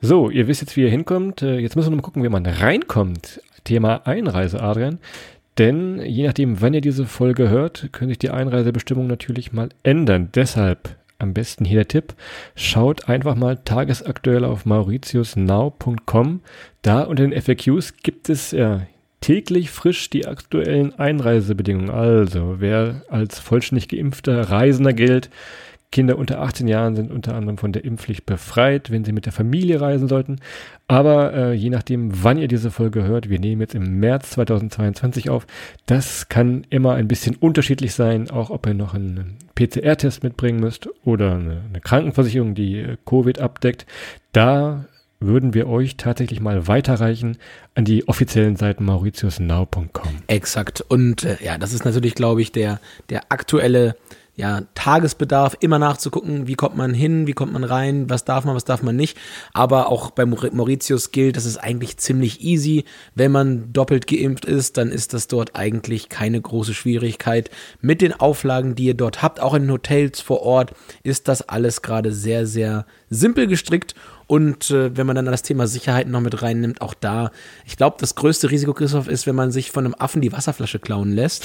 So, 0.00 0.30
ihr 0.30 0.46
wisst 0.46 0.62
jetzt, 0.62 0.76
wie 0.76 0.82
ihr 0.82 0.90
hinkommt. 0.90 1.42
Äh, 1.42 1.58
jetzt 1.58 1.76
müssen 1.76 1.90
wir 1.90 1.96
mal 1.96 2.02
gucken, 2.02 2.22
wie 2.22 2.28
man 2.30 2.46
reinkommt. 2.46 3.42
Thema 3.64 4.06
Einreise, 4.06 4.62
Adrian. 4.62 5.00
Denn 5.58 6.00
je 6.00 6.26
nachdem, 6.26 6.62
wann 6.62 6.72
ihr 6.72 6.80
diese 6.80 7.04
Folge 7.04 7.50
hört, 7.50 7.88
können 7.92 8.08
sich 8.08 8.18
die 8.18 8.30
Einreisebestimmungen 8.30 9.08
natürlich 9.08 9.52
mal 9.52 9.68
ändern. 9.82 10.30
Deshalb 10.34 10.96
am 11.18 11.34
besten 11.34 11.64
hier 11.64 11.78
der 11.78 11.88
Tipp. 11.88 12.14
Schaut 12.54 13.08
einfach 13.08 13.34
mal 13.34 13.56
tagesaktuell 13.56 14.44
auf 14.44 14.66
mauritiusnow.com. 14.66 16.40
Da 16.82 17.02
unter 17.02 17.26
den 17.26 17.40
FAQs 17.40 17.94
gibt 18.02 18.28
es 18.28 18.52
ja 18.52 18.86
täglich 19.20 19.70
frisch 19.70 20.10
die 20.10 20.26
aktuellen 20.26 20.98
Einreisebedingungen. 20.98 21.90
Also, 21.90 22.56
wer 22.58 23.02
als 23.08 23.40
vollständig 23.40 23.88
geimpfter 23.88 24.50
Reisender 24.50 24.92
gilt, 24.92 25.28
Kinder 25.90 26.18
unter 26.18 26.40
18 26.42 26.68
Jahren 26.68 26.94
sind 26.94 27.10
unter 27.10 27.34
anderem 27.34 27.56
von 27.56 27.72
der 27.72 27.84
Impfpflicht 27.84 28.26
befreit, 28.26 28.90
wenn 28.90 29.04
sie 29.04 29.12
mit 29.12 29.24
der 29.24 29.32
Familie 29.32 29.80
reisen 29.80 30.06
sollten. 30.06 30.36
Aber 30.86 31.32
äh, 31.32 31.52
je 31.54 31.70
nachdem, 31.70 32.22
wann 32.22 32.36
ihr 32.36 32.48
diese 32.48 32.70
Folge 32.70 33.04
hört, 33.04 33.30
wir 33.30 33.38
nehmen 33.38 33.62
jetzt 33.62 33.74
im 33.74 33.98
März 33.98 34.30
2022 34.30 35.30
auf, 35.30 35.46
das 35.86 36.28
kann 36.28 36.66
immer 36.68 36.94
ein 36.94 37.08
bisschen 37.08 37.36
unterschiedlich 37.36 37.94
sein, 37.94 38.30
auch 38.30 38.50
ob 38.50 38.66
ihr 38.66 38.74
noch 38.74 38.92
einen 38.92 39.36
PCR-Test 39.54 40.22
mitbringen 40.22 40.60
müsst 40.60 40.88
oder 41.04 41.32
eine, 41.32 41.62
eine 41.68 41.80
Krankenversicherung, 41.80 42.54
die 42.54 42.80
äh, 42.80 42.96
Covid 43.06 43.38
abdeckt. 43.38 43.86
Da 44.32 44.84
würden 45.20 45.54
wir 45.54 45.68
euch 45.68 45.96
tatsächlich 45.96 46.40
mal 46.40 46.68
weiterreichen 46.68 47.38
an 47.74 47.84
die 47.84 48.06
offiziellen 48.08 48.56
Seiten 48.56 48.84
mauritiusnow.com. 48.84 49.88
Exakt. 50.26 50.80
Und 50.82 51.24
äh, 51.24 51.38
ja, 51.42 51.58
das 51.58 51.72
ist 51.72 51.84
natürlich, 51.84 52.14
glaube 52.14 52.42
ich, 52.42 52.52
der, 52.52 52.78
der 53.08 53.22
aktuelle 53.30 53.96
ja, 54.38 54.62
Tagesbedarf, 54.76 55.56
immer 55.58 55.80
nachzugucken, 55.80 56.46
wie 56.46 56.54
kommt 56.54 56.76
man 56.76 56.94
hin, 56.94 57.26
wie 57.26 57.32
kommt 57.32 57.52
man 57.52 57.64
rein, 57.64 58.08
was 58.08 58.24
darf 58.24 58.44
man, 58.44 58.54
was 58.54 58.64
darf 58.64 58.84
man 58.84 58.94
nicht. 58.94 59.18
Aber 59.52 59.88
auch 59.88 60.12
bei 60.12 60.24
Mauritius 60.26 61.10
gilt, 61.10 61.36
das 61.36 61.44
ist 61.44 61.56
eigentlich 61.56 61.96
ziemlich 61.96 62.40
easy. 62.40 62.84
Wenn 63.16 63.32
man 63.32 63.72
doppelt 63.72 64.06
geimpft 64.06 64.44
ist, 64.44 64.76
dann 64.76 64.92
ist 64.92 65.12
das 65.12 65.26
dort 65.26 65.56
eigentlich 65.56 66.08
keine 66.08 66.40
große 66.40 66.72
Schwierigkeit. 66.72 67.50
Mit 67.80 68.00
den 68.00 68.12
Auflagen, 68.12 68.76
die 68.76 68.84
ihr 68.84 68.94
dort 68.94 69.22
habt, 69.22 69.40
auch 69.40 69.54
in 69.54 69.62
den 69.62 69.72
Hotels 69.72 70.20
vor 70.20 70.42
Ort, 70.42 70.72
ist 71.02 71.26
das 71.26 71.42
alles 71.48 71.82
gerade 71.82 72.12
sehr, 72.12 72.46
sehr 72.46 72.86
simpel 73.10 73.48
gestrickt. 73.48 73.96
Und 74.28 74.70
äh, 74.70 74.96
wenn 74.96 75.06
man 75.08 75.16
dann 75.16 75.24
das 75.24 75.42
Thema 75.42 75.66
Sicherheit 75.66 76.06
noch 76.06 76.20
mit 76.20 76.42
reinnimmt, 76.42 76.80
auch 76.80 76.94
da, 76.94 77.32
ich 77.66 77.76
glaube, 77.76 77.96
das 77.98 78.14
größte 78.14 78.52
Risiko, 78.52 78.72
Christoph, 78.72 79.08
ist, 79.08 79.26
wenn 79.26 79.34
man 79.34 79.50
sich 79.50 79.72
von 79.72 79.84
einem 79.84 79.96
Affen 79.98 80.20
die 80.20 80.32
Wasserflasche 80.32 80.78
klauen 80.78 81.10
lässt. 81.10 81.44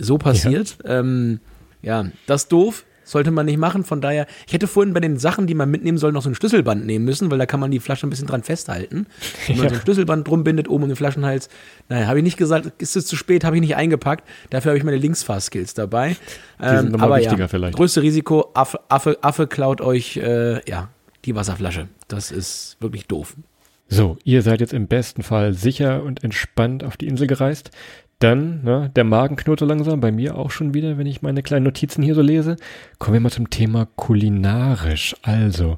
So 0.00 0.18
passiert. 0.18 0.78
Ja. 0.82 0.98
Ähm, 0.98 1.38
ja, 1.82 2.06
das 2.26 2.42
ist 2.42 2.52
doof. 2.52 2.84
Sollte 3.04 3.32
man 3.32 3.46
nicht 3.46 3.58
machen. 3.58 3.82
Von 3.82 4.00
daher, 4.00 4.26
ich 4.46 4.52
hätte 4.52 4.68
vorhin 4.68 4.94
bei 4.94 5.00
den 5.00 5.18
Sachen, 5.18 5.48
die 5.48 5.54
man 5.54 5.68
mitnehmen 5.68 5.98
soll, 5.98 6.12
noch 6.12 6.22
so 6.22 6.30
ein 6.30 6.36
Schlüsselband 6.36 6.86
nehmen 6.86 7.04
müssen, 7.04 7.30
weil 7.30 7.38
da 7.38 7.46
kann 7.46 7.58
man 7.58 7.72
die 7.72 7.80
Flasche 7.80 8.06
ein 8.06 8.10
bisschen 8.10 8.28
dran 8.28 8.44
festhalten. 8.44 9.06
Wenn 9.48 9.56
man 9.56 9.64
ja. 9.64 9.70
so 9.70 9.76
ein 9.76 9.80
Schlüsselband 9.82 10.28
drum 10.28 10.44
bindet, 10.44 10.68
oben 10.68 10.84
um 10.84 10.88
den 10.88 10.96
Flaschenhals. 10.96 11.48
Naja, 11.88 12.06
habe 12.06 12.18
ich 12.18 12.24
nicht 12.24 12.36
gesagt, 12.36 12.80
ist 12.80 12.96
es 12.96 13.06
zu 13.06 13.16
spät, 13.16 13.44
habe 13.44 13.56
ich 13.56 13.60
nicht 13.60 13.76
eingepackt. 13.76 14.26
Dafür 14.50 14.70
habe 14.70 14.78
ich 14.78 14.84
meine 14.84 14.98
Linksfahrskills 14.98 15.74
dabei. 15.74 16.16
Die 16.60 16.68
sind 16.68 16.94
ähm, 16.94 17.00
aber 17.00 17.16
wichtiger 17.16 17.40
ja, 17.40 17.48
vielleicht. 17.48 17.76
Größte 17.76 18.02
Risiko, 18.02 18.50
Affe, 18.54 18.80
Affe, 18.88 19.18
Affe 19.22 19.48
klaut 19.48 19.80
euch, 19.80 20.16
äh, 20.18 20.60
ja, 20.70 20.88
die 21.24 21.34
Wasserflasche. 21.34 21.88
Das 22.06 22.30
ist 22.30 22.76
wirklich 22.80 23.08
doof. 23.08 23.34
So, 23.88 24.16
ihr 24.24 24.40
seid 24.42 24.60
jetzt 24.60 24.72
im 24.72 24.86
besten 24.86 25.22
Fall 25.22 25.52
sicher 25.52 26.02
und 26.02 26.24
entspannt 26.24 26.82
auf 26.82 26.96
die 26.96 27.08
Insel 27.08 27.26
gereist. 27.26 27.72
Dann, 28.22 28.62
ne, 28.62 28.88
der 28.94 29.02
Magen 29.02 29.34
knurrte 29.34 29.64
langsam, 29.64 29.98
bei 29.98 30.12
mir 30.12 30.36
auch 30.36 30.52
schon 30.52 30.74
wieder, 30.74 30.96
wenn 30.96 31.08
ich 31.08 31.22
meine 31.22 31.42
kleinen 31.42 31.64
Notizen 31.64 32.04
hier 32.04 32.14
so 32.14 32.22
lese. 32.22 32.54
Kommen 33.00 33.14
wir 33.14 33.20
mal 33.20 33.32
zum 33.32 33.50
Thema 33.50 33.88
kulinarisch. 33.96 35.16
Also, 35.22 35.76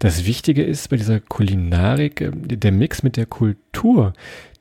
das 0.00 0.26
Wichtige 0.26 0.64
ist 0.64 0.90
bei 0.90 0.96
dieser 0.96 1.20
Kulinarik, 1.20 2.20
äh, 2.20 2.32
der 2.32 2.72
Mix 2.72 3.04
mit 3.04 3.16
der 3.16 3.26
Kultur. 3.26 4.12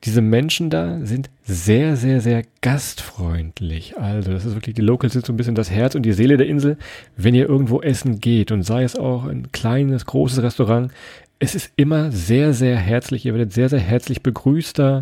Diese 0.04 0.22
Menschen 0.22 0.70
da 0.70 1.00
sind 1.02 1.32
sehr, 1.44 1.96
sehr, 1.96 2.22
sehr 2.22 2.44
gastfreundlich. 2.62 3.98
Also, 3.98 4.32
das 4.32 4.46
ist 4.46 4.54
wirklich, 4.54 4.76
die 4.76 4.82
Locals 4.82 5.14
sind 5.14 5.26
so 5.26 5.34
ein 5.34 5.38
bisschen 5.38 5.56
das 5.56 5.72
Herz 5.72 5.96
und 5.96 6.04
die 6.04 6.14
Seele 6.14 6.38
der 6.38 6.46
Insel. 6.46 6.78
Wenn 7.18 7.34
ihr 7.34 7.50
irgendwo 7.50 7.82
essen 7.82 8.20
geht 8.20 8.52
und 8.52 8.62
sei 8.62 8.84
es 8.84 8.96
auch 8.96 9.26
ein 9.26 9.52
kleines, 9.52 10.06
großes 10.06 10.44
Restaurant, 10.44 10.92
es 11.40 11.56
ist 11.56 11.74
immer 11.78 12.12
sehr, 12.12 12.54
sehr 12.54 12.78
herzlich. 12.78 13.26
Ihr 13.26 13.34
werdet 13.34 13.54
sehr, 13.54 13.70
sehr 13.70 13.80
herzlich 13.80 14.22
begrüßt 14.22 14.78
da 14.78 15.00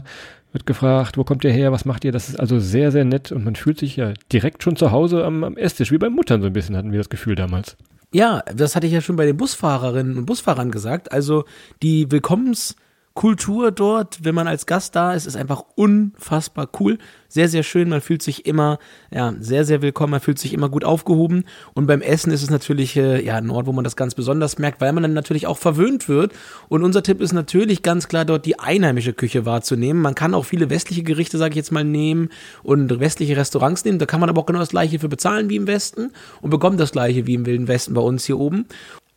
wird 0.51 0.65
gefragt, 0.65 1.17
wo 1.17 1.23
kommt 1.23 1.43
ihr 1.43 1.51
her, 1.51 1.71
was 1.71 1.85
macht 1.85 2.03
ihr? 2.03 2.11
Das 2.11 2.29
ist 2.29 2.39
also 2.39 2.59
sehr, 2.59 2.91
sehr 2.91 3.05
nett 3.05 3.31
und 3.31 3.43
man 3.45 3.55
fühlt 3.55 3.79
sich 3.79 3.95
ja 3.95 4.13
direkt 4.31 4.63
schon 4.63 4.75
zu 4.75 4.91
Hause 4.91 5.23
am, 5.23 5.43
am 5.43 5.57
Esstisch, 5.57 5.91
wie 5.91 5.97
bei 5.97 6.09
Muttern 6.09 6.41
so 6.41 6.47
ein 6.47 6.53
bisschen 6.53 6.75
hatten 6.75 6.91
wir 6.91 6.99
das 6.99 7.09
Gefühl 7.09 7.35
damals. 7.35 7.77
Ja, 8.13 8.43
das 8.53 8.75
hatte 8.75 8.87
ich 8.87 8.93
ja 8.93 9.01
schon 9.01 9.15
bei 9.15 9.25
den 9.25 9.37
Busfahrerinnen 9.37 10.17
und 10.17 10.25
Busfahrern 10.25 10.71
gesagt. 10.71 11.11
Also 11.11 11.45
die 11.81 12.07
Willkommens- 12.07 12.75
Kultur 13.13 13.71
dort, 13.71 14.23
wenn 14.23 14.33
man 14.33 14.47
als 14.47 14.65
Gast 14.65 14.95
da 14.95 15.13
ist, 15.13 15.25
ist 15.25 15.35
einfach 15.35 15.63
unfassbar 15.75 16.69
cool. 16.79 16.97
Sehr, 17.27 17.49
sehr 17.49 17.63
schön. 17.63 17.89
Man 17.89 17.99
fühlt 17.99 18.21
sich 18.21 18.45
immer, 18.45 18.79
ja, 19.11 19.33
sehr, 19.39 19.65
sehr 19.65 19.81
willkommen. 19.81 20.11
Man 20.11 20.21
fühlt 20.21 20.39
sich 20.39 20.53
immer 20.53 20.69
gut 20.69 20.85
aufgehoben. 20.85 21.43
Und 21.73 21.87
beim 21.87 22.01
Essen 22.01 22.31
ist 22.31 22.41
es 22.41 22.49
natürlich, 22.49 22.95
äh, 22.95 23.23
ja, 23.23 23.35
ein 23.35 23.49
Ort, 23.49 23.67
wo 23.67 23.73
man 23.73 23.83
das 23.83 23.97
ganz 23.97 24.15
besonders 24.15 24.59
merkt, 24.59 24.79
weil 24.79 24.93
man 24.93 25.03
dann 25.03 25.13
natürlich 25.13 25.45
auch 25.45 25.57
verwöhnt 25.57 26.07
wird. 26.07 26.31
Und 26.69 26.83
unser 26.83 27.03
Tipp 27.03 27.21
ist 27.21 27.33
natürlich 27.33 27.83
ganz 27.83 28.07
klar, 28.07 28.23
dort 28.23 28.45
die 28.45 28.59
einheimische 28.59 29.13
Küche 29.13 29.45
wahrzunehmen. 29.45 30.01
Man 30.01 30.15
kann 30.15 30.33
auch 30.33 30.45
viele 30.45 30.69
westliche 30.69 31.03
Gerichte, 31.03 31.37
sage 31.37 31.51
ich 31.51 31.57
jetzt 31.57 31.71
mal, 31.71 31.83
nehmen 31.83 32.29
und 32.63 32.99
westliche 33.01 33.35
Restaurants 33.35 33.83
nehmen. 33.83 33.99
Da 33.99 34.05
kann 34.05 34.21
man 34.21 34.29
aber 34.29 34.41
auch 34.41 34.45
genau 34.45 34.59
das 34.59 34.69
gleiche 34.69 34.99
für 34.99 35.09
bezahlen 35.09 35.49
wie 35.49 35.57
im 35.57 35.67
Westen 35.67 36.11
und 36.41 36.49
bekommt 36.49 36.79
das 36.79 36.93
gleiche 36.93 37.27
wie 37.27 37.33
im 37.33 37.45
Wilden 37.45 37.67
Westen 37.67 37.93
bei 37.93 38.01
uns 38.01 38.25
hier 38.25 38.39
oben. 38.39 38.67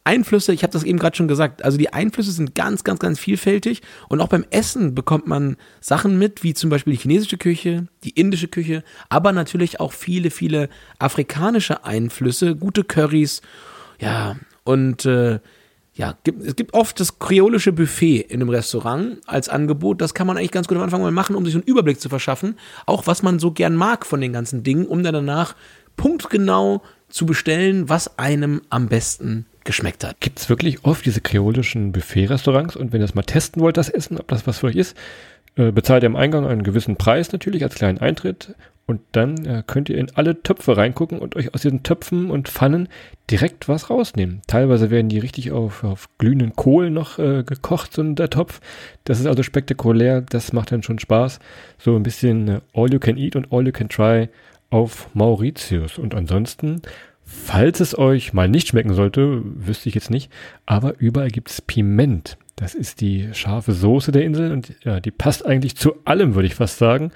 Einflüsse, 0.04 0.52
ich 0.52 0.62
habe 0.62 0.72
das 0.72 0.84
eben 0.84 0.98
gerade 0.98 1.16
schon 1.16 1.28
gesagt, 1.28 1.64
also 1.64 1.78
die 1.78 1.92
Einflüsse 1.92 2.30
sind 2.30 2.54
ganz, 2.54 2.84
ganz, 2.84 3.00
ganz 3.00 3.18
vielfältig 3.18 3.82
und 4.08 4.20
auch 4.20 4.28
beim 4.28 4.44
Essen 4.50 4.94
bekommt 4.94 5.26
man 5.26 5.56
Sachen 5.80 6.18
mit, 6.18 6.42
wie 6.42 6.54
zum 6.54 6.70
Beispiel 6.70 6.92
die 6.92 7.00
chinesische 7.00 7.38
Küche, 7.38 7.88
die 8.04 8.10
indische 8.10 8.48
Küche, 8.48 8.84
aber 9.08 9.32
natürlich 9.32 9.80
auch 9.80 9.92
viele, 9.92 10.30
viele 10.30 10.68
afrikanische 10.98 11.84
Einflüsse, 11.84 12.54
gute 12.54 12.84
Currys, 12.84 13.40
ja, 13.98 14.36
und 14.64 15.06
äh, 15.06 15.40
ja, 15.94 16.18
gibt, 16.24 16.42
es 16.44 16.56
gibt 16.56 16.74
oft 16.74 16.98
das 16.98 17.18
kreolische 17.18 17.72
Buffet 17.72 18.20
in 18.20 18.40
einem 18.40 18.50
Restaurant 18.50 19.20
als 19.26 19.48
Angebot. 19.48 20.00
Das 20.00 20.12
kann 20.12 20.26
man 20.26 20.36
eigentlich 20.36 20.50
ganz 20.50 20.66
gut 20.66 20.76
am 20.76 20.82
Anfang 20.82 21.00
mal 21.00 21.12
machen, 21.12 21.36
um 21.36 21.44
sich 21.44 21.54
einen 21.54 21.62
Überblick 21.62 22.00
zu 22.00 22.08
verschaffen. 22.08 22.56
Auch 22.84 23.06
was 23.06 23.22
man 23.22 23.38
so 23.38 23.52
gern 23.52 23.76
mag 23.76 24.04
von 24.04 24.20
den 24.20 24.32
ganzen 24.32 24.64
Dingen, 24.64 24.86
um 24.86 25.04
dann 25.04 25.14
danach 25.14 25.54
punktgenau 25.96 26.82
zu 27.08 27.26
bestellen, 27.26 27.88
was 27.88 28.18
einem 28.18 28.62
am 28.70 28.88
besten 28.88 29.46
geschmeckt 29.64 30.04
hat. 30.04 30.20
Gibt 30.20 30.38
es 30.38 30.48
wirklich 30.48 30.84
oft 30.84 31.04
diese 31.04 31.20
kreolischen 31.20 31.92
Buffet-Restaurants 31.92 32.76
und 32.76 32.92
wenn 32.92 33.00
ihr 33.00 33.06
das 33.06 33.14
mal 33.14 33.22
testen 33.22 33.62
wollt, 33.62 33.76
das 33.76 33.88
Essen, 33.88 34.18
ob 34.18 34.28
das 34.28 34.46
was 34.46 34.58
für 34.58 34.66
euch 34.66 34.76
ist, 34.76 34.96
äh, 35.56 35.72
bezahlt 35.72 36.02
ihr 36.02 36.08
am 36.08 36.16
Eingang 36.16 36.46
einen 36.46 36.62
gewissen 36.62 36.96
Preis 36.96 37.32
natürlich 37.32 37.62
als 37.62 37.74
kleinen 37.74 37.98
Eintritt 37.98 38.54
und 38.86 39.00
dann 39.12 39.46
äh, 39.46 39.62
könnt 39.66 39.88
ihr 39.88 39.96
in 39.96 40.10
alle 40.14 40.42
Töpfe 40.42 40.76
reingucken 40.76 41.18
und 41.18 41.36
euch 41.36 41.54
aus 41.54 41.62
diesen 41.62 41.82
Töpfen 41.82 42.30
und 42.30 42.48
Pfannen 42.48 42.88
direkt 43.30 43.66
was 43.66 43.88
rausnehmen. 43.88 44.42
Teilweise 44.46 44.90
werden 44.90 45.08
die 45.08 45.18
richtig 45.18 45.52
auf, 45.52 45.84
auf 45.84 46.08
glühenden 46.18 46.54
Kohlen 46.54 46.92
noch 46.92 47.18
äh, 47.18 47.44
gekocht, 47.44 47.94
so 47.94 48.02
der 48.02 48.28
Topf. 48.28 48.60
Das 49.04 49.20
ist 49.20 49.26
also 49.26 49.42
spektakulär, 49.42 50.20
das 50.20 50.52
macht 50.52 50.70
dann 50.70 50.82
schon 50.82 50.98
Spaß. 50.98 51.38
So 51.78 51.96
ein 51.96 52.02
bisschen 52.02 52.48
äh, 52.48 52.60
All 52.74 52.92
You 52.92 52.98
Can 52.98 53.16
Eat 53.16 53.36
und 53.36 53.52
All 53.52 53.64
You 53.64 53.72
Can 53.72 53.88
Try 53.88 54.28
auf 54.68 55.08
Mauritius. 55.14 55.98
Und 55.98 56.14
ansonsten 56.14 56.82
Falls 57.24 57.80
es 57.80 57.96
euch 57.96 58.32
mal 58.32 58.48
nicht 58.48 58.68
schmecken 58.68 58.94
sollte, 58.94 59.42
wüsste 59.44 59.88
ich 59.88 59.94
jetzt 59.94 60.10
nicht, 60.10 60.30
aber 60.66 60.94
überall 60.98 61.30
gibt 61.30 61.50
es 61.50 61.62
Piment. 61.62 62.36
Das 62.56 62.74
ist 62.74 63.00
die 63.00 63.28
scharfe 63.32 63.72
Soße 63.72 64.12
der 64.12 64.24
Insel 64.24 64.52
und 64.52 64.74
ja, 64.84 65.00
die 65.00 65.10
passt 65.10 65.44
eigentlich 65.44 65.76
zu 65.76 65.94
allem, 66.04 66.34
würde 66.34 66.46
ich 66.46 66.54
fast 66.54 66.78
sagen. 66.78 67.10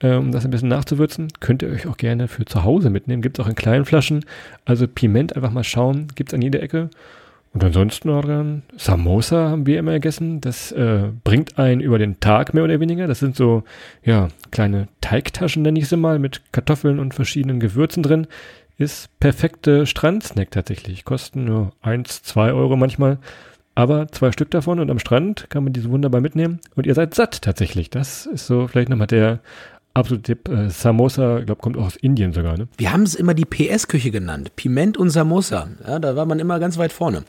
Äh, 0.00 0.14
um 0.14 0.30
das 0.30 0.44
ein 0.44 0.50
bisschen 0.50 0.68
nachzuwürzen, 0.68 1.28
könnt 1.40 1.62
ihr 1.62 1.70
euch 1.70 1.86
auch 1.86 1.96
gerne 1.96 2.28
für 2.28 2.44
zu 2.44 2.64
Hause 2.64 2.90
mitnehmen. 2.90 3.22
Gibt 3.22 3.38
es 3.38 3.44
auch 3.44 3.48
in 3.48 3.54
kleinen 3.54 3.86
Flaschen. 3.86 4.24
Also 4.64 4.86
Piment 4.86 5.34
einfach 5.34 5.50
mal 5.50 5.64
schauen, 5.64 6.08
gibt 6.14 6.30
es 6.30 6.34
an 6.34 6.42
jeder 6.42 6.62
Ecke. 6.62 6.90
Und 7.54 7.64
ansonsten, 7.64 8.10
Adrian, 8.10 8.62
Samosa 8.76 9.48
haben 9.48 9.64
wir 9.64 9.78
immer 9.78 9.92
gegessen. 9.92 10.42
Das 10.42 10.72
äh, 10.72 11.04
bringt 11.24 11.58
einen 11.58 11.80
über 11.80 11.98
den 11.98 12.20
Tag 12.20 12.52
mehr 12.52 12.64
oder 12.64 12.80
weniger. 12.80 13.06
Das 13.06 13.20
sind 13.20 13.34
so, 13.34 13.62
ja, 14.04 14.28
kleine 14.50 14.88
Teigtaschen, 15.00 15.62
nenne 15.62 15.78
ich 15.78 15.88
sie 15.88 15.96
mal, 15.96 16.18
mit 16.18 16.42
Kartoffeln 16.52 16.98
und 16.98 17.14
verschiedenen 17.14 17.58
Gewürzen 17.58 18.02
drin 18.02 18.26
ist 18.78 19.08
perfekte 19.20 19.86
Strandsnack 19.86 20.50
tatsächlich. 20.50 21.04
Kosten 21.04 21.44
nur 21.44 21.72
eins, 21.80 22.22
zwei 22.22 22.52
Euro 22.52 22.76
manchmal. 22.76 23.18
Aber 23.74 24.08
zwei 24.08 24.32
Stück 24.32 24.50
davon 24.50 24.80
und 24.80 24.90
am 24.90 24.98
Strand 24.98 25.50
kann 25.50 25.64
man 25.64 25.72
diese 25.72 25.90
wunderbar 25.90 26.22
mitnehmen. 26.22 26.60
Und 26.76 26.86
ihr 26.86 26.94
seid 26.94 27.14
satt 27.14 27.42
tatsächlich. 27.42 27.90
Das 27.90 28.24
ist 28.26 28.46
so 28.46 28.66
vielleicht 28.68 28.88
nochmal 28.88 29.06
der 29.06 29.40
absolute 29.92 30.22
Tipp. 30.22 30.48
Äh, 30.48 30.70
Samosa, 30.70 31.40
ich 31.40 31.46
glaube, 31.46 31.60
kommt 31.60 31.76
auch 31.76 31.86
aus 31.86 31.96
Indien 31.96 32.32
sogar. 32.32 32.56
Ne? 32.56 32.68
Wir 32.78 32.92
haben 32.92 33.02
es 33.02 33.14
immer 33.14 33.34
die 33.34 33.44
PS-Küche 33.44 34.10
genannt. 34.10 34.56
Piment 34.56 34.96
und 34.96 35.10
Samosa. 35.10 35.68
Ja, 35.86 35.98
da 35.98 36.16
war 36.16 36.26
man 36.26 36.38
immer 36.38 36.58
ganz 36.58 36.78
weit 36.78 36.92
vorne. 36.92 37.24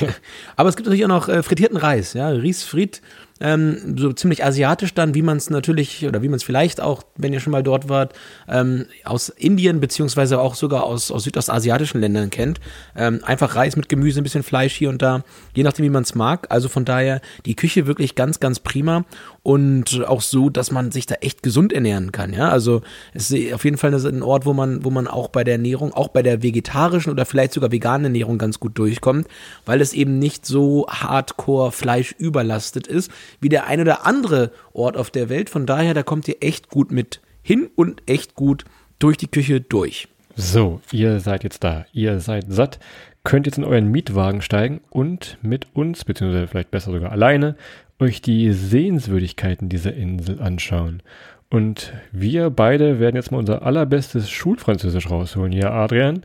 Aber 0.56 0.68
es 0.68 0.76
gibt 0.76 0.86
natürlich 0.86 1.04
auch 1.04 1.08
noch 1.08 1.28
äh, 1.28 1.42
frittierten 1.42 1.76
Reis. 1.76 2.12
Ja, 2.12 2.28
Ries 2.28 2.62
frit 2.62 3.00
ähm, 3.40 3.96
so 3.96 4.12
ziemlich 4.12 4.44
asiatisch 4.44 4.94
dann, 4.94 5.14
wie 5.14 5.22
man 5.22 5.36
es 5.36 5.50
natürlich 5.50 6.06
oder 6.06 6.22
wie 6.22 6.28
man 6.28 6.36
es 6.36 6.42
vielleicht 6.42 6.80
auch, 6.80 7.02
wenn 7.16 7.32
ihr 7.32 7.40
schon 7.40 7.52
mal 7.52 7.62
dort 7.62 7.88
wart, 7.88 8.14
ähm, 8.48 8.86
aus 9.04 9.28
Indien 9.30 9.80
beziehungsweise 9.80 10.40
auch 10.40 10.54
sogar 10.54 10.84
aus, 10.84 11.10
aus 11.10 11.24
südostasiatischen 11.24 12.00
Ländern 12.00 12.30
kennt. 12.30 12.60
Ähm, 12.96 13.20
einfach 13.24 13.56
Reis 13.56 13.76
mit 13.76 13.88
Gemüse, 13.88 14.20
ein 14.20 14.24
bisschen 14.24 14.42
Fleisch 14.42 14.74
hier 14.74 14.90
und 14.90 15.02
da, 15.02 15.24
je 15.54 15.62
nachdem, 15.62 15.84
wie 15.84 15.90
man 15.90 16.02
es 16.02 16.14
mag. 16.14 16.46
Also 16.50 16.68
von 16.68 16.84
daher 16.84 17.20
die 17.46 17.56
Küche 17.56 17.86
wirklich 17.86 18.14
ganz, 18.14 18.40
ganz 18.40 18.60
prima 18.60 19.04
und 19.42 20.04
auch 20.06 20.20
so, 20.20 20.50
dass 20.50 20.70
man 20.70 20.90
sich 20.90 21.06
da 21.06 21.16
echt 21.16 21.42
gesund 21.42 21.72
ernähren 21.72 22.12
kann. 22.12 22.32
Ja, 22.32 22.50
also 22.50 22.82
es 23.14 23.30
ist 23.30 23.52
auf 23.54 23.64
jeden 23.64 23.78
Fall 23.78 23.94
ein 23.94 24.22
Ort, 24.22 24.44
wo 24.44 24.52
man, 24.52 24.84
wo 24.84 24.90
man 24.90 25.06
auch 25.06 25.28
bei 25.28 25.44
der 25.44 25.54
Ernährung, 25.54 25.94
auch 25.94 26.08
bei 26.08 26.22
der 26.22 26.42
vegetarischen 26.42 27.10
oder 27.10 27.24
vielleicht 27.24 27.54
sogar 27.54 27.72
veganen 27.72 28.06
Ernährung 28.06 28.38
ganz 28.38 28.60
gut 28.60 28.78
durchkommt, 28.78 29.28
weil 29.64 29.80
es 29.80 29.92
eben 29.92 30.18
nicht 30.18 30.44
so 30.44 30.86
hardcore 30.88 31.72
Fleisch 31.72 32.14
überlastet 32.18 32.86
ist, 32.86 33.10
wie 33.40 33.48
der 33.48 33.66
ein 33.66 33.80
oder 33.80 34.06
andere 34.06 34.52
Ort 34.72 34.96
auf 34.96 35.10
der 35.10 35.28
Welt. 35.28 35.48
Von 35.48 35.66
daher, 35.66 35.94
da 35.94 36.02
kommt 36.02 36.28
ihr 36.28 36.36
echt 36.40 36.68
gut 36.68 36.92
mit 36.92 37.20
hin 37.42 37.70
und 37.74 38.02
echt 38.06 38.34
gut 38.34 38.64
durch 38.98 39.16
die 39.16 39.28
Küche 39.28 39.60
durch. 39.60 40.08
So, 40.36 40.80
ihr 40.92 41.20
seid 41.20 41.44
jetzt 41.44 41.64
da. 41.64 41.86
Ihr 41.92 42.20
seid 42.20 42.44
satt, 42.48 42.78
könnt 43.24 43.46
jetzt 43.46 43.58
in 43.58 43.64
euren 43.64 43.88
Mietwagen 43.88 44.42
steigen 44.42 44.80
und 44.90 45.38
mit 45.42 45.66
uns, 45.74 46.04
beziehungsweise 46.04 46.46
vielleicht 46.46 46.70
besser 46.70 46.92
sogar 46.92 47.12
alleine, 47.12 47.56
euch 48.00 48.22
die 48.22 48.52
Sehenswürdigkeiten 48.52 49.68
dieser 49.68 49.94
Insel 49.94 50.40
anschauen. 50.40 51.02
Und 51.50 51.92
wir 52.12 52.50
beide 52.50 53.00
werden 53.00 53.16
jetzt 53.16 53.32
mal 53.32 53.38
unser 53.38 53.62
allerbestes 53.62 54.30
Schulfranzösisch 54.30 55.10
rausholen. 55.10 55.52
Hier, 55.52 55.72
Adrian. 55.72 56.22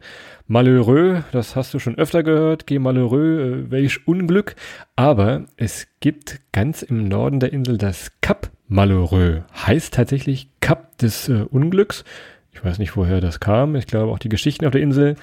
Malheureux, 0.47 1.23
das 1.31 1.55
hast 1.55 1.73
du 1.73 1.79
schon 1.79 1.97
öfter 1.97 2.21
gehört. 2.21 2.67
Geh 2.67 2.77
malheureux, 2.77 3.39
äh, 3.39 3.71
welch 3.71 4.07
Unglück. 4.07 4.55
Aber 4.95 5.45
es 5.57 5.87
gibt 5.99 6.39
ganz 6.51 6.83
im 6.83 7.07
Norden 7.07 7.39
der 7.39 7.51
Insel 7.51 7.79
das 7.79 8.11
Cap 8.21 8.51
Malheureux. 8.67 9.41
Heißt 9.65 9.95
tatsächlich 9.95 10.49
Cap 10.59 10.99
des 10.99 11.27
äh, 11.29 11.45
Unglücks. 11.49 12.03
Ich 12.53 12.63
weiß 12.63 12.77
nicht, 12.77 12.95
woher 12.95 13.19
das 13.19 13.39
kam. 13.39 13.75
Ich 13.75 13.87
glaube 13.87 14.11
auch 14.11 14.19
die 14.19 14.29
Geschichten 14.29 14.65
auf 14.65 14.71
der 14.71 14.81
Insel. 14.81 15.15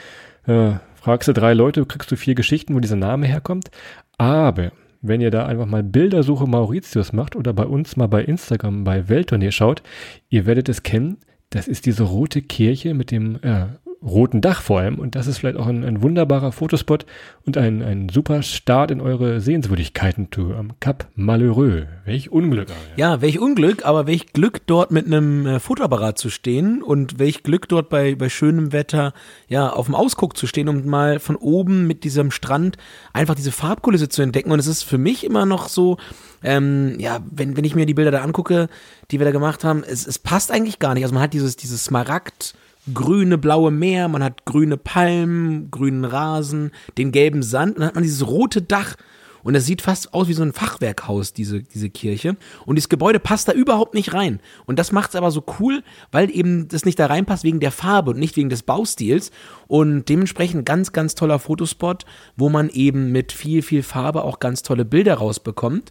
Äh, 0.48 0.72
fragst 0.96 1.28
du 1.28 1.32
drei 1.32 1.54
Leute, 1.54 1.86
kriegst 1.86 2.10
du 2.10 2.16
vier 2.16 2.34
Geschichten, 2.34 2.74
wo 2.74 2.80
dieser 2.80 2.96
Name 2.96 3.26
herkommt. 3.26 3.70
Aber 4.18 4.72
wenn 5.02 5.20
ihr 5.20 5.30
da 5.30 5.46
einfach 5.46 5.66
mal 5.66 5.82
Bildersuche 5.82 6.46
Mauritius 6.46 7.12
macht 7.12 7.36
oder 7.36 7.52
bei 7.52 7.64
uns 7.64 7.96
mal 7.96 8.06
bei 8.06 8.24
Instagram 8.24 8.84
bei 8.84 9.08
Welttournee 9.08 9.50
schaut, 9.50 9.82
ihr 10.28 10.46
werdet 10.46 10.68
es 10.68 10.82
kennen. 10.82 11.18
Das 11.50 11.68
ist 11.68 11.84
diese 11.84 12.04
rote 12.04 12.40
Kirche 12.40 12.94
mit 12.94 13.10
dem 13.10 13.38
äh, 13.42 13.66
roten 14.04 14.40
Dach 14.40 14.62
vor 14.62 14.80
allem. 14.80 14.98
Und 14.98 15.14
das 15.14 15.26
ist 15.26 15.38
vielleicht 15.38 15.56
auch 15.56 15.66
ein, 15.66 15.84
ein 15.84 16.02
wunderbarer 16.02 16.52
Fotospot 16.52 17.06
und 17.46 17.56
ein, 17.56 17.82
ein 17.82 18.08
super 18.08 18.42
Start 18.42 18.90
in 18.90 19.00
eure 19.00 19.40
Sehenswürdigkeiten-Tour 19.40 20.56
am 20.56 20.72
Cap 20.80 21.06
Malheureux. 21.14 21.86
Welch 22.04 22.30
Unglück. 22.30 22.68
Ja, 22.96 23.20
welch 23.20 23.38
Unglück, 23.38 23.84
aber 23.84 24.06
welch 24.06 24.32
Glück 24.32 24.66
dort 24.66 24.90
mit 24.90 25.06
einem 25.06 25.46
äh, 25.46 25.60
Fotoapparat 25.60 26.18
zu 26.18 26.30
stehen 26.30 26.82
und 26.82 27.18
welch 27.18 27.42
Glück 27.42 27.68
dort 27.68 27.88
bei, 27.88 28.14
bei 28.14 28.28
schönem 28.28 28.72
Wetter, 28.72 29.12
ja, 29.48 29.70
auf 29.70 29.86
dem 29.86 29.94
Ausguck 29.94 30.36
zu 30.36 30.46
stehen 30.46 30.68
und 30.68 30.86
mal 30.86 31.20
von 31.20 31.36
oben 31.36 31.86
mit 31.86 32.04
diesem 32.04 32.30
Strand 32.30 32.76
einfach 33.12 33.34
diese 33.34 33.52
Farbkulisse 33.52 34.08
zu 34.08 34.22
entdecken. 34.22 34.50
Und 34.50 34.58
es 34.58 34.66
ist 34.66 34.82
für 34.82 34.98
mich 34.98 35.24
immer 35.24 35.46
noch 35.46 35.68
so, 35.68 35.98
ähm, 36.42 36.96
ja, 36.98 37.20
wenn, 37.30 37.56
wenn 37.56 37.64
ich 37.64 37.74
mir 37.74 37.86
die 37.86 37.94
Bilder 37.94 38.10
da 38.10 38.22
angucke, 38.22 38.68
die 39.10 39.20
wir 39.20 39.24
da 39.24 39.32
gemacht 39.32 39.64
haben, 39.64 39.84
es, 39.84 40.06
es 40.06 40.18
passt 40.18 40.50
eigentlich 40.50 40.78
gar 40.78 40.94
nicht. 40.94 41.04
Also 41.04 41.14
man 41.14 41.22
hat 41.22 41.34
dieses, 41.34 41.56
dieses 41.56 41.84
Smaragd, 41.84 42.54
grüne, 42.92 43.38
blaue 43.38 43.70
Meer, 43.70 44.08
man 44.08 44.24
hat 44.24 44.44
grüne 44.44 44.76
Palmen, 44.76 45.70
grünen 45.70 46.04
Rasen, 46.04 46.72
den 46.98 47.12
gelben 47.12 47.42
Sand 47.42 47.76
und 47.76 47.80
dann 47.80 47.88
hat 47.88 47.94
man 47.94 48.04
dieses 48.04 48.26
rote 48.26 48.62
Dach. 48.62 48.96
Und 49.44 49.54
das 49.54 49.66
sieht 49.66 49.82
fast 49.82 50.14
aus 50.14 50.28
wie 50.28 50.34
so 50.34 50.42
ein 50.42 50.52
Fachwerkhaus, 50.52 51.32
diese, 51.32 51.62
diese 51.62 51.90
Kirche. 51.90 52.36
Und 52.64 52.76
dieses 52.76 52.88
Gebäude 52.88 53.18
passt 53.18 53.48
da 53.48 53.52
überhaupt 53.52 53.94
nicht 53.94 54.14
rein. 54.14 54.40
Und 54.66 54.78
das 54.78 54.92
macht 54.92 55.10
es 55.10 55.16
aber 55.16 55.32
so 55.32 55.44
cool, 55.58 55.82
weil 56.12 56.30
eben 56.30 56.68
das 56.68 56.84
nicht 56.84 56.98
da 56.98 57.06
reinpasst 57.06 57.42
wegen 57.42 57.58
der 57.58 57.72
Farbe 57.72 58.12
und 58.12 58.20
nicht 58.20 58.36
wegen 58.36 58.50
des 58.50 58.62
Baustils. 58.62 59.32
Und 59.66 60.08
dementsprechend 60.08 60.64
ganz, 60.64 60.92
ganz 60.92 61.16
toller 61.16 61.40
Fotospot, 61.40 62.04
wo 62.36 62.50
man 62.50 62.68
eben 62.68 63.10
mit 63.10 63.32
viel, 63.32 63.62
viel 63.62 63.82
Farbe 63.82 64.22
auch 64.22 64.38
ganz 64.38 64.62
tolle 64.62 64.84
Bilder 64.84 65.14
rausbekommt. 65.14 65.90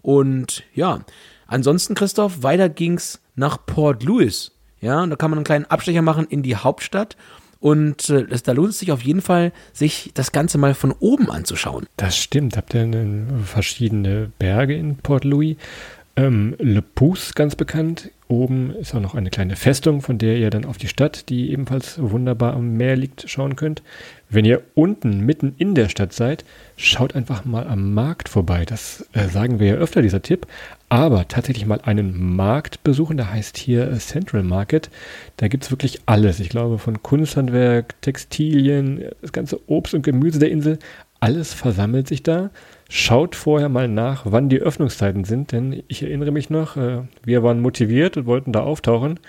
Und 0.00 0.62
ja, 0.72 1.04
ansonsten, 1.48 1.94
Christoph, 1.94 2.44
weiter 2.44 2.68
ging's 2.68 3.20
nach 3.34 3.66
Port 3.66 4.04
Louis. 4.04 4.52
Ja, 4.82 5.02
und 5.02 5.10
da 5.10 5.16
kann 5.16 5.30
man 5.30 5.38
einen 5.38 5.44
kleinen 5.44 5.64
Abstecher 5.64 6.02
machen 6.02 6.26
in 6.28 6.42
die 6.42 6.56
Hauptstadt. 6.56 7.16
Und 7.60 8.10
äh, 8.10 8.26
da 8.26 8.52
lohnt 8.52 8.70
es 8.70 8.80
sich 8.80 8.90
auf 8.90 9.02
jeden 9.02 9.22
Fall, 9.22 9.52
sich 9.72 10.10
das 10.14 10.32
Ganze 10.32 10.58
mal 10.58 10.74
von 10.74 10.92
oben 10.98 11.30
anzuschauen. 11.30 11.86
Das 11.96 12.18
stimmt. 12.18 12.56
Habt 12.56 12.74
ihr 12.74 13.26
verschiedene 13.44 14.32
Berge 14.38 14.74
in 14.74 14.96
Port 14.96 15.24
Louis? 15.24 15.56
Ähm, 16.16 16.56
Le 16.58 16.82
Pouce, 16.82 17.34
ganz 17.34 17.54
bekannt. 17.54 18.10
Oben 18.26 18.74
ist 18.74 18.94
auch 18.94 19.00
noch 19.00 19.14
eine 19.14 19.30
kleine 19.30 19.56
Festung, 19.56 20.02
von 20.02 20.18
der 20.18 20.36
ihr 20.36 20.50
dann 20.50 20.64
auf 20.64 20.76
die 20.76 20.88
Stadt, 20.88 21.28
die 21.28 21.52
ebenfalls 21.52 22.00
wunderbar 22.00 22.54
am 22.54 22.76
Meer 22.76 22.96
liegt, 22.96 23.30
schauen 23.30 23.56
könnt. 23.56 23.82
Wenn 24.32 24.46
ihr 24.46 24.62
unten 24.74 25.20
mitten 25.26 25.54
in 25.58 25.74
der 25.74 25.90
Stadt 25.90 26.14
seid, 26.14 26.46
schaut 26.76 27.14
einfach 27.14 27.44
mal 27.44 27.66
am 27.66 27.92
Markt 27.92 28.30
vorbei. 28.30 28.64
Das 28.64 29.06
äh, 29.12 29.28
sagen 29.28 29.60
wir 29.60 29.66
ja 29.66 29.74
öfter, 29.74 30.00
dieser 30.00 30.22
Tipp. 30.22 30.46
Aber 30.88 31.28
tatsächlich 31.28 31.66
mal 31.66 31.82
einen 31.82 32.34
Markt 32.34 32.82
besuchen, 32.82 33.18
der 33.18 33.30
heißt 33.30 33.58
hier 33.58 33.90
äh, 33.90 33.98
Central 33.98 34.42
Market. 34.42 34.88
Da 35.36 35.48
gibt 35.48 35.64
es 35.64 35.70
wirklich 35.70 36.00
alles. 36.06 36.40
Ich 36.40 36.48
glaube, 36.48 36.78
von 36.78 37.02
Kunsthandwerk, 37.02 38.00
Textilien, 38.00 39.04
das 39.20 39.32
ganze 39.32 39.60
Obst 39.68 39.92
und 39.92 40.00
Gemüse 40.00 40.38
der 40.38 40.50
Insel, 40.50 40.78
alles 41.20 41.52
versammelt 41.52 42.08
sich 42.08 42.22
da. 42.22 42.48
Schaut 42.88 43.36
vorher 43.36 43.68
mal 43.68 43.86
nach, 43.86 44.22
wann 44.24 44.48
die 44.48 44.60
Öffnungszeiten 44.60 45.24
sind, 45.24 45.52
denn 45.52 45.82
ich 45.88 46.02
erinnere 46.02 46.30
mich 46.30 46.48
noch, 46.48 46.78
äh, 46.78 47.02
wir 47.22 47.42
waren 47.42 47.60
motiviert 47.60 48.16
und 48.16 48.24
wollten 48.24 48.52
da 48.52 48.60
auftauchen. 48.60 49.20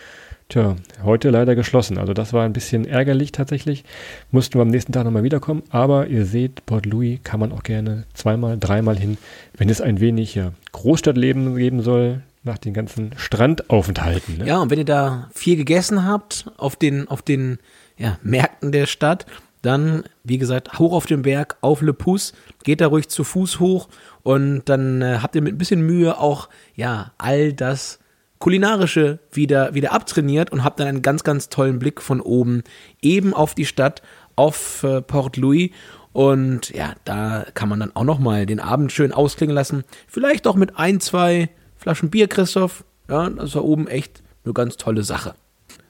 Tja, 0.50 0.76
heute 1.04 1.30
leider 1.30 1.56
geschlossen. 1.56 1.98
Also 1.98 2.14
das 2.14 2.34
war 2.34 2.44
ein 2.44 2.54
bisschen 2.54 2.86
ärgerlich 2.86 3.32
tatsächlich. 3.32 3.84
Mussten 4.32 4.56
wir 4.56 4.62
am 4.62 4.68
nächsten 4.68 4.92
Tag 4.92 5.06
nochmal 5.06 5.24
wiederkommen. 5.24 5.64
Aber 5.70 6.08
ihr 6.08 6.26
seht, 6.26 6.66
Port 6.66 6.86
Louis 6.86 7.20
kann 7.24 7.40
man 7.40 7.52
auch 7.52 7.64
gerne 7.64 8.04
zweimal, 8.14 8.58
dreimal 8.60 8.98
hin, 8.98 9.18
wenn 9.58 9.70
es 9.70 9.82
ein 9.82 10.00
wenig 10.00 10.40
Großstadtleben 10.72 11.56
geben 11.56 11.82
soll, 11.82 12.22
nach 12.44 12.58
den 12.58 12.74
ganzen 12.74 13.12
Strandaufenthalten. 13.16 14.40
Ne? 14.40 14.48
Ja, 14.48 14.60
und 14.60 14.70
wenn 14.70 14.80
ihr 14.80 14.86
da 14.86 15.30
viel 15.34 15.56
gegessen 15.56 16.06
habt 16.06 16.52
auf 16.58 16.76
den, 16.76 17.08
auf 17.08 17.22
den 17.22 17.58
ja, 17.98 18.20
Märkten 18.22 18.72
der 18.72 18.86
Stadt, 18.86 19.26
dann, 19.62 20.04
wie 20.26 20.38
gesagt, 20.38 20.78
hoch 20.78 20.92
auf 20.92 21.06
den 21.06 21.22
Berg, 21.22 21.56
auf 21.62 21.82
Le 21.82 21.94
Pouce, 21.94 22.34
geht 22.64 22.82
da 22.82 22.88
ruhig 22.88 23.08
zu 23.08 23.24
Fuß 23.24 23.62
hoch 23.62 23.88
und 24.22 24.64
dann 24.66 25.02
äh, 25.02 25.20
habt 25.22 25.36
ihr 25.36 25.42
mit 25.42 25.56
ein 25.56 25.58
bisschen 25.58 25.82
Mühe 25.82 26.20
auch, 26.20 26.50
ja, 26.76 27.14
all 27.18 27.54
das 27.54 28.00
kulinarische 28.44 29.20
wieder, 29.32 29.74
wieder 29.74 29.94
abtrainiert 29.94 30.52
und 30.52 30.66
habt 30.66 30.78
dann 30.78 30.88
einen 30.88 31.02
ganz, 31.02 31.24
ganz 31.24 31.48
tollen 31.48 31.80
Blick 31.80 32.02
von 32.02 32.20
oben 32.20 32.66
eben 33.02 33.34
auf 33.34 33.56
die 33.56 33.66
Stadt, 33.66 34.02
auf 34.36 34.84
äh, 34.84 35.02
Port 35.02 35.38
Louis 35.38 35.70
und 36.12 36.70
ja, 36.72 36.94
da 37.06 37.46
kann 37.54 37.70
man 37.70 37.80
dann 37.80 37.96
auch 37.96 38.04
nochmal 38.04 38.46
den 38.46 38.60
Abend 38.60 38.92
schön 38.92 39.14
ausklingen 39.14 39.56
lassen. 39.56 39.86
Vielleicht 40.10 40.46
auch 40.46 40.58
mit 40.58 40.78
ein, 40.78 41.00
zwei 41.00 41.52
Flaschen 41.78 42.10
Bier, 42.10 42.28
Christoph. 42.28 42.84
Ja, 43.08 43.30
das 43.30 43.56
war 43.56 43.64
oben 43.64 43.88
echt 43.88 44.22
eine 44.44 44.54
ganz 44.54 44.76
tolle 44.76 45.04
Sache. 45.04 45.36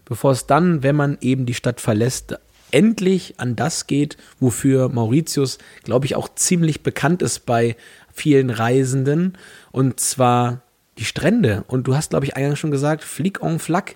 Bevor 0.05 0.31
es 0.31 0.45
dann, 0.45 0.83
wenn 0.83 0.95
man 0.95 1.17
eben 1.21 1.47
die 1.47 1.55
Stadt 1.55 1.81
verlässt, 1.81 2.37
endlich 2.69 3.39
an 3.39 3.55
das 3.55 3.87
geht, 3.87 4.15
wofür 4.39 4.89
Mauritius, 4.89 5.57
glaube 5.83 6.05
ich, 6.05 6.15
auch 6.15 6.29
ziemlich 6.35 6.83
bekannt 6.83 7.23
ist 7.23 7.47
bei 7.47 7.75
vielen 8.13 8.51
Reisenden. 8.51 9.39
Und 9.71 9.99
zwar 9.99 10.61
die 10.97 11.05
Strände. 11.05 11.63
Und 11.67 11.87
du 11.87 11.95
hast, 11.95 12.11
glaube 12.11 12.25
ich, 12.25 12.35
eingangs 12.35 12.59
schon 12.59 12.71
gesagt, 12.71 13.03
Flic 13.03 13.41
en 13.41 13.59
Flac, 13.59 13.95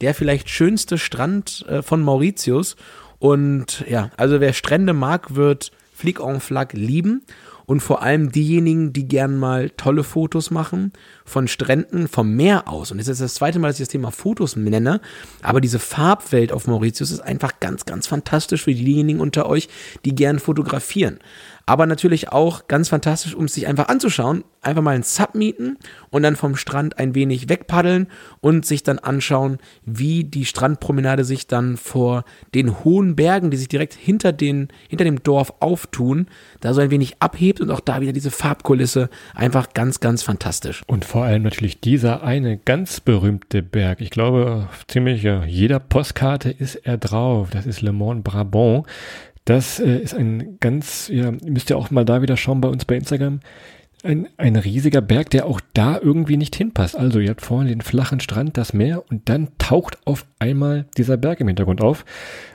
der 0.00 0.14
vielleicht 0.14 0.48
schönste 0.48 0.98
Strand 0.98 1.64
äh, 1.68 1.82
von 1.82 2.02
Mauritius. 2.02 2.76
Und 3.18 3.84
ja, 3.88 4.10
also 4.16 4.40
wer 4.40 4.52
Strände 4.52 4.92
mag, 4.92 5.34
wird 5.34 5.72
Flic 5.94 6.20
en 6.20 6.40
Flac 6.40 6.72
lieben 6.72 7.22
und 7.66 7.80
vor 7.80 8.02
allem 8.02 8.32
diejenigen, 8.32 8.92
die 8.92 9.06
gern 9.06 9.38
mal 9.38 9.70
tolle 9.70 10.04
Fotos 10.04 10.50
machen 10.50 10.92
von 11.24 11.48
Stränden 11.48 12.08
vom 12.08 12.34
Meer 12.34 12.68
aus. 12.68 12.90
Und 12.90 12.98
das 12.98 13.08
ist 13.08 13.20
das 13.20 13.34
zweite 13.34 13.58
Mal, 13.58 13.68
dass 13.68 13.76
ich 13.76 13.86
das 13.86 13.92
Thema 13.92 14.10
Fotos 14.10 14.56
nenne. 14.56 15.00
Aber 15.42 15.60
diese 15.60 15.78
Farbwelt 15.78 16.52
auf 16.52 16.66
Mauritius 16.66 17.10
ist 17.10 17.20
einfach 17.20 17.60
ganz, 17.60 17.84
ganz 17.84 18.06
fantastisch 18.06 18.64
für 18.64 18.74
diejenigen 18.74 19.20
unter 19.20 19.48
euch, 19.48 19.68
die 20.04 20.14
gern 20.14 20.38
fotografieren 20.38 21.18
aber 21.66 21.86
natürlich 21.86 22.30
auch 22.30 22.68
ganz 22.68 22.88
fantastisch, 22.88 23.34
um 23.34 23.44
es 23.44 23.54
sich 23.54 23.66
einfach 23.66 23.88
anzuschauen. 23.88 24.44
Einfach 24.64 24.82
mal 24.82 24.94
einen 24.94 25.02
Sub 25.02 25.34
mieten 25.34 25.76
und 26.10 26.22
dann 26.22 26.36
vom 26.36 26.54
Strand 26.54 26.98
ein 26.98 27.16
wenig 27.16 27.48
wegpaddeln 27.48 28.06
und 28.40 28.64
sich 28.64 28.84
dann 28.84 29.00
anschauen, 29.00 29.58
wie 29.84 30.22
die 30.22 30.44
Strandpromenade 30.44 31.24
sich 31.24 31.48
dann 31.48 31.76
vor 31.76 32.24
den 32.54 32.84
hohen 32.84 33.16
Bergen, 33.16 33.50
die 33.50 33.56
sich 33.56 33.66
direkt 33.66 33.94
hinter, 33.94 34.32
den, 34.32 34.68
hinter 34.88 35.04
dem 35.04 35.22
Dorf 35.24 35.54
auftun, 35.58 36.26
da 36.60 36.74
so 36.74 36.80
ein 36.80 36.92
wenig 36.92 37.16
abhebt 37.18 37.60
und 37.60 37.72
auch 37.72 37.80
da 37.80 38.00
wieder 38.00 38.12
diese 38.12 38.30
Farbkulisse. 38.30 39.10
Einfach 39.34 39.72
ganz, 39.74 39.98
ganz 39.98 40.22
fantastisch. 40.22 40.82
Und 40.86 41.04
vor 41.04 41.24
allem 41.24 41.42
natürlich 41.42 41.80
dieser 41.80 42.22
eine 42.22 42.56
ganz 42.56 43.00
berühmte 43.00 43.62
Berg. 43.62 44.00
Ich 44.00 44.10
glaube, 44.10 44.68
ziemlich 44.86 45.22
jeder 45.46 45.80
Postkarte 45.80 46.50
ist 46.50 46.76
er 46.76 46.98
drauf. 46.98 47.50
Das 47.50 47.66
ist 47.66 47.82
Le 47.82 47.92
Mont 47.92 48.22
Brabant. 48.22 48.86
Das 49.44 49.80
äh, 49.80 49.98
ist 49.98 50.14
ein 50.14 50.58
ganz, 50.60 51.08
ja, 51.08 51.32
müsst 51.44 51.70
ihr 51.70 51.76
auch 51.76 51.90
mal 51.90 52.04
da 52.04 52.22
wieder 52.22 52.36
schauen 52.36 52.60
bei 52.60 52.68
uns 52.68 52.84
bei 52.84 52.96
Instagram. 52.96 53.40
Ein, 54.04 54.28
ein 54.36 54.56
riesiger 54.56 55.00
Berg, 55.00 55.30
der 55.30 55.46
auch 55.46 55.60
da 55.74 55.98
irgendwie 56.00 56.36
nicht 56.36 56.56
hinpasst. 56.56 56.96
Also 56.96 57.20
ihr 57.20 57.30
habt 57.30 57.42
vorne 57.42 57.68
den 57.68 57.80
flachen 57.80 58.18
Strand, 58.18 58.56
das 58.56 58.72
Meer 58.72 59.04
und 59.10 59.28
dann 59.28 59.48
taucht 59.58 59.98
auf 60.06 60.26
einmal 60.40 60.86
dieser 60.96 61.16
Berg 61.16 61.40
im 61.40 61.46
Hintergrund 61.46 61.80
auf. 61.80 62.04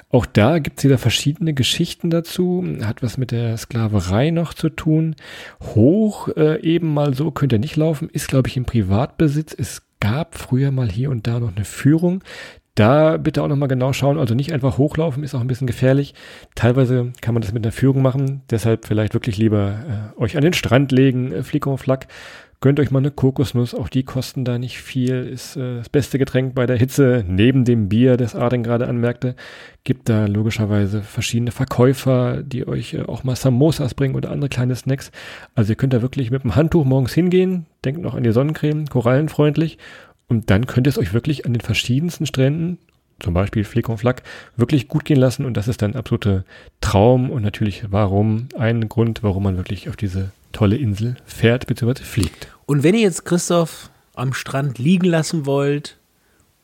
Auch 0.09 0.25
da 0.25 0.59
gibt's 0.59 0.83
wieder 0.85 0.97
verschiedene 0.97 1.53
Geschichten 1.53 2.09
dazu. 2.09 2.65
Hat 2.81 3.03
was 3.03 3.17
mit 3.17 3.31
der 3.31 3.57
Sklaverei 3.57 4.29
noch 4.29 4.53
zu 4.53 4.69
tun. 4.69 5.15
Hoch 5.61 6.29
äh, 6.35 6.61
eben 6.61 6.93
mal 6.93 7.13
so 7.13 7.31
könnt 7.31 7.51
ihr 7.51 7.59
nicht 7.59 7.75
laufen. 7.75 8.09
Ist, 8.09 8.29
glaube 8.29 8.47
ich, 8.47 8.55
im 8.55 8.65
Privatbesitz. 8.65 9.53
Es 9.57 9.83
gab 9.99 10.37
früher 10.37 10.71
mal 10.71 10.89
hier 10.89 11.09
und 11.09 11.27
da 11.27 11.39
noch 11.39 11.55
eine 11.55 11.65
Führung. 11.65 12.23
Da 12.77 13.17
bitte 13.17 13.41
auch 13.41 13.47
nochmal 13.47 13.69
genau 13.69 13.91
schauen, 13.91 14.19
also 14.19 14.35
nicht 14.35 14.53
einfach 14.53 14.77
hochlaufen, 14.77 15.23
ist 15.23 15.33
auch 15.33 15.41
ein 15.41 15.47
bisschen 15.47 15.65
gefährlich. 15.65 16.13
Teilweise 16.53 17.11
kann 17.21 17.33
man 17.33 17.41
das 17.41 17.51
mit 17.51 17.65
einer 17.65 17.71
Führung 17.71 18.03
machen, 18.03 18.43
deshalb 18.51 18.85
vielleicht 18.85 19.15
wirklich 19.15 19.35
lieber 19.35 20.13
äh, 20.15 20.21
euch 20.21 20.37
an 20.37 20.43
den 20.43 20.53
Strand 20.53 20.91
legen, 20.91 21.31
äh, 21.31 21.41
Flick 21.41 21.65
und 21.65 21.79
Flack. 21.79 22.05
Gönnt 22.59 22.79
euch 22.79 22.91
mal 22.91 22.99
eine 22.99 23.09
Kokosnuss, 23.09 23.73
auch 23.73 23.87
die 23.89 24.03
kosten 24.03 24.45
da 24.45 24.59
nicht 24.59 24.77
viel, 24.79 25.27
ist 25.27 25.55
äh, 25.57 25.77
das 25.77 25.89
beste 25.89 26.19
Getränk 26.19 26.53
bei 26.53 26.67
der 26.67 26.77
Hitze, 26.77 27.25
neben 27.27 27.65
dem 27.65 27.89
Bier, 27.89 28.15
das 28.15 28.35
Arden 28.35 28.61
gerade 28.61 28.87
anmerkte. 28.87 29.35
Gibt 29.83 30.07
da 30.07 30.27
logischerweise 30.27 31.01
verschiedene 31.01 31.51
Verkäufer, 31.51 32.43
die 32.43 32.67
euch 32.67 32.93
äh, 32.93 33.01
auch 33.07 33.23
mal 33.23 33.35
Samosas 33.35 33.95
bringen 33.95 34.13
oder 34.13 34.29
andere 34.29 34.49
kleine 34.49 34.75
Snacks. 34.75 35.11
Also 35.55 35.71
ihr 35.71 35.77
könnt 35.77 35.93
da 35.93 36.03
wirklich 36.03 36.29
mit 36.29 36.43
dem 36.43 36.55
Handtuch 36.55 36.85
morgens 36.85 37.13
hingehen, 37.13 37.65
denkt 37.83 38.01
noch 38.01 38.13
an 38.13 38.21
die 38.21 38.31
Sonnencreme, 38.31 38.85
korallenfreundlich 38.85 39.79
und 40.29 40.49
dann 40.49 40.67
könnt 40.67 40.87
ihr 40.87 40.91
es 40.91 40.97
euch 40.97 41.13
wirklich 41.13 41.45
an 41.45 41.53
den 41.53 41.61
verschiedensten 41.61 42.25
Stränden, 42.25 42.77
zum 43.19 43.33
Beispiel 43.33 43.63
Flick 43.63 43.89
und 43.89 43.97
Flack, 43.97 44.23
wirklich 44.55 44.87
gut 44.87 45.05
gehen 45.05 45.19
lassen. 45.19 45.45
Und 45.45 45.55
das 45.55 45.67
ist 45.67 45.81
dann 45.81 45.95
absolute 45.95 46.43
Traum 46.81 47.31
und 47.31 47.41
natürlich 47.41 47.85
warum, 47.89 48.49
ein 48.57 48.89
Grund, 48.89 49.23
warum 49.23 49.43
man 49.43 49.57
wirklich 49.57 49.89
auf 49.89 49.95
diese 49.95 50.31
tolle 50.51 50.75
Insel 50.75 51.15
fährt 51.25 51.67
bzw. 51.67 52.03
fliegt. 52.03 52.49
Und 52.65 52.83
wenn 52.83 52.95
ihr 52.95 53.01
jetzt 53.01 53.25
Christoph 53.25 53.89
am 54.15 54.33
Strand 54.33 54.77
liegen 54.77 55.05
lassen 55.05 55.45
wollt, 55.45 55.97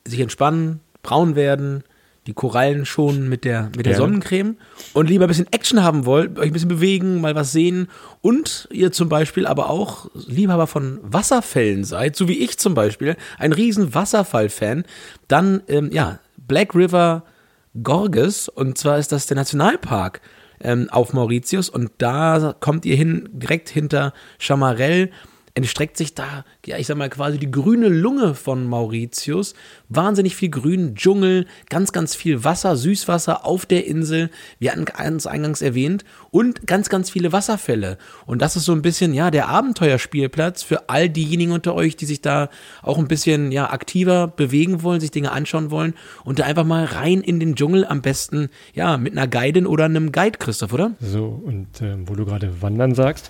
sich 0.06 0.19
entspannen, 0.19 0.82
braun 1.02 1.36
werden, 1.36 1.84
die 2.27 2.33
Korallen 2.33 2.86
schon 2.86 3.27
mit 3.27 3.43
der, 3.43 3.69
mit 3.75 3.86
der 3.86 3.95
Sonnencreme 3.95 4.57
und 4.93 5.09
lieber 5.09 5.25
ein 5.25 5.27
bisschen 5.27 5.51
Action 5.51 5.83
haben 5.83 6.05
wollt, 6.05 6.39
euch 6.39 6.47
ein 6.47 6.53
bisschen 6.53 6.69
bewegen, 6.69 7.19
mal 7.19 7.36
was 7.36 7.51
sehen 7.51 7.89
und 8.21 8.67
ihr 8.71 8.91
zum 8.91 9.09
Beispiel 9.09 9.45
aber 9.45 9.69
auch 9.69 10.09
Liebhaber 10.13 10.67
von 10.67 10.99
Wasserfällen 11.03 11.83
seid, 11.83 12.15
so 12.15 12.27
wie 12.27 12.39
ich 12.39 12.57
zum 12.57 12.73
Beispiel, 12.73 13.17
ein 13.38 13.51
riesen 13.51 13.93
Wasserfall-Fan, 13.93 14.86
dann, 15.27 15.63
ähm, 15.67 15.89
ja, 15.91 16.19
Black 16.38 16.75
River 16.75 17.23
Gorges 17.81 18.47
und 18.49 18.77
zwar 18.77 18.99
ist 18.99 19.12
das 19.12 19.27
der 19.27 19.36
Nationalpark 19.36 20.21
ähm, 20.62 20.88
auf 20.91 21.13
Mauritius 21.13 21.69
und 21.69 21.91
da 21.97 22.55
kommt 22.59 22.86
ihr 22.86 22.95
hin, 22.95 23.29
direkt 23.33 23.69
hinter 23.69 24.13
Chamarelle 24.39 25.09
entstreckt 25.55 25.97
sich 25.97 26.15
da, 26.15 26.45
ja, 26.65 26.77
ich 26.77 26.87
sag 26.87 26.97
mal, 26.97 27.09
quasi 27.09 27.37
die 27.37 27.51
grüne 27.51 27.87
Lunge 27.87 28.33
von 28.33 28.65
Mauritius. 28.65 29.53
Wahnsinnig 29.87 30.35
viel 30.35 30.49
Grün, 30.49 30.95
Dschungel, 30.95 31.45
ganz, 31.69 31.91
ganz 31.91 32.15
viel 32.15 32.43
Wasser, 32.43 32.75
Süßwasser 32.75 33.45
auf 33.45 33.67
der 33.67 33.85
Insel. 33.85 34.31
Wir 34.57 34.71
hatten 34.71 34.85
ganz 34.85 35.27
eingangs 35.27 35.61
erwähnt. 35.61 36.05
Und 36.31 36.65
ganz, 36.65 36.89
ganz 36.89 37.11
viele 37.11 37.31
Wasserfälle. 37.31 37.99
Und 38.25 38.41
das 38.41 38.55
ist 38.55 38.65
so 38.65 38.71
ein 38.71 38.81
bisschen, 38.81 39.13
ja, 39.13 39.29
der 39.29 39.47
Abenteuerspielplatz 39.47 40.63
für 40.63 40.89
all 40.89 41.07
diejenigen 41.07 41.51
unter 41.51 41.75
euch, 41.75 41.95
die 41.95 42.05
sich 42.05 42.21
da 42.21 42.49
auch 42.81 42.97
ein 42.97 43.07
bisschen, 43.07 43.51
ja, 43.51 43.69
aktiver 43.69 44.27
bewegen 44.27 44.81
wollen, 44.81 44.99
sich 44.99 45.11
Dinge 45.11 45.31
anschauen 45.31 45.69
wollen 45.69 45.93
und 46.23 46.39
da 46.39 46.45
einfach 46.45 46.65
mal 46.65 46.85
rein 46.85 47.21
in 47.21 47.39
den 47.39 47.55
Dschungel 47.55 47.85
am 47.85 48.01
besten, 48.01 48.49
ja, 48.73 48.97
mit 48.97 49.15
einer 49.15 49.27
Guidin 49.27 49.67
oder 49.67 49.85
einem 49.85 50.11
Guide, 50.11 50.39
Christoph, 50.39 50.73
oder? 50.73 50.93
So, 50.99 51.25
und 51.45 51.79
äh, 51.81 51.95
wo 52.07 52.15
du 52.15 52.25
gerade 52.25 52.63
Wandern 52.63 52.95
sagst, 52.95 53.29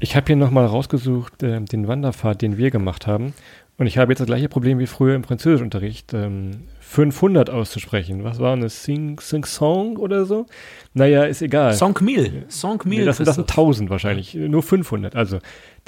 ich 0.00 0.16
habe 0.16 0.26
hier 0.26 0.36
nochmal 0.36 0.66
rausgesucht, 0.66 1.42
äh, 1.42 1.60
den 1.60 1.88
Wanderpfad, 1.88 2.42
den 2.42 2.56
wir 2.56 2.70
gemacht 2.70 3.06
haben. 3.06 3.34
Und 3.76 3.86
ich 3.86 3.98
habe 3.98 4.12
jetzt 4.12 4.20
das 4.20 4.26
gleiche 4.26 4.48
Problem 4.48 4.78
wie 4.78 4.86
früher 4.86 5.16
im 5.16 5.24
Französischunterricht, 5.24 6.14
ähm, 6.14 6.68
500 6.80 7.50
auszusprechen. 7.50 8.22
Was 8.22 8.38
war 8.38 8.56
das? 8.56 8.84
Sing, 8.84 9.18
Sing 9.20 9.44
Song 9.44 9.96
oder 9.96 10.26
so? 10.26 10.46
Naja, 10.92 11.24
ist 11.24 11.42
egal. 11.42 11.74
Cinq 11.74 12.00
mille. 12.00 12.46
Cinq 12.48 12.84
mille. 12.84 13.00
Nee, 13.00 13.06
das, 13.06 13.18
das 13.18 13.34
sind 13.34 13.50
1000 13.50 13.90
wahrscheinlich. 13.90 14.34
Nur 14.34 14.62
500. 14.62 15.16
Also, 15.16 15.38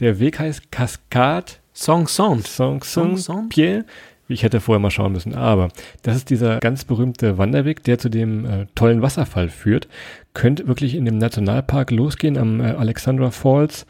der 0.01 0.19
Weg 0.19 0.41
heißt 0.41 0.73
Cascade. 0.73 1.53
Song 1.73 2.09
Song. 2.09 2.43
Song 2.43 2.83
Song. 2.83 3.49
Pierre. 3.51 3.85
Ich 4.29 4.43
hätte 4.43 4.61
vorher 4.61 4.81
mal 4.81 4.91
schauen 4.91 5.13
müssen. 5.13 5.35
Aber 5.35 5.69
das 6.03 6.17
ist 6.17 6.31
dieser 6.31 6.59
ganz 6.59 6.85
berühmte 6.85 7.39
Wanderweg, 7.39 7.85
der 7.85 7.99
zu 7.99 8.09
dem 8.09 8.45
äh, 8.45 8.67
tollen 8.75 9.03
Wasserfall 9.03 9.49
führt. 9.49 9.89
Könnt 10.35 10.67
wirklich 10.67 10.95
in 10.95 11.05
dem 11.05 11.19
Nationalpark 11.19 11.91
losgehen 11.91 12.37
am 12.37 12.61
äh, 12.61 12.71
Alexandra 12.73 13.31
Falls. 13.31 13.87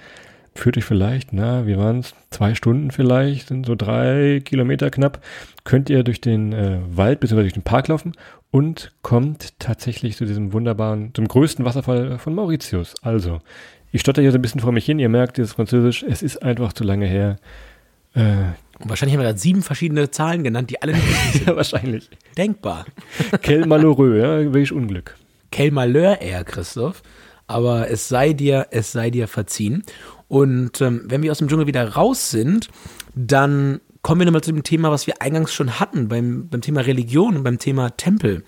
führt 0.54 0.76
euch 0.76 0.84
vielleicht, 0.84 1.32
na, 1.32 1.66
wie 1.66 1.76
waren 1.76 2.00
es, 2.00 2.14
zwei 2.30 2.54
Stunden 2.54 2.90
vielleicht, 2.90 3.48
sind 3.48 3.66
so 3.66 3.74
drei 3.74 4.40
Kilometer 4.44 4.90
knapp, 4.90 5.22
könnt 5.64 5.90
ihr 5.90 6.02
durch 6.02 6.20
den 6.20 6.52
äh, 6.52 6.78
Wald 6.90 7.20
bzw. 7.20 7.42
durch 7.42 7.52
den 7.52 7.62
Park 7.62 7.88
laufen 7.88 8.12
und 8.50 8.92
kommt 9.02 9.58
tatsächlich 9.58 10.16
zu 10.16 10.24
diesem 10.24 10.52
wunderbaren, 10.52 11.12
zum 11.14 11.28
größten 11.28 11.64
Wasserfall 11.64 12.18
von 12.18 12.34
Mauritius. 12.34 12.94
Also, 13.02 13.40
ich 13.92 14.00
stotter 14.00 14.22
hier 14.22 14.32
so 14.32 14.38
ein 14.38 14.42
bisschen 14.42 14.60
vor 14.60 14.72
mich 14.72 14.84
hin, 14.84 14.98
ihr 14.98 15.08
merkt, 15.08 15.36
dieses 15.36 15.54
Französisch, 15.54 16.04
es 16.08 16.22
ist 16.22 16.42
einfach 16.42 16.72
zu 16.72 16.84
lange 16.84 17.06
her. 17.06 17.36
Äh, 18.14 18.52
wahrscheinlich 18.80 19.16
haben 19.16 19.24
wir 19.24 19.32
da 19.32 19.38
sieben 19.38 19.62
verschiedene 19.62 20.10
Zahlen 20.10 20.44
genannt, 20.44 20.70
die 20.70 20.82
alle 20.82 20.92
nicht 20.92 21.06
sind. 21.32 21.46
ja, 21.46 21.56
wahrscheinlich. 21.56 22.10
Denkbar. 22.36 22.86
Quel 23.42 23.66
malheureux, 23.66 24.16
ja, 24.16 24.38
wirklich 24.40 24.72
Unglück. 24.72 25.16
Quel 25.52 25.70
malheur 25.70 26.20
eher, 26.20 26.44
Christoph. 26.44 27.02
Aber 27.46 27.90
es 27.90 28.08
sei 28.08 28.32
dir, 28.32 28.68
es 28.70 28.92
sei 28.92 29.10
dir 29.10 29.28
verziehen. 29.28 29.84
Und 30.28 30.80
ähm, 30.80 31.02
wenn 31.06 31.22
wir 31.22 31.30
aus 31.30 31.38
dem 31.38 31.48
Dschungel 31.48 31.66
wieder 31.68 31.88
raus 31.94 32.30
sind, 32.30 32.68
dann 33.14 33.80
kommen 34.02 34.20
wir 34.20 34.26
nochmal 34.26 34.42
zu 34.42 34.52
dem 34.52 34.62
Thema, 34.62 34.90
was 34.90 35.06
wir 35.06 35.22
eingangs 35.22 35.52
schon 35.52 35.80
hatten, 35.80 36.08
beim, 36.08 36.48
beim 36.48 36.60
Thema 36.60 36.80
Religion 36.82 37.36
und 37.36 37.44
beim 37.44 37.58
Thema 37.58 37.96
Tempel. 37.96 38.44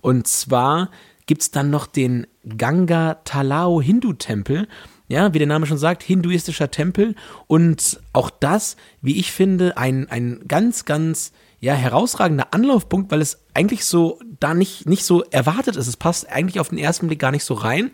Und 0.00 0.26
zwar 0.26 0.90
gibt 1.26 1.42
es 1.42 1.50
dann 1.50 1.70
noch 1.70 1.86
den 1.86 2.26
Ganga 2.56 3.14
Talao 3.24 3.80
Hindu-Tempel. 3.80 4.66
Ja, 5.10 5.34
wie 5.34 5.38
der 5.38 5.48
Name 5.48 5.66
schon 5.66 5.76
sagt, 5.76 6.04
hinduistischer 6.04 6.70
Tempel. 6.70 7.16
Und 7.48 7.98
auch 8.12 8.30
das, 8.30 8.76
wie 9.02 9.18
ich 9.18 9.32
finde, 9.32 9.76
ein, 9.76 10.08
ein 10.08 10.42
ganz, 10.46 10.84
ganz 10.84 11.32
ja, 11.58 11.74
herausragender 11.74 12.54
Anlaufpunkt, 12.54 13.10
weil 13.10 13.20
es 13.20 13.40
eigentlich 13.52 13.84
so 13.84 14.20
da 14.38 14.54
nicht, 14.54 14.86
nicht 14.86 15.04
so 15.04 15.24
erwartet 15.24 15.74
ist. 15.74 15.88
Es 15.88 15.96
passt 15.96 16.30
eigentlich 16.30 16.60
auf 16.60 16.68
den 16.68 16.78
ersten 16.78 17.08
Blick 17.08 17.18
gar 17.18 17.32
nicht 17.32 17.42
so 17.42 17.54
rein. 17.54 17.90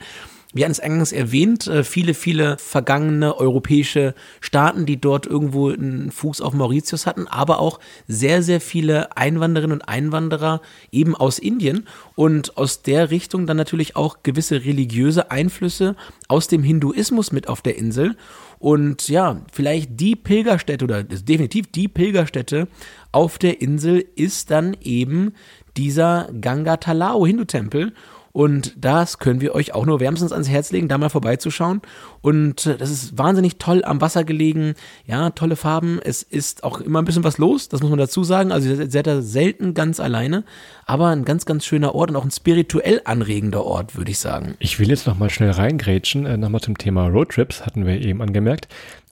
Wir 0.56 0.64
hatten 0.64 0.72
es 0.72 0.80
eingangs 0.80 1.12
erwähnt, 1.12 1.66
äh, 1.66 1.84
viele, 1.84 2.14
viele 2.14 2.56
vergangene 2.56 3.36
europäische 3.36 4.14
Staaten, 4.40 4.86
die 4.86 4.98
dort 4.98 5.26
irgendwo 5.26 5.68
einen 5.68 6.10
Fuß 6.10 6.40
auf 6.40 6.54
Mauritius 6.54 7.04
hatten, 7.04 7.26
aber 7.28 7.58
auch 7.58 7.78
sehr, 8.08 8.42
sehr 8.42 8.62
viele 8.62 9.18
Einwanderinnen 9.18 9.74
und 9.74 9.86
Einwanderer 9.86 10.62
eben 10.90 11.14
aus 11.14 11.38
Indien 11.38 11.86
und 12.14 12.56
aus 12.56 12.80
der 12.80 13.10
Richtung 13.10 13.46
dann 13.46 13.58
natürlich 13.58 13.96
auch 13.96 14.22
gewisse 14.22 14.64
religiöse 14.64 15.30
Einflüsse 15.30 15.94
aus 16.28 16.48
dem 16.48 16.62
Hinduismus 16.62 17.32
mit 17.32 17.48
auf 17.48 17.60
der 17.60 17.76
Insel. 17.76 18.16
Und 18.58 19.10
ja, 19.10 19.42
vielleicht 19.52 20.00
die 20.00 20.16
Pilgerstätte 20.16 20.86
oder 20.86 21.02
definitiv 21.04 21.66
die 21.70 21.88
Pilgerstätte 21.88 22.68
auf 23.12 23.36
der 23.36 23.60
Insel 23.60 24.06
ist 24.16 24.50
dann 24.50 24.74
eben 24.80 25.34
dieser 25.76 26.30
Ganga 26.40 26.78
Talao 26.78 27.26
Hindu-Tempel. 27.26 27.92
Und 28.36 28.74
das 28.76 29.18
können 29.18 29.40
wir 29.40 29.54
euch 29.54 29.74
auch 29.74 29.86
nur 29.86 29.98
wärmstens 29.98 30.30
ans 30.30 30.50
Herz 30.50 30.70
legen, 30.70 30.88
da 30.88 30.98
mal 30.98 31.08
vorbeizuschauen. 31.08 31.80
Und 32.20 32.66
äh, 32.66 32.76
das 32.76 32.90
ist 32.90 33.16
wahnsinnig 33.16 33.56
toll 33.56 33.82
am 33.82 34.02
Wasser 34.02 34.24
gelegen. 34.24 34.74
Ja, 35.06 35.30
tolle 35.30 35.56
Farben. 35.56 36.00
Es 36.04 36.22
ist 36.22 36.62
auch 36.62 36.82
immer 36.82 37.00
ein 37.00 37.06
bisschen 37.06 37.24
was 37.24 37.38
los, 37.38 37.70
das 37.70 37.80
muss 37.80 37.88
man 37.88 37.98
dazu 37.98 38.24
sagen. 38.24 38.52
Also 38.52 38.68
ihr 38.68 38.90
seid 38.90 39.06
da 39.06 39.22
selten 39.22 39.72
ganz 39.72 40.00
alleine. 40.00 40.44
Aber 40.84 41.08
ein 41.08 41.24
ganz, 41.24 41.46
ganz 41.46 41.64
schöner 41.64 41.94
Ort 41.94 42.10
und 42.10 42.16
auch 42.16 42.24
ein 42.24 42.30
spirituell 42.30 43.00
anregender 43.06 43.64
Ort, 43.64 43.96
würde 43.96 44.10
ich 44.10 44.18
sagen. 44.18 44.54
Ich 44.58 44.78
will 44.78 44.90
jetzt 44.90 45.06
nochmal 45.06 45.30
schnell 45.30 45.52
reingrätschen, 45.52 46.26
äh, 46.26 46.36
nochmal 46.36 46.60
zum 46.60 46.76
Thema 46.76 47.06
Roadtrips, 47.06 47.64
hatten 47.64 47.86
wir 47.86 48.02
eben 48.02 48.20
angemerkt. 48.20 48.68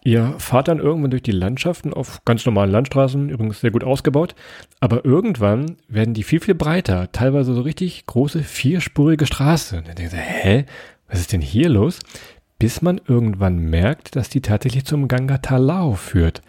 Ihr 0.07 0.35
fahrt 0.39 0.69
dann 0.69 0.81
irgendwann 0.81 1.11
durch 1.11 1.23
die 1.23 1.33
Landschaften 1.33 1.95
auf 1.95 2.23
ganz 2.27 2.45
normalen 2.45 2.71
Landstraßen, 2.71 3.31
übrigens 3.31 3.61
sehr 3.61 3.71
gut 3.71 3.85
ausgebaut, 3.85 4.35
aber 4.79 5.03
irgendwann 5.07 5.77
werden 5.89 6.13
die 6.13 6.25
viel, 6.25 6.41
viel 6.41 6.55
breiter, 6.55 7.11
teilweise 7.11 7.55
so 7.55 7.63
richtig 7.63 8.05
große 8.05 8.43
vierspurige 8.43 9.25
Straße. 9.25 9.79
Und 9.79 9.89
dann 9.89 9.95
denkt 9.95 10.13
ihr, 10.13 10.19
hä, 10.19 10.67
was 11.09 11.21
ist 11.21 11.33
denn 11.33 11.41
hier 11.41 11.71
los? 11.71 12.01
Bis 12.59 12.83
man 12.83 13.01
irgendwann 13.09 13.57
merkt, 13.57 14.15
dass 14.15 14.29
die 14.29 14.43
tatsächlich 14.43 14.85
zum 14.85 15.09
Ganga 15.09 15.39
Talao 15.39 15.95
führt. 15.95 16.43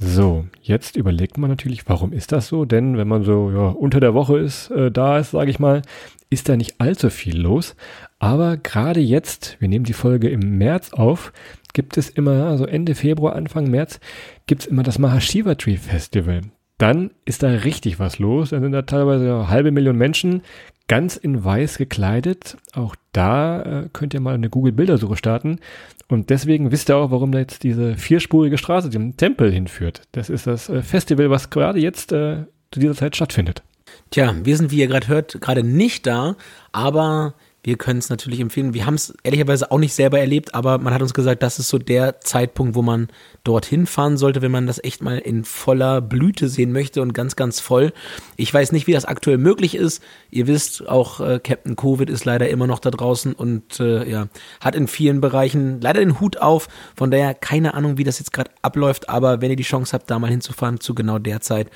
So, 0.00 0.46
jetzt 0.62 0.94
überlegt 0.94 1.38
man 1.38 1.50
natürlich, 1.50 1.88
warum 1.88 2.12
ist 2.12 2.30
das 2.30 2.46
so? 2.46 2.64
Denn 2.64 2.96
wenn 2.96 3.08
man 3.08 3.24
so 3.24 3.50
ja, 3.50 3.68
unter 3.68 3.98
der 3.98 4.14
Woche 4.14 4.38
ist, 4.38 4.70
äh, 4.70 4.92
da 4.92 5.18
ist, 5.18 5.32
sage 5.32 5.50
ich 5.50 5.58
mal, 5.58 5.82
ist 6.30 6.48
da 6.48 6.56
nicht 6.56 6.80
allzu 6.80 7.10
viel 7.10 7.36
los. 7.36 7.74
Aber 8.20 8.56
gerade 8.56 9.00
jetzt, 9.00 9.56
wir 9.58 9.68
nehmen 9.68 9.84
die 9.84 9.92
Folge 9.92 10.28
im 10.28 10.56
März 10.56 10.92
auf, 10.92 11.32
gibt 11.72 11.96
es 11.96 12.10
immer, 12.10 12.46
also 12.46 12.64
Ende 12.64 12.94
Februar, 12.94 13.34
Anfang 13.34 13.70
März, 13.70 13.98
gibt 14.46 14.62
es 14.62 14.66
immer 14.68 14.84
das 14.84 15.00
Mahashiva-Tree 15.00 15.76
Festival. 15.76 16.42
Dann 16.78 17.10
ist 17.24 17.42
da 17.42 17.48
richtig 17.48 17.98
was 17.98 18.20
los. 18.20 18.50
Dann 18.50 18.62
sind 18.62 18.72
da 18.72 18.82
teilweise 18.82 19.24
eine 19.24 19.48
halbe 19.48 19.72
Million 19.72 19.96
Menschen 19.96 20.42
ganz 20.88 21.16
in 21.16 21.44
weiß 21.44 21.78
gekleidet. 21.78 22.56
Auch 22.72 22.96
da 23.12 23.62
äh, 23.62 23.88
könnt 23.92 24.14
ihr 24.14 24.20
mal 24.20 24.34
eine 24.34 24.50
Google-Bildersuche 24.50 25.16
starten. 25.16 25.60
Und 26.08 26.30
deswegen 26.30 26.72
wisst 26.72 26.88
ihr 26.88 26.96
auch, 26.96 27.10
warum 27.10 27.32
da 27.32 27.38
jetzt 27.38 27.62
diese 27.62 27.96
vierspurige 27.96 28.58
Straße 28.58 28.90
zum 28.90 29.16
Tempel 29.16 29.52
hinführt. 29.52 30.02
Das 30.12 30.30
ist 30.30 30.46
das 30.46 30.68
äh, 30.68 30.82
Festival, 30.82 31.30
was 31.30 31.50
gerade 31.50 31.78
jetzt 31.78 32.12
äh, 32.12 32.44
zu 32.70 32.80
dieser 32.80 32.94
Zeit 32.94 33.14
stattfindet. 33.14 33.62
Tja, 34.10 34.34
wir 34.42 34.56
sind, 34.56 34.70
wie 34.70 34.78
ihr 34.78 34.86
gerade 34.86 35.08
hört, 35.08 35.40
gerade 35.40 35.62
nicht 35.62 36.06
da, 36.06 36.36
aber 36.72 37.34
wir 37.68 37.76
können 37.76 37.98
es 37.98 38.08
natürlich 38.08 38.40
empfehlen. 38.40 38.72
Wir 38.72 38.86
haben 38.86 38.94
es 38.94 39.12
ehrlicherweise 39.24 39.70
auch 39.70 39.78
nicht 39.78 39.92
selber 39.92 40.18
erlebt, 40.18 40.54
aber 40.54 40.78
man 40.78 40.94
hat 40.94 41.02
uns 41.02 41.12
gesagt, 41.12 41.42
das 41.42 41.58
ist 41.58 41.68
so 41.68 41.76
der 41.76 42.18
Zeitpunkt, 42.22 42.74
wo 42.74 42.80
man 42.80 43.08
dorthin 43.44 43.84
fahren 43.84 44.16
sollte, 44.16 44.40
wenn 44.40 44.50
man 44.50 44.66
das 44.66 44.82
echt 44.82 45.02
mal 45.02 45.18
in 45.18 45.44
voller 45.44 46.00
Blüte 46.00 46.48
sehen 46.48 46.72
möchte 46.72 47.02
und 47.02 47.12
ganz, 47.12 47.36
ganz 47.36 47.60
voll. 47.60 47.92
Ich 48.36 48.52
weiß 48.54 48.72
nicht, 48.72 48.86
wie 48.86 48.92
das 48.92 49.04
aktuell 49.04 49.36
möglich 49.36 49.74
ist. 49.74 50.02
Ihr 50.30 50.46
wisst, 50.46 50.88
auch 50.88 51.20
äh, 51.20 51.40
Captain 51.40 51.76
Covid 51.76 52.08
ist 52.08 52.24
leider 52.24 52.48
immer 52.48 52.66
noch 52.66 52.78
da 52.78 52.90
draußen 52.90 53.34
und 53.34 53.80
äh, 53.80 54.08
ja, 54.08 54.28
hat 54.62 54.74
in 54.74 54.88
vielen 54.88 55.20
Bereichen 55.20 55.82
leider 55.82 56.00
den 56.00 56.20
Hut 56.20 56.38
auf. 56.38 56.68
Von 56.96 57.10
daher 57.10 57.34
keine 57.34 57.74
Ahnung, 57.74 57.98
wie 57.98 58.04
das 58.04 58.18
jetzt 58.18 58.32
gerade 58.32 58.50
abläuft, 58.62 59.10
aber 59.10 59.42
wenn 59.42 59.50
ihr 59.50 59.56
die 59.56 59.62
Chance 59.62 59.92
habt, 59.92 60.10
da 60.10 60.18
mal 60.18 60.30
hinzufahren 60.30 60.80
zu 60.80 60.94
genau 60.94 61.18
der 61.18 61.42
Zeit, 61.42 61.68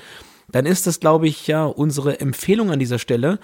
dann 0.53 0.65
ist 0.65 0.87
das, 0.87 0.99
glaube 0.99 1.27
ich, 1.27 1.47
ja 1.47 1.65
unsere 1.65 2.19
Empfehlung 2.19 2.71
an 2.71 2.79
dieser 2.79 2.99
Stelle. 2.99 3.39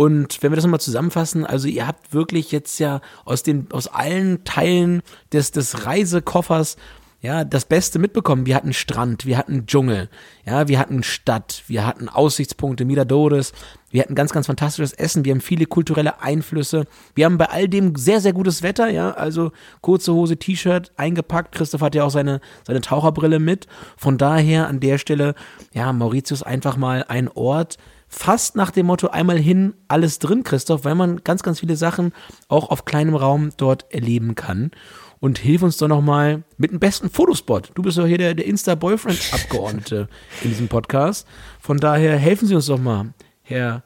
Und 0.00 0.42
wenn 0.42 0.50
wir 0.50 0.56
das 0.56 0.64
nochmal 0.64 0.80
zusammenfassen, 0.80 1.44
also 1.44 1.68
ihr 1.68 1.86
habt 1.86 2.14
wirklich 2.14 2.52
jetzt 2.52 2.78
ja 2.78 3.02
aus 3.26 3.42
den, 3.42 3.70
aus 3.70 3.86
allen 3.86 4.44
Teilen 4.44 5.02
des, 5.30 5.50
des 5.50 5.84
Reisekoffers 5.84 6.78
ja, 7.20 7.44
das 7.44 7.66
Beste 7.66 7.98
mitbekommen. 7.98 8.46
Wir 8.46 8.56
hatten 8.56 8.72
Strand, 8.72 9.26
wir 9.26 9.36
hatten 9.36 9.66
Dschungel, 9.66 10.08
ja, 10.46 10.68
wir 10.68 10.78
hatten 10.78 11.02
Stadt, 11.02 11.64
wir 11.66 11.86
hatten 11.86 12.08
Aussichtspunkte, 12.08 12.86
Miradores, 12.86 13.52
wir 13.90 14.00
hatten 14.00 14.14
ganz, 14.14 14.32
ganz 14.32 14.46
fantastisches 14.46 14.94
Essen, 14.94 15.26
wir 15.26 15.32
haben 15.32 15.42
viele 15.42 15.66
kulturelle 15.66 16.22
Einflüsse, 16.22 16.86
wir 17.14 17.26
haben 17.26 17.36
bei 17.36 17.50
all 17.50 17.68
dem 17.68 17.94
sehr, 17.94 18.22
sehr 18.22 18.32
gutes 18.32 18.62
Wetter, 18.62 18.88
ja, 18.88 19.10
also 19.10 19.52
kurze 19.82 20.14
Hose, 20.14 20.38
T-Shirt 20.38 20.92
eingepackt, 20.96 21.54
Christoph 21.54 21.82
hat 21.82 21.94
ja 21.94 22.04
auch 22.04 22.10
seine, 22.10 22.40
seine 22.66 22.80
Taucherbrille 22.80 23.38
mit, 23.38 23.66
von 23.98 24.16
daher 24.16 24.66
an 24.66 24.80
der 24.80 24.96
Stelle, 24.96 25.34
ja, 25.74 25.92
Mauritius 25.92 26.42
einfach 26.42 26.78
mal 26.78 27.04
ein 27.06 27.28
Ort, 27.28 27.76
fast 28.10 28.56
nach 28.56 28.72
dem 28.72 28.86
Motto 28.86 29.08
einmal 29.08 29.38
hin, 29.38 29.72
alles 29.88 30.18
drin, 30.18 30.42
Christoph, 30.42 30.84
weil 30.84 30.96
man 30.96 31.22
ganz, 31.24 31.42
ganz 31.42 31.60
viele 31.60 31.76
Sachen 31.76 32.12
auch 32.48 32.70
auf 32.70 32.84
kleinem 32.84 33.14
Raum 33.14 33.50
dort 33.56 33.86
erleben 33.94 34.34
kann. 34.34 34.72
Und 35.20 35.38
hilf 35.38 35.62
uns 35.62 35.76
doch 35.76 35.88
nochmal 35.88 36.42
mit 36.56 36.70
dem 36.70 36.80
besten 36.80 37.10
Fotospot. 37.10 37.72
Du 37.74 37.82
bist 37.82 37.98
doch 37.98 38.06
hier 38.06 38.18
der, 38.18 38.34
der 38.34 38.46
Insta-Boyfriend-Abgeordnete 38.46 40.08
in 40.42 40.50
diesem 40.50 40.68
Podcast. 40.68 41.26
Von 41.60 41.76
daher 41.76 42.16
helfen 42.16 42.48
Sie 42.48 42.54
uns 42.54 42.66
doch 42.66 42.78
mal, 42.78 43.12
Herr 43.42 43.82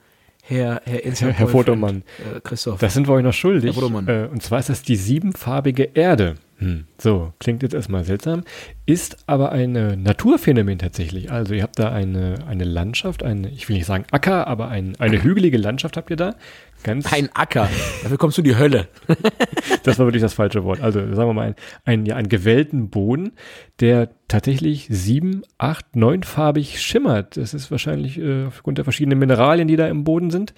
Herr, 0.47 0.83
Herr, 0.85 1.01
Herr, 1.01 1.33
Herr 1.33 1.49
Fotomann. 1.49 2.03
Äh, 2.19 2.41
Christoph. 2.41 2.79
Das 2.79 2.93
sind 2.93 3.09
wir 3.09 3.15
euch 3.15 3.25
noch 3.25 3.33
schuldig. 3.33 3.75
Äh, 3.75 4.27
und 4.27 4.43
zwar 4.43 4.59
ist 4.59 4.69
das 4.69 4.83
die 4.83 4.97
siebenfarbige 4.97 5.85
Erde. 5.95 6.35
Hm. 6.65 6.87
So, 6.97 7.35
klingt 7.41 7.63
jetzt 7.63 7.75
erstmal 7.75 8.05
seltsam, 8.05 8.43
ist 8.87 9.29
aber 9.29 9.53
ein 9.53 9.73
Naturphänomen 10.03 10.79
tatsächlich. 10.79 11.31
Also 11.31 11.53
ihr 11.53 11.63
habt 11.63 11.79
da 11.79 11.93
eine, 11.93 12.37
eine 12.49 12.65
Landschaft, 12.65 13.23
eine, 13.23 13.51
ich 13.51 13.69
will 13.69 13.77
nicht 13.77 13.85
sagen 13.85 14.07
Acker, 14.13 14.47
aber 14.47 14.69
ein, 14.69 14.97
eine 14.99 15.23
hügelige 15.23 15.59
Landschaft 15.59 15.99
habt 15.99 16.09
ihr 16.09 16.17
da. 16.17 16.37
Ganz 16.83 17.13
ein 17.13 17.29
Acker, 17.35 17.69
dafür 18.03 18.17
kommst 18.17 18.39
du 18.39 18.43
in 18.43 18.49
die 18.49 18.57
Hölle. 18.57 18.89
das 19.83 19.99
war 19.99 20.07
wirklich 20.07 20.23
das 20.23 20.33
falsche 20.33 20.65
Wort. 20.65 20.81
Also 20.81 21.01
sagen 21.01 21.29
wir 21.29 21.35
mal, 21.35 21.49
ein, 21.49 21.55
ein, 21.85 22.07
ja, 22.07 22.17
einen 22.17 22.31
gewellten 22.31 22.89
Boden, 22.89 23.33
der 23.81 24.09
tatsächlich 24.29 24.87
sieben, 24.89 25.43
acht, 25.59 25.97
neunfarbig 25.97 26.81
schimmert. 26.81 27.37
Das 27.37 27.53
ist 27.53 27.71
wahrscheinlich 27.71 28.19
äh, 28.19 28.47
aufgrund 28.47 28.79
der 28.79 28.85
verschiedenen 28.85 29.19
Mineralien, 29.19 29.69
die 29.69 29.77
da 29.77 29.87
im 29.87 30.05
Boden 30.05 30.31
sind. 30.31 30.55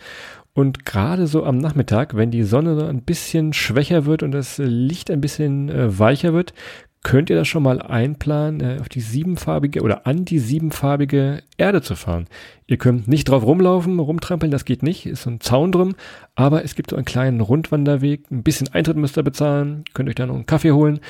Und 0.56 0.86
gerade 0.86 1.26
so 1.26 1.44
am 1.44 1.58
Nachmittag, 1.58 2.16
wenn 2.16 2.30
die 2.30 2.42
Sonne 2.42 2.80
so 2.80 2.86
ein 2.86 3.02
bisschen 3.02 3.52
schwächer 3.52 4.06
wird 4.06 4.22
und 4.22 4.32
das 4.32 4.56
Licht 4.56 5.10
ein 5.10 5.20
bisschen 5.20 5.68
äh, 5.68 5.98
weicher 5.98 6.32
wird, 6.32 6.54
könnt 7.02 7.28
ihr 7.28 7.36
das 7.36 7.46
schon 7.46 7.62
mal 7.62 7.82
einplanen, 7.82 8.62
äh, 8.62 8.80
auf 8.80 8.88
die 8.88 9.02
siebenfarbige 9.02 9.82
oder 9.82 10.06
an 10.06 10.24
die 10.24 10.38
siebenfarbige 10.38 11.42
Erde 11.58 11.82
zu 11.82 11.94
fahren. 11.94 12.26
Ihr 12.66 12.78
könnt 12.78 13.06
nicht 13.06 13.28
drauf 13.28 13.44
rumlaufen, 13.44 13.98
rumtrampeln, 13.98 14.50
das 14.50 14.64
geht 14.64 14.82
nicht, 14.82 15.04
ist 15.04 15.24
so 15.24 15.30
ein 15.30 15.42
Zaun 15.42 15.72
drum, 15.72 15.94
aber 16.36 16.64
es 16.64 16.74
gibt 16.74 16.88
so 16.88 16.96
einen 16.96 17.04
kleinen 17.04 17.42
Rundwanderweg, 17.42 18.30
ein 18.30 18.42
bisschen 18.42 18.72
Eintritt 18.72 18.96
müsst 18.96 19.18
ihr 19.18 19.24
bezahlen, 19.24 19.84
könnt 19.92 20.08
euch 20.08 20.14
da 20.14 20.24
noch 20.24 20.36
einen 20.36 20.46
Kaffee 20.46 20.72
holen. 20.72 21.00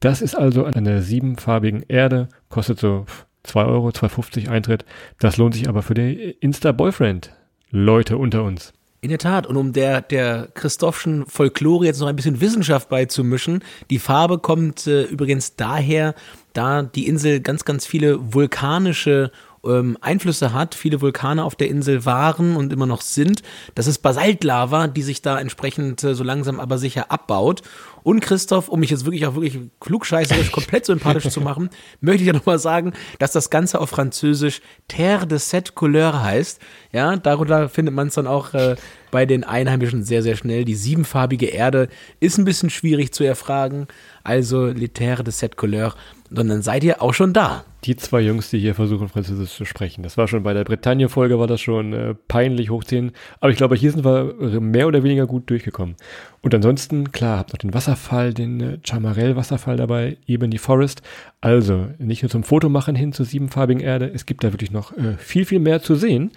Das 0.00 0.20
ist 0.20 0.34
also 0.34 0.64
an 0.64 0.74
einer 0.74 1.00
siebenfarbigen 1.00 1.84
Erde, 1.86 2.28
kostet 2.48 2.80
so 2.80 3.06
2 3.44 3.66
Euro, 3.66 3.90
2,50 3.90 4.48
Eintritt. 4.48 4.84
Das 5.20 5.36
lohnt 5.36 5.54
sich 5.54 5.68
aber 5.68 5.82
für 5.82 5.94
die 5.94 6.36
Insta-Boyfriend. 6.40 7.30
Leute 7.70 8.18
unter 8.18 8.42
uns. 8.42 8.72
In 9.00 9.10
der 9.10 9.18
Tat. 9.18 9.46
Und 9.46 9.56
um 9.56 9.72
der, 9.72 10.00
der 10.00 10.48
Christophschen 10.54 11.26
Folklore 11.26 11.86
jetzt 11.86 12.00
noch 12.00 12.08
ein 12.08 12.16
bisschen 12.16 12.40
Wissenschaft 12.40 12.88
beizumischen, 12.88 13.62
die 13.90 13.98
Farbe 13.98 14.38
kommt 14.38 14.86
äh, 14.86 15.04
übrigens 15.04 15.56
daher, 15.56 16.14
da 16.54 16.82
die 16.82 17.06
Insel 17.06 17.40
ganz, 17.40 17.64
ganz 17.64 17.86
viele 17.86 18.32
vulkanische 18.32 19.30
ähm, 19.66 19.98
Einflüsse 20.00 20.52
hat, 20.52 20.74
viele 20.74 21.00
Vulkane 21.00 21.44
auf 21.44 21.54
der 21.54 21.68
Insel 21.68 22.04
waren 22.04 22.56
und 22.56 22.72
immer 22.72 22.86
noch 22.86 23.00
sind. 23.00 23.42
Das 23.74 23.86
ist 23.86 23.98
Basaltlava, 23.98 24.86
die 24.88 25.02
sich 25.02 25.22
da 25.22 25.38
entsprechend 25.40 26.02
äh, 26.04 26.14
so 26.14 26.24
langsam 26.24 26.60
aber 26.60 26.78
sicher 26.78 27.10
abbaut. 27.10 27.62
Und 28.02 28.20
Christoph, 28.20 28.68
um 28.68 28.80
mich 28.80 28.90
jetzt 28.90 29.04
wirklich 29.04 29.26
auch 29.26 29.34
wirklich 29.34 29.58
klugscheißerisch 29.80 30.52
komplett 30.52 30.86
sympathisch 30.86 31.28
zu 31.28 31.40
machen, 31.40 31.70
möchte 32.00 32.22
ich 32.22 32.28
ja 32.28 32.32
nochmal 32.32 32.58
sagen, 32.58 32.92
dass 33.18 33.32
das 33.32 33.50
Ganze 33.50 33.80
auf 33.80 33.90
Französisch 33.90 34.60
Terre 34.86 35.26
de 35.26 35.38
Sept 35.38 35.74
Couleurs 35.74 36.22
heißt. 36.22 36.60
Ja, 36.92 37.16
darunter 37.16 37.68
findet 37.68 37.94
man 37.94 38.08
es 38.08 38.14
dann 38.14 38.28
auch 38.28 38.54
äh, 38.54 38.76
bei 39.10 39.26
den 39.26 39.44
Einheimischen 39.44 40.04
sehr, 40.04 40.22
sehr 40.22 40.36
schnell. 40.36 40.64
Die 40.64 40.74
siebenfarbige 40.76 41.46
Erde 41.46 41.88
ist 42.20 42.38
ein 42.38 42.44
bisschen 42.44 42.70
schwierig 42.70 43.12
zu 43.12 43.24
erfragen. 43.24 43.88
Also 44.22 44.66
Les 44.66 44.92
Terre 44.92 45.24
de 45.24 45.32
Sept 45.32 45.56
Couleurs. 45.56 45.96
Und 46.30 46.48
dann 46.48 46.62
seid 46.62 46.82
ihr 46.84 47.02
auch 47.02 47.14
schon 47.14 47.32
da. 47.32 47.64
Die 47.84 47.94
zwei 47.94 48.20
Jungs, 48.20 48.50
die 48.50 48.58
hier 48.58 48.74
versuchen, 48.74 49.08
Französisch 49.08 49.54
zu 49.54 49.64
sprechen. 49.64 50.02
Das 50.02 50.16
war 50.16 50.26
schon 50.26 50.42
bei 50.42 50.54
der 50.54 50.64
Bretagne-Folge, 50.64 51.38
war 51.38 51.46
das 51.46 51.60
schon 51.60 51.92
äh, 51.92 52.14
peinlich 52.26 52.70
hochziehen. 52.70 53.12
Aber 53.40 53.50
ich 53.50 53.56
glaube, 53.56 53.76
hier 53.76 53.92
sind 53.92 54.04
wir 54.04 54.34
mehr 54.60 54.88
oder 54.88 55.04
weniger 55.04 55.26
gut 55.26 55.48
durchgekommen. 55.50 55.94
Und 56.42 56.54
ansonsten, 56.54 57.12
klar, 57.12 57.38
habt 57.38 57.52
noch 57.52 57.58
den 57.58 57.74
Wasserfall, 57.74 58.34
den 58.34 58.60
äh, 58.60 58.78
Chamarel-Wasserfall 58.84 59.76
dabei, 59.76 60.16
Ebony 60.26 60.58
Forest. 60.58 61.02
Also, 61.40 61.86
nicht 61.98 62.22
nur 62.22 62.30
zum 62.30 62.42
Fotomachen 62.42 62.96
hin 62.96 63.12
zur 63.12 63.26
siebenfarbigen 63.26 63.82
Erde, 63.82 64.10
es 64.12 64.26
gibt 64.26 64.42
da 64.42 64.52
wirklich 64.52 64.72
noch 64.72 64.96
äh, 64.96 65.16
viel, 65.18 65.44
viel 65.44 65.60
mehr 65.60 65.80
zu 65.80 65.94
sehen. 65.94 66.32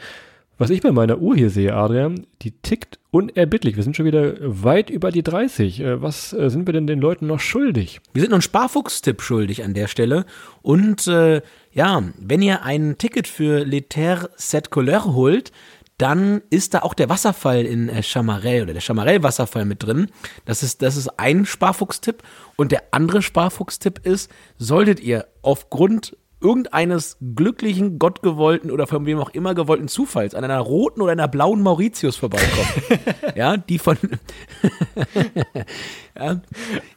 Was 0.59 0.71
ich 0.71 0.81
bei 0.81 0.91
meiner 0.91 1.19
Uhr 1.19 1.37
hier 1.37 1.49
sehe, 1.49 1.73
Adrian, 1.73 2.27
die 2.41 2.51
tickt 2.51 2.99
unerbittlich. 3.11 3.77
Wir 3.77 3.83
sind 3.83 3.95
schon 3.95 4.05
wieder 4.05 4.35
weit 4.41 4.89
über 4.89 5.09
die 5.09 5.23
30. 5.23 5.79
Äh, 5.79 6.01
was 6.01 6.33
äh, 6.33 6.49
sind 6.49 6.67
wir 6.67 6.73
denn 6.73 6.85
den 6.85 6.99
Leuten 6.99 7.27
noch 7.27 7.39
schuldig? 7.39 8.01
Wir 8.11 8.21
sind 8.21 8.31
noch 8.31 8.35
einen 8.35 8.41
Sparfuchstipp 8.41 9.21
schuldig 9.21 9.63
an 9.63 9.73
der 9.73 9.87
Stelle. 9.87 10.25
Und 10.61 11.07
äh, 11.07 11.41
ja, 11.71 12.03
wenn 12.19 12.41
ihr 12.41 12.63
ein 12.63 12.97
Ticket 12.97 13.29
für 13.29 13.63
L'Ether 13.63 14.29
Set 14.35 14.69
Couleur 14.69 15.05
holt, 15.05 15.53
dann 15.97 16.41
ist 16.49 16.73
da 16.73 16.79
auch 16.79 16.93
der 16.93 17.07
Wasserfall 17.07 17.65
in 17.65 17.87
äh, 17.87 18.03
Chamarel 18.03 18.63
oder 18.63 18.73
der 18.73 18.81
Chamarel-Wasserfall 18.81 19.63
mit 19.63 19.81
drin. 19.81 20.07
Das 20.43 20.61
ist, 20.61 20.81
das 20.81 20.97
ist 20.97 21.07
ein 21.17 21.45
Sparfuchstipp. 21.45 22.21
Und 22.57 22.73
der 22.73 22.83
andere 22.91 23.21
Sparfuchstipp 23.21 24.05
ist, 24.05 24.29
solltet 24.57 24.99
ihr 24.99 25.25
aufgrund 25.41 26.17
irgendeines 26.41 27.17
glücklichen, 27.35 27.99
gottgewollten 27.99 28.71
oder 28.71 28.87
von 28.87 29.05
wem 29.05 29.19
auch 29.19 29.29
immer 29.31 29.53
gewollten 29.55 29.87
Zufalls 29.87 30.35
an 30.35 30.43
einer 30.43 30.59
roten 30.59 31.01
oder 31.01 31.11
einer 31.11 31.27
blauen 31.27 31.61
Mauritius 31.61 32.15
vorbeikommen. 32.15 32.69
ja, 33.35 33.57
die 33.57 33.79
von. 33.79 33.97
ja, 36.17 36.41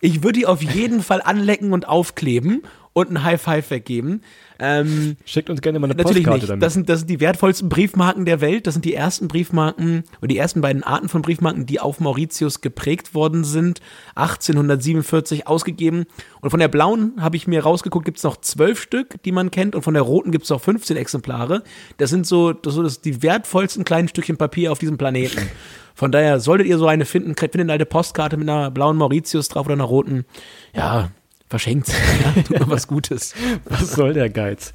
ich 0.01 0.23
würde 0.23 0.41
die 0.41 0.47
auf 0.47 0.63
jeden 0.63 1.03
Fall 1.03 1.23
anlecken 1.23 1.73
und 1.73 1.89
aufkleben 1.89 2.63
und 2.93 3.11
ein 3.11 3.25
High 3.25 3.41
Five 3.41 3.71
weggeben. 3.71 4.23
Ähm, 4.65 5.17
Schickt 5.25 5.51
uns 5.51 5.61
gerne 5.61 5.81
mal 5.81 5.89
eine 5.89 5.97
natürlich 5.97 6.19
Postkarte 6.19 6.39
nicht. 6.39 6.51
damit. 6.51 6.63
Das 6.63 6.73
sind, 6.73 6.89
das 6.89 7.01
sind 7.01 7.11
die 7.11 7.19
wertvollsten 7.19 7.69
Briefmarken 7.69 8.25
der 8.25 8.41
Welt. 8.41 8.69
Das 8.69 8.75
sind 8.75 8.85
die 8.85 8.95
ersten 8.95 9.27
Briefmarken 9.27 10.05
oder 10.21 10.29
die 10.29 10.39
ersten 10.39 10.61
beiden 10.61 10.85
Arten 10.85 11.09
von 11.09 11.21
Briefmarken, 11.21 11.67
die 11.67 11.81
auf 11.81 11.99
Mauritius 11.99 12.61
geprägt 12.61 13.13
worden 13.13 13.43
sind. 13.43 13.81
1847 14.15 15.49
ausgegeben. 15.49 16.05
Und 16.41 16.51
von 16.51 16.61
der 16.61 16.69
blauen 16.69 17.15
habe 17.21 17.37
ich 17.37 17.49
mir 17.49 17.65
rausgeguckt, 17.65 18.05
gibt 18.05 18.19
es 18.19 18.25
noch 18.25 18.37
zwölf 18.37 18.81
Stück, 18.81 19.21
die 19.25 19.33
man 19.33 19.51
kennt. 19.51 19.75
Und 19.75 19.83
von 19.83 19.95
der 19.95 20.05
roten 20.05 20.31
gibt 20.31 20.45
es 20.45 20.51
noch 20.51 20.61
15 20.61 20.97
Exemplare. 20.97 21.65
Das 21.97 22.11
sind 22.11 22.25
so, 22.25 22.53
das 22.53 22.75
so 22.75 22.85
das 22.85 23.01
die 23.01 23.21
wertvollsten 23.25 23.83
kleinen 23.83 24.07
Stückchen 24.07 24.37
Papier 24.37 24.71
auf 24.71 24.79
diesem 24.79 24.97
Planeten. 24.97 25.51
Von 25.95 26.13
daher 26.13 26.39
solltet 26.39 26.69
ihr 26.69 26.79
so 26.79 26.87
eine 26.87 27.05
finden, 27.05 27.35
findet 27.37 27.61
eine 27.63 27.73
alte 27.73 27.87
Postkarte 27.87 28.37
mit 28.37 28.49
einer 28.49 28.71
blauen 28.71 28.97
Mauritius 28.97 29.49
drauf 29.49 29.67
oder 29.67 29.75
einer 29.75 29.85
roten. 29.85 30.25
Ja, 30.73 31.11
verschenkt. 31.53 31.89
Ja, 32.25 32.33
tut 32.43 32.51
mir 32.61 32.71
was 32.71 32.87
Gutes. 32.87 33.35
Was 33.67 33.93
soll 33.93 34.15
der 34.15 34.31
Geiz? 34.31 34.73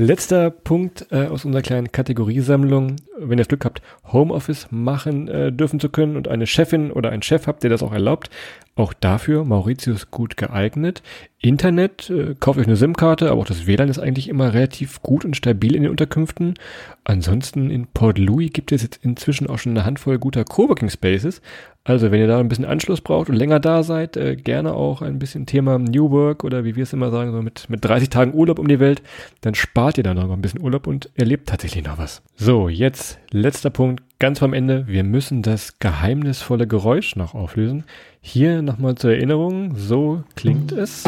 Letzter 0.00 0.50
Punkt 0.50 1.08
äh, 1.10 1.26
aus 1.26 1.44
unserer 1.44 1.60
kleinen 1.60 1.90
Kategoriesammlung. 1.90 2.94
Wenn 3.18 3.32
ihr 3.32 3.38
das 3.38 3.48
Glück 3.48 3.64
habt, 3.64 3.82
Homeoffice 4.12 4.68
machen 4.70 5.26
äh, 5.26 5.50
dürfen 5.50 5.80
zu 5.80 5.88
können 5.88 6.16
und 6.16 6.28
eine 6.28 6.46
Chefin 6.46 6.92
oder 6.92 7.10
einen 7.10 7.22
Chef 7.22 7.48
habt, 7.48 7.64
der 7.64 7.70
das 7.70 7.82
auch 7.82 7.92
erlaubt, 7.92 8.30
auch 8.76 8.92
dafür 8.92 9.44
Mauritius 9.44 10.12
gut 10.12 10.36
geeignet. 10.36 11.02
Internet, 11.40 12.10
äh, 12.10 12.36
kauft 12.38 12.60
euch 12.60 12.66
eine 12.66 12.76
SIM-Karte, 12.76 13.28
aber 13.28 13.40
auch 13.40 13.46
das 13.46 13.66
WLAN 13.66 13.88
ist 13.88 13.98
eigentlich 13.98 14.28
immer 14.28 14.54
relativ 14.54 15.02
gut 15.02 15.24
und 15.24 15.36
stabil 15.36 15.74
in 15.74 15.82
den 15.82 15.90
Unterkünften. 15.90 16.54
Ansonsten 17.02 17.68
in 17.70 17.88
Port 17.88 18.18
Louis 18.18 18.52
gibt 18.52 18.70
es 18.70 18.82
jetzt 18.82 19.00
inzwischen 19.02 19.48
auch 19.48 19.58
schon 19.58 19.72
eine 19.72 19.84
Handvoll 19.84 20.18
guter 20.18 20.44
Coworking 20.44 20.90
Spaces. 20.90 21.40
Also 21.88 22.10
wenn 22.10 22.20
ihr 22.20 22.26
da 22.26 22.38
ein 22.38 22.48
bisschen 22.48 22.66
Anschluss 22.66 23.00
braucht 23.00 23.30
und 23.30 23.36
länger 23.36 23.60
da 23.60 23.82
seid, 23.82 24.18
äh, 24.18 24.36
gerne 24.36 24.74
auch 24.74 25.00
ein 25.00 25.18
bisschen 25.18 25.46
Thema 25.46 25.78
New 25.78 26.10
Work 26.10 26.44
oder 26.44 26.62
wie 26.64 26.76
wir 26.76 26.82
es 26.82 26.92
immer 26.92 27.10
sagen, 27.10 27.32
so 27.32 27.40
mit, 27.40 27.70
mit 27.70 27.82
30 27.82 28.10
Tagen 28.10 28.34
Urlaub 28.34 28.58
um 28.58 28.68
die 28.68 28.78
Welt, 28.78 29.02
dann 29.40 29.54
spart 29.54 29.87
ihr 29.96 30.04
da 30.04 30.12
noch 30.12 30.30
ein 30.30 30.42
bisschen 30.42 30.60
Urlaub 30.60 30.86
und 30.86 31.08
erlebt 31.14 31.48
tatsächlich 31.48 31.84
noch 31.84 31.96
was. 31.96 32.20
So, 32.36 32.68
jetzt 32.68 33.18
letzter 33.30 33.70
Punkt, 33.70 34.02
ganz 34.18 34.40
vom 34.40 34.52
Ende. 34.52 34.86
Wir 34.86 35.04
müssen 35.04 35.42
das 35.42 35.78
geheimnisvolle 35.78 36.66
Geräusch 36.66 37.16
noch 37.16 37.34
auflösen. 37.34 37.84
Hier 38.20 38.60
nochmal 38.60 38.96
zur 38.96 39.12
Erinnerung, 39.12 39.76
so 39.76 40.24
klingt 40.36 40.72
es. 40.72 41.04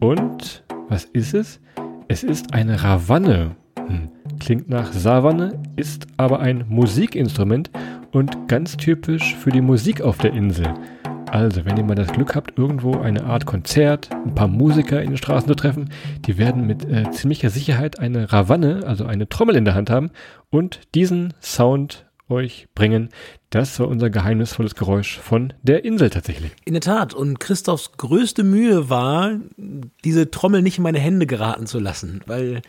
Und 0.00 0.62
was 0.88 1.04
ist 1.04 1.34
es? 1.34 1.60
Es 2.08 2.22
ist 2.22 2.54
eine 2.54 2.82
Ravanne. 2.82 3.56
Hm. 3.86 4.08
Klingt 4.40 4.68
nach 4.68 4.92
Savanne, 4.92 5.60
ist 5.76 6.06
aber 6.16 6.40
ein 6.40 6.64
Musikinstrument 6.68 7.70
und 8.12 8.48
ganz 8.48 8.76
typisch 8.76 9.34
für 9.34 9.50
die 9.50 9.60
Musik 9.60 10.00
auf 10.00 10.18
der 10.18 10.32
Insel. 10.32 10.72
Also, 11.30 11.64
wenn 11.64 11.76
ihr 11.76 11.84
mal 11.84 11.94
das 11.94 12.12
Glück 12.12 12.34
habt, 12.34 12.58
irgendwo 12.58 12.98
eine 13.00 13.24
Art 13.24 13.46
Konzert, 13.46 14.10
ein 14.12 14.34
paar 14.34 14.48
Musiker 14.48 15.02
in 15.02 15.10
den 15.10 15.16
Straßen 15.16 15.48
zu 15.48 15.54
treffen, 15.54 15.90
die 16.26 16.38
werden 16.38 16.66
mit 16.66 16.84
äh, 16.84 17.10
ziemlicher 17.10 17.50
Sicherheit 17.50 17.98
eine 17.98 18.32
Ravanne, 18.32 18.82
also 18.86 19.04
eine 19.04 19.28
Trommel 19.28 19.56
in 19.56 19.64
der 19.64 19.74
Hand 19.74 19.90
haben 19.90 20.10
und 20.50 20.80
diesen 20.94 21.34
Sound 21.40 22.06
euch 22.28 22.68
bringen. 22.74 23.10
Das 23.50 23.78
war 23.80 23.88
unser 23.88 24.10
geheimnisvolles 24.10 24.74
Geräusch 24.74 25.18
von 25.18 25.52
der 25.62 25.84
Insel 25.84 26.10
tatsächlich. 26.10 26.52
In 26.64 26.74
der 26.74 26.80
Tat. 26.80 27.14
Und 27.14 27.40
Christophs 27.40 27.92
größte 27.96 28.44
Mühe 28.44 28.88
war, 28.88 29.38
diese 30.04 30.30
Trommel 30.30 30.62
nicht 30.62 30.78
in 30.78 30.84
meine 30.84 30.98
Hände 30.98 31.26
geraten 31.26 31.66
zu 31.66 31.78
lassen, 31.78 32.22
weil 32.26 32.62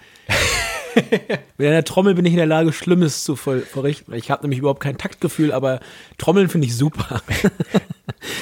mit 1.58 1.68
einer 1.68 1.84
Trommel 1.84 2.16
bin 2.16 2.26
ich 2.26 2.34
in 2.34 2.38
der 2.38 2.46
Lage, 2.46 2.74
Schlimmes 2.74 3.24
zu 3.24 3.36
verrichten. 3.36 4.14
Ich 4.14 4.32
habe 4.32 4.44
nämlich 4.44 4.60
überhaupt 4.60 4.82
kein 4.82 4.98
Taktgefühl, 4.98 5.52
aber 5.52 5.80
Trommeln 6.18 6.50
finde 6.50 6.68
ich 6.68 6.76
super. 6.76 7.22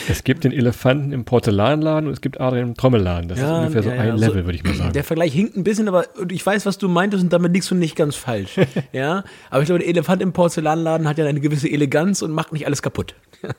Es 0.10 0.24
gibt 0.24 0.44
den 0.44 0.52
Elefanten 0.52 1.12
im 1.14 1.26
Porzellanladen 1.26 2.08
und 2.08 2.14
es 2.14 2.22
gibt 2.22 2.40
Adrian 2.42 2.70
im 2.70 2.76
Trommelladen. 2.76 3.30
Das 3.30 3.40
Ja, 3.40 3.60
ist 3.62 3.68
ungefähr 3.68 3.84
so 3.84 3.90
ja, 3.90 3.96
ja, 3.96 4.12
ein 4.14 4.18
so- 4.18 4.26
Level, 4.26 4.46
würde 4.46 4.56
ich 4.58 4.64
mal 4.64 4.74
sagen. 4.74 4.94
Der 4.94 5.04
Vergleich 5.04 5.34
hinkt 5.34 5.56
ein 5.56 5.64
bisschen, 5.64 5.88
aber 5.88 6.06
ich 6.30 6.46
weiß, 6.46 6.66
was 6.66 6.78
du 6.78 6.90
meintest 6.90 7.24
und 7.24 7.32
damit 7.32 7.54
liegst 7.54 7.72
du 7.72 7.76
nicht 7.76 7.96
ganz 7.96 8.16
falsch. 8.16 8.60
ja, 8.92 9.24
aber 9.50 9.62
ich 9.62 9.68
glaube, 9.68 9.80
der 9.80 9.88
Elefant 9.88 10.22
im 10.22 10.34
Porzellanladen 10.34 11.08
hat 11.08 11.18
ja 11.18 11.26
eine 11.26 11.40
gewisse 11.40 11.70
Eleganz 11.70 12.22
und 12.22 12.32
macht 12.32 12.52
nicht 12.54 12.66
alles 12.66 12.82
kaputt. 12.82 13.16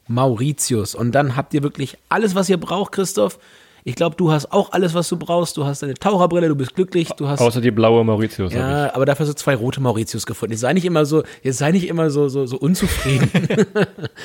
Mauritius. 0.08 0.96
Und 0.96 1.14
dann 1.14 1.36
habt 1.36 1.54
ihr 1.54 1.64
wirklich 1.64 1.98
alles, 2.10 2.36
was 2.36 2.50
ihr 2.50 2.58
braucht, 2.58 2.92
Christoph. 2.92 3.40
Ich 3.88 3.96
glaube, 3.96 4.16
du 4.16 4.32
hast 4.32 4.52
auch 4.52 4.72
alles, 4.72 4.96
was 4.96 5.08
du 5.10 5.16
brauchst. 5.16 5.58
Du 5.58 5.66
hast 5.66 5.84
deine 5.84 5.94
Taucherbrille, 5.94 6.48
du 6.48 6.56
bist 6.56 6.74
glücklich, 6.74 7.10
du 7.18 7.28
hast. 7.28 7.40
Außer 7.40 7.62
die 7.62 7.70
blaue 7.70 8.04
Mauritius. 8.04 8.52
ja, 8.52 8.92
aber 8.96 9.06
dafür 9.06 9.28
hast 9.28 9.34
du 9.34 9.36
zwei 9.36 9.54
rote 9.56 9.80
Mauritius 9.80 10.26
gefunden. 10.26 10.54
Jetzt 10.54 10.62
sei 10.62 10.74
nicht 10.74 10.86
immer 10.86 11.06
so, 11.06 11.24
jetzt 11.44 11.60
sei 11.60 11.72
nicht 11.72 11.88
immer 11.88 12.10
so, 12.10 12.28
so, 12.28 12.48
so 12.48 12.58
unzufrieden. 12.58 13.30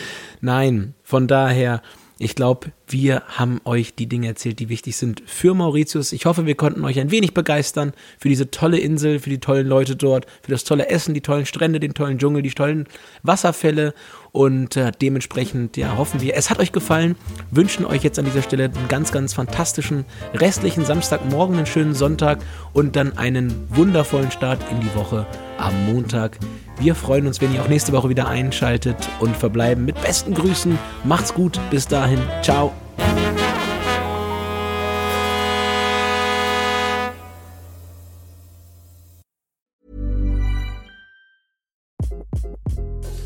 Nein, 0.40 0.94
von 1.02 1.28
daher, 1.28 1.82
Ich 2.22 2.34
glaube, 2.34 2.72
wir 2.86 3.22
haben 3.28 3.62
euch 3.64 3.94
die 3.94 4.06
Dinge 4.06 4.26
erzählt, 4.26 4.58
die 4.58 4.68
wichtig 4.68 4.94
sind 4.98 5.22
für 5.24 5.54
Mauritius. 5.54 6.12
Ich 6.12 6.26
hoffe, 6.26 6.44
wir 6.44 6.54
konnten 6.54 6.84
euch 6.84 7.00
ein 7.00 7.10
wenig 7.10 7.32
begeistern 7.32 7.94
für 8.18 8.28
diese 8.28 8.50
tolle 8.50 8.78
Insel, 8.78 9.20
für 9.20 9.30
die 9.30 9.40
tollen 9.40 9.66
Leute 9.66 9.96
dort, 9.96 10.26
für 10.42 10.50
das 10.50 10.64
tolle 10.64 10.90
Essen, 10.90 11.14
die 11.14 11.22
tollen 11.22 11.46
Strände, 11.46 11.80
den 11.80 11.94
tollen 11.94 12.18
Dschungel, 12.18 12.42
die 12.42 12.50
tollen 12.50 12.86
Wasserfälle 13.22 13.94
und 14.32 14.76
äh, 14.76 14.92
dementsprechend 15.00 15.78
ja, 15.78 15.96
hoffen 15.96 16.20
wir, 16.20 16.36
es 16.36 16.50
hat 16.50 16.58
euch 16.58 16.72
gefallen, 16.72 17.16
wünschen 17.50 17.86
euch 17.86 18.02
jetzt 18.02 18.18
an 18.18 18.26
dieser 18.26 18.42
Stelle 18.42 18.64
einen 18.64 18.88
ganz, 18.88 19.12
ganz 19.12 19.32
fantastischen 19.32 20.04
restlichen 20.34 20.84
Samstagmorgen, 20.84 21.56
einen 21.56 21.64
schönen 21.64 21.94
Sonntag 21.94 22.40
und 22.74 22.96
dann 22.96 23.16
einen 23.16 23.66
wundervollen 23.70 24.30
Start 24.30 24.60
in 24.70 24.80
die 24.80 24.94
Woche 24.94 25.26
am 25.56 25.86
Montag. 25.86 26.38
Wir 26.80 26.94
freuen 26.94 27.26
uns, 27.26 27.42
wenn 27.42 27.52
ihr 27.52 27.62
auch 27.62 27.68
nächste 27.68 27.92
Woche 27.92 28.08
wieder 28.08 28.26
einschaltet 28.26 28.96
und 29.20 29.36
verbleiben 29.36 29.84
mit 29.84 30.00
besten 30.00 30.32
Grüßen. 30.32 30.78
Macht's 31.04 31.34
gut, 31.34 31.60
bis 31.70 31.86
dahin, 31.86 32.18
ciao. 32.40 32.72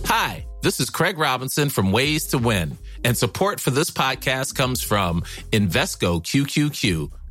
Hi, 0.08 0.44
this 0.62 0.80
is 0.80 0.90
Craig 0.90 1.16
Robinson 1.16 1.70
from 1.70 1.92
Ways 1.92 2.26
to 2.30 2.38
Win, 2.38 2.76
and 3.04 3.16
support 3.16 3.60
for 3.60 3.70
this 3.70 3.88
podcast 3.88 4.56
comes 4.56 4.82
from 4.82 5.22
Invesco 5.52 6.20
QQQ 6.20 7.23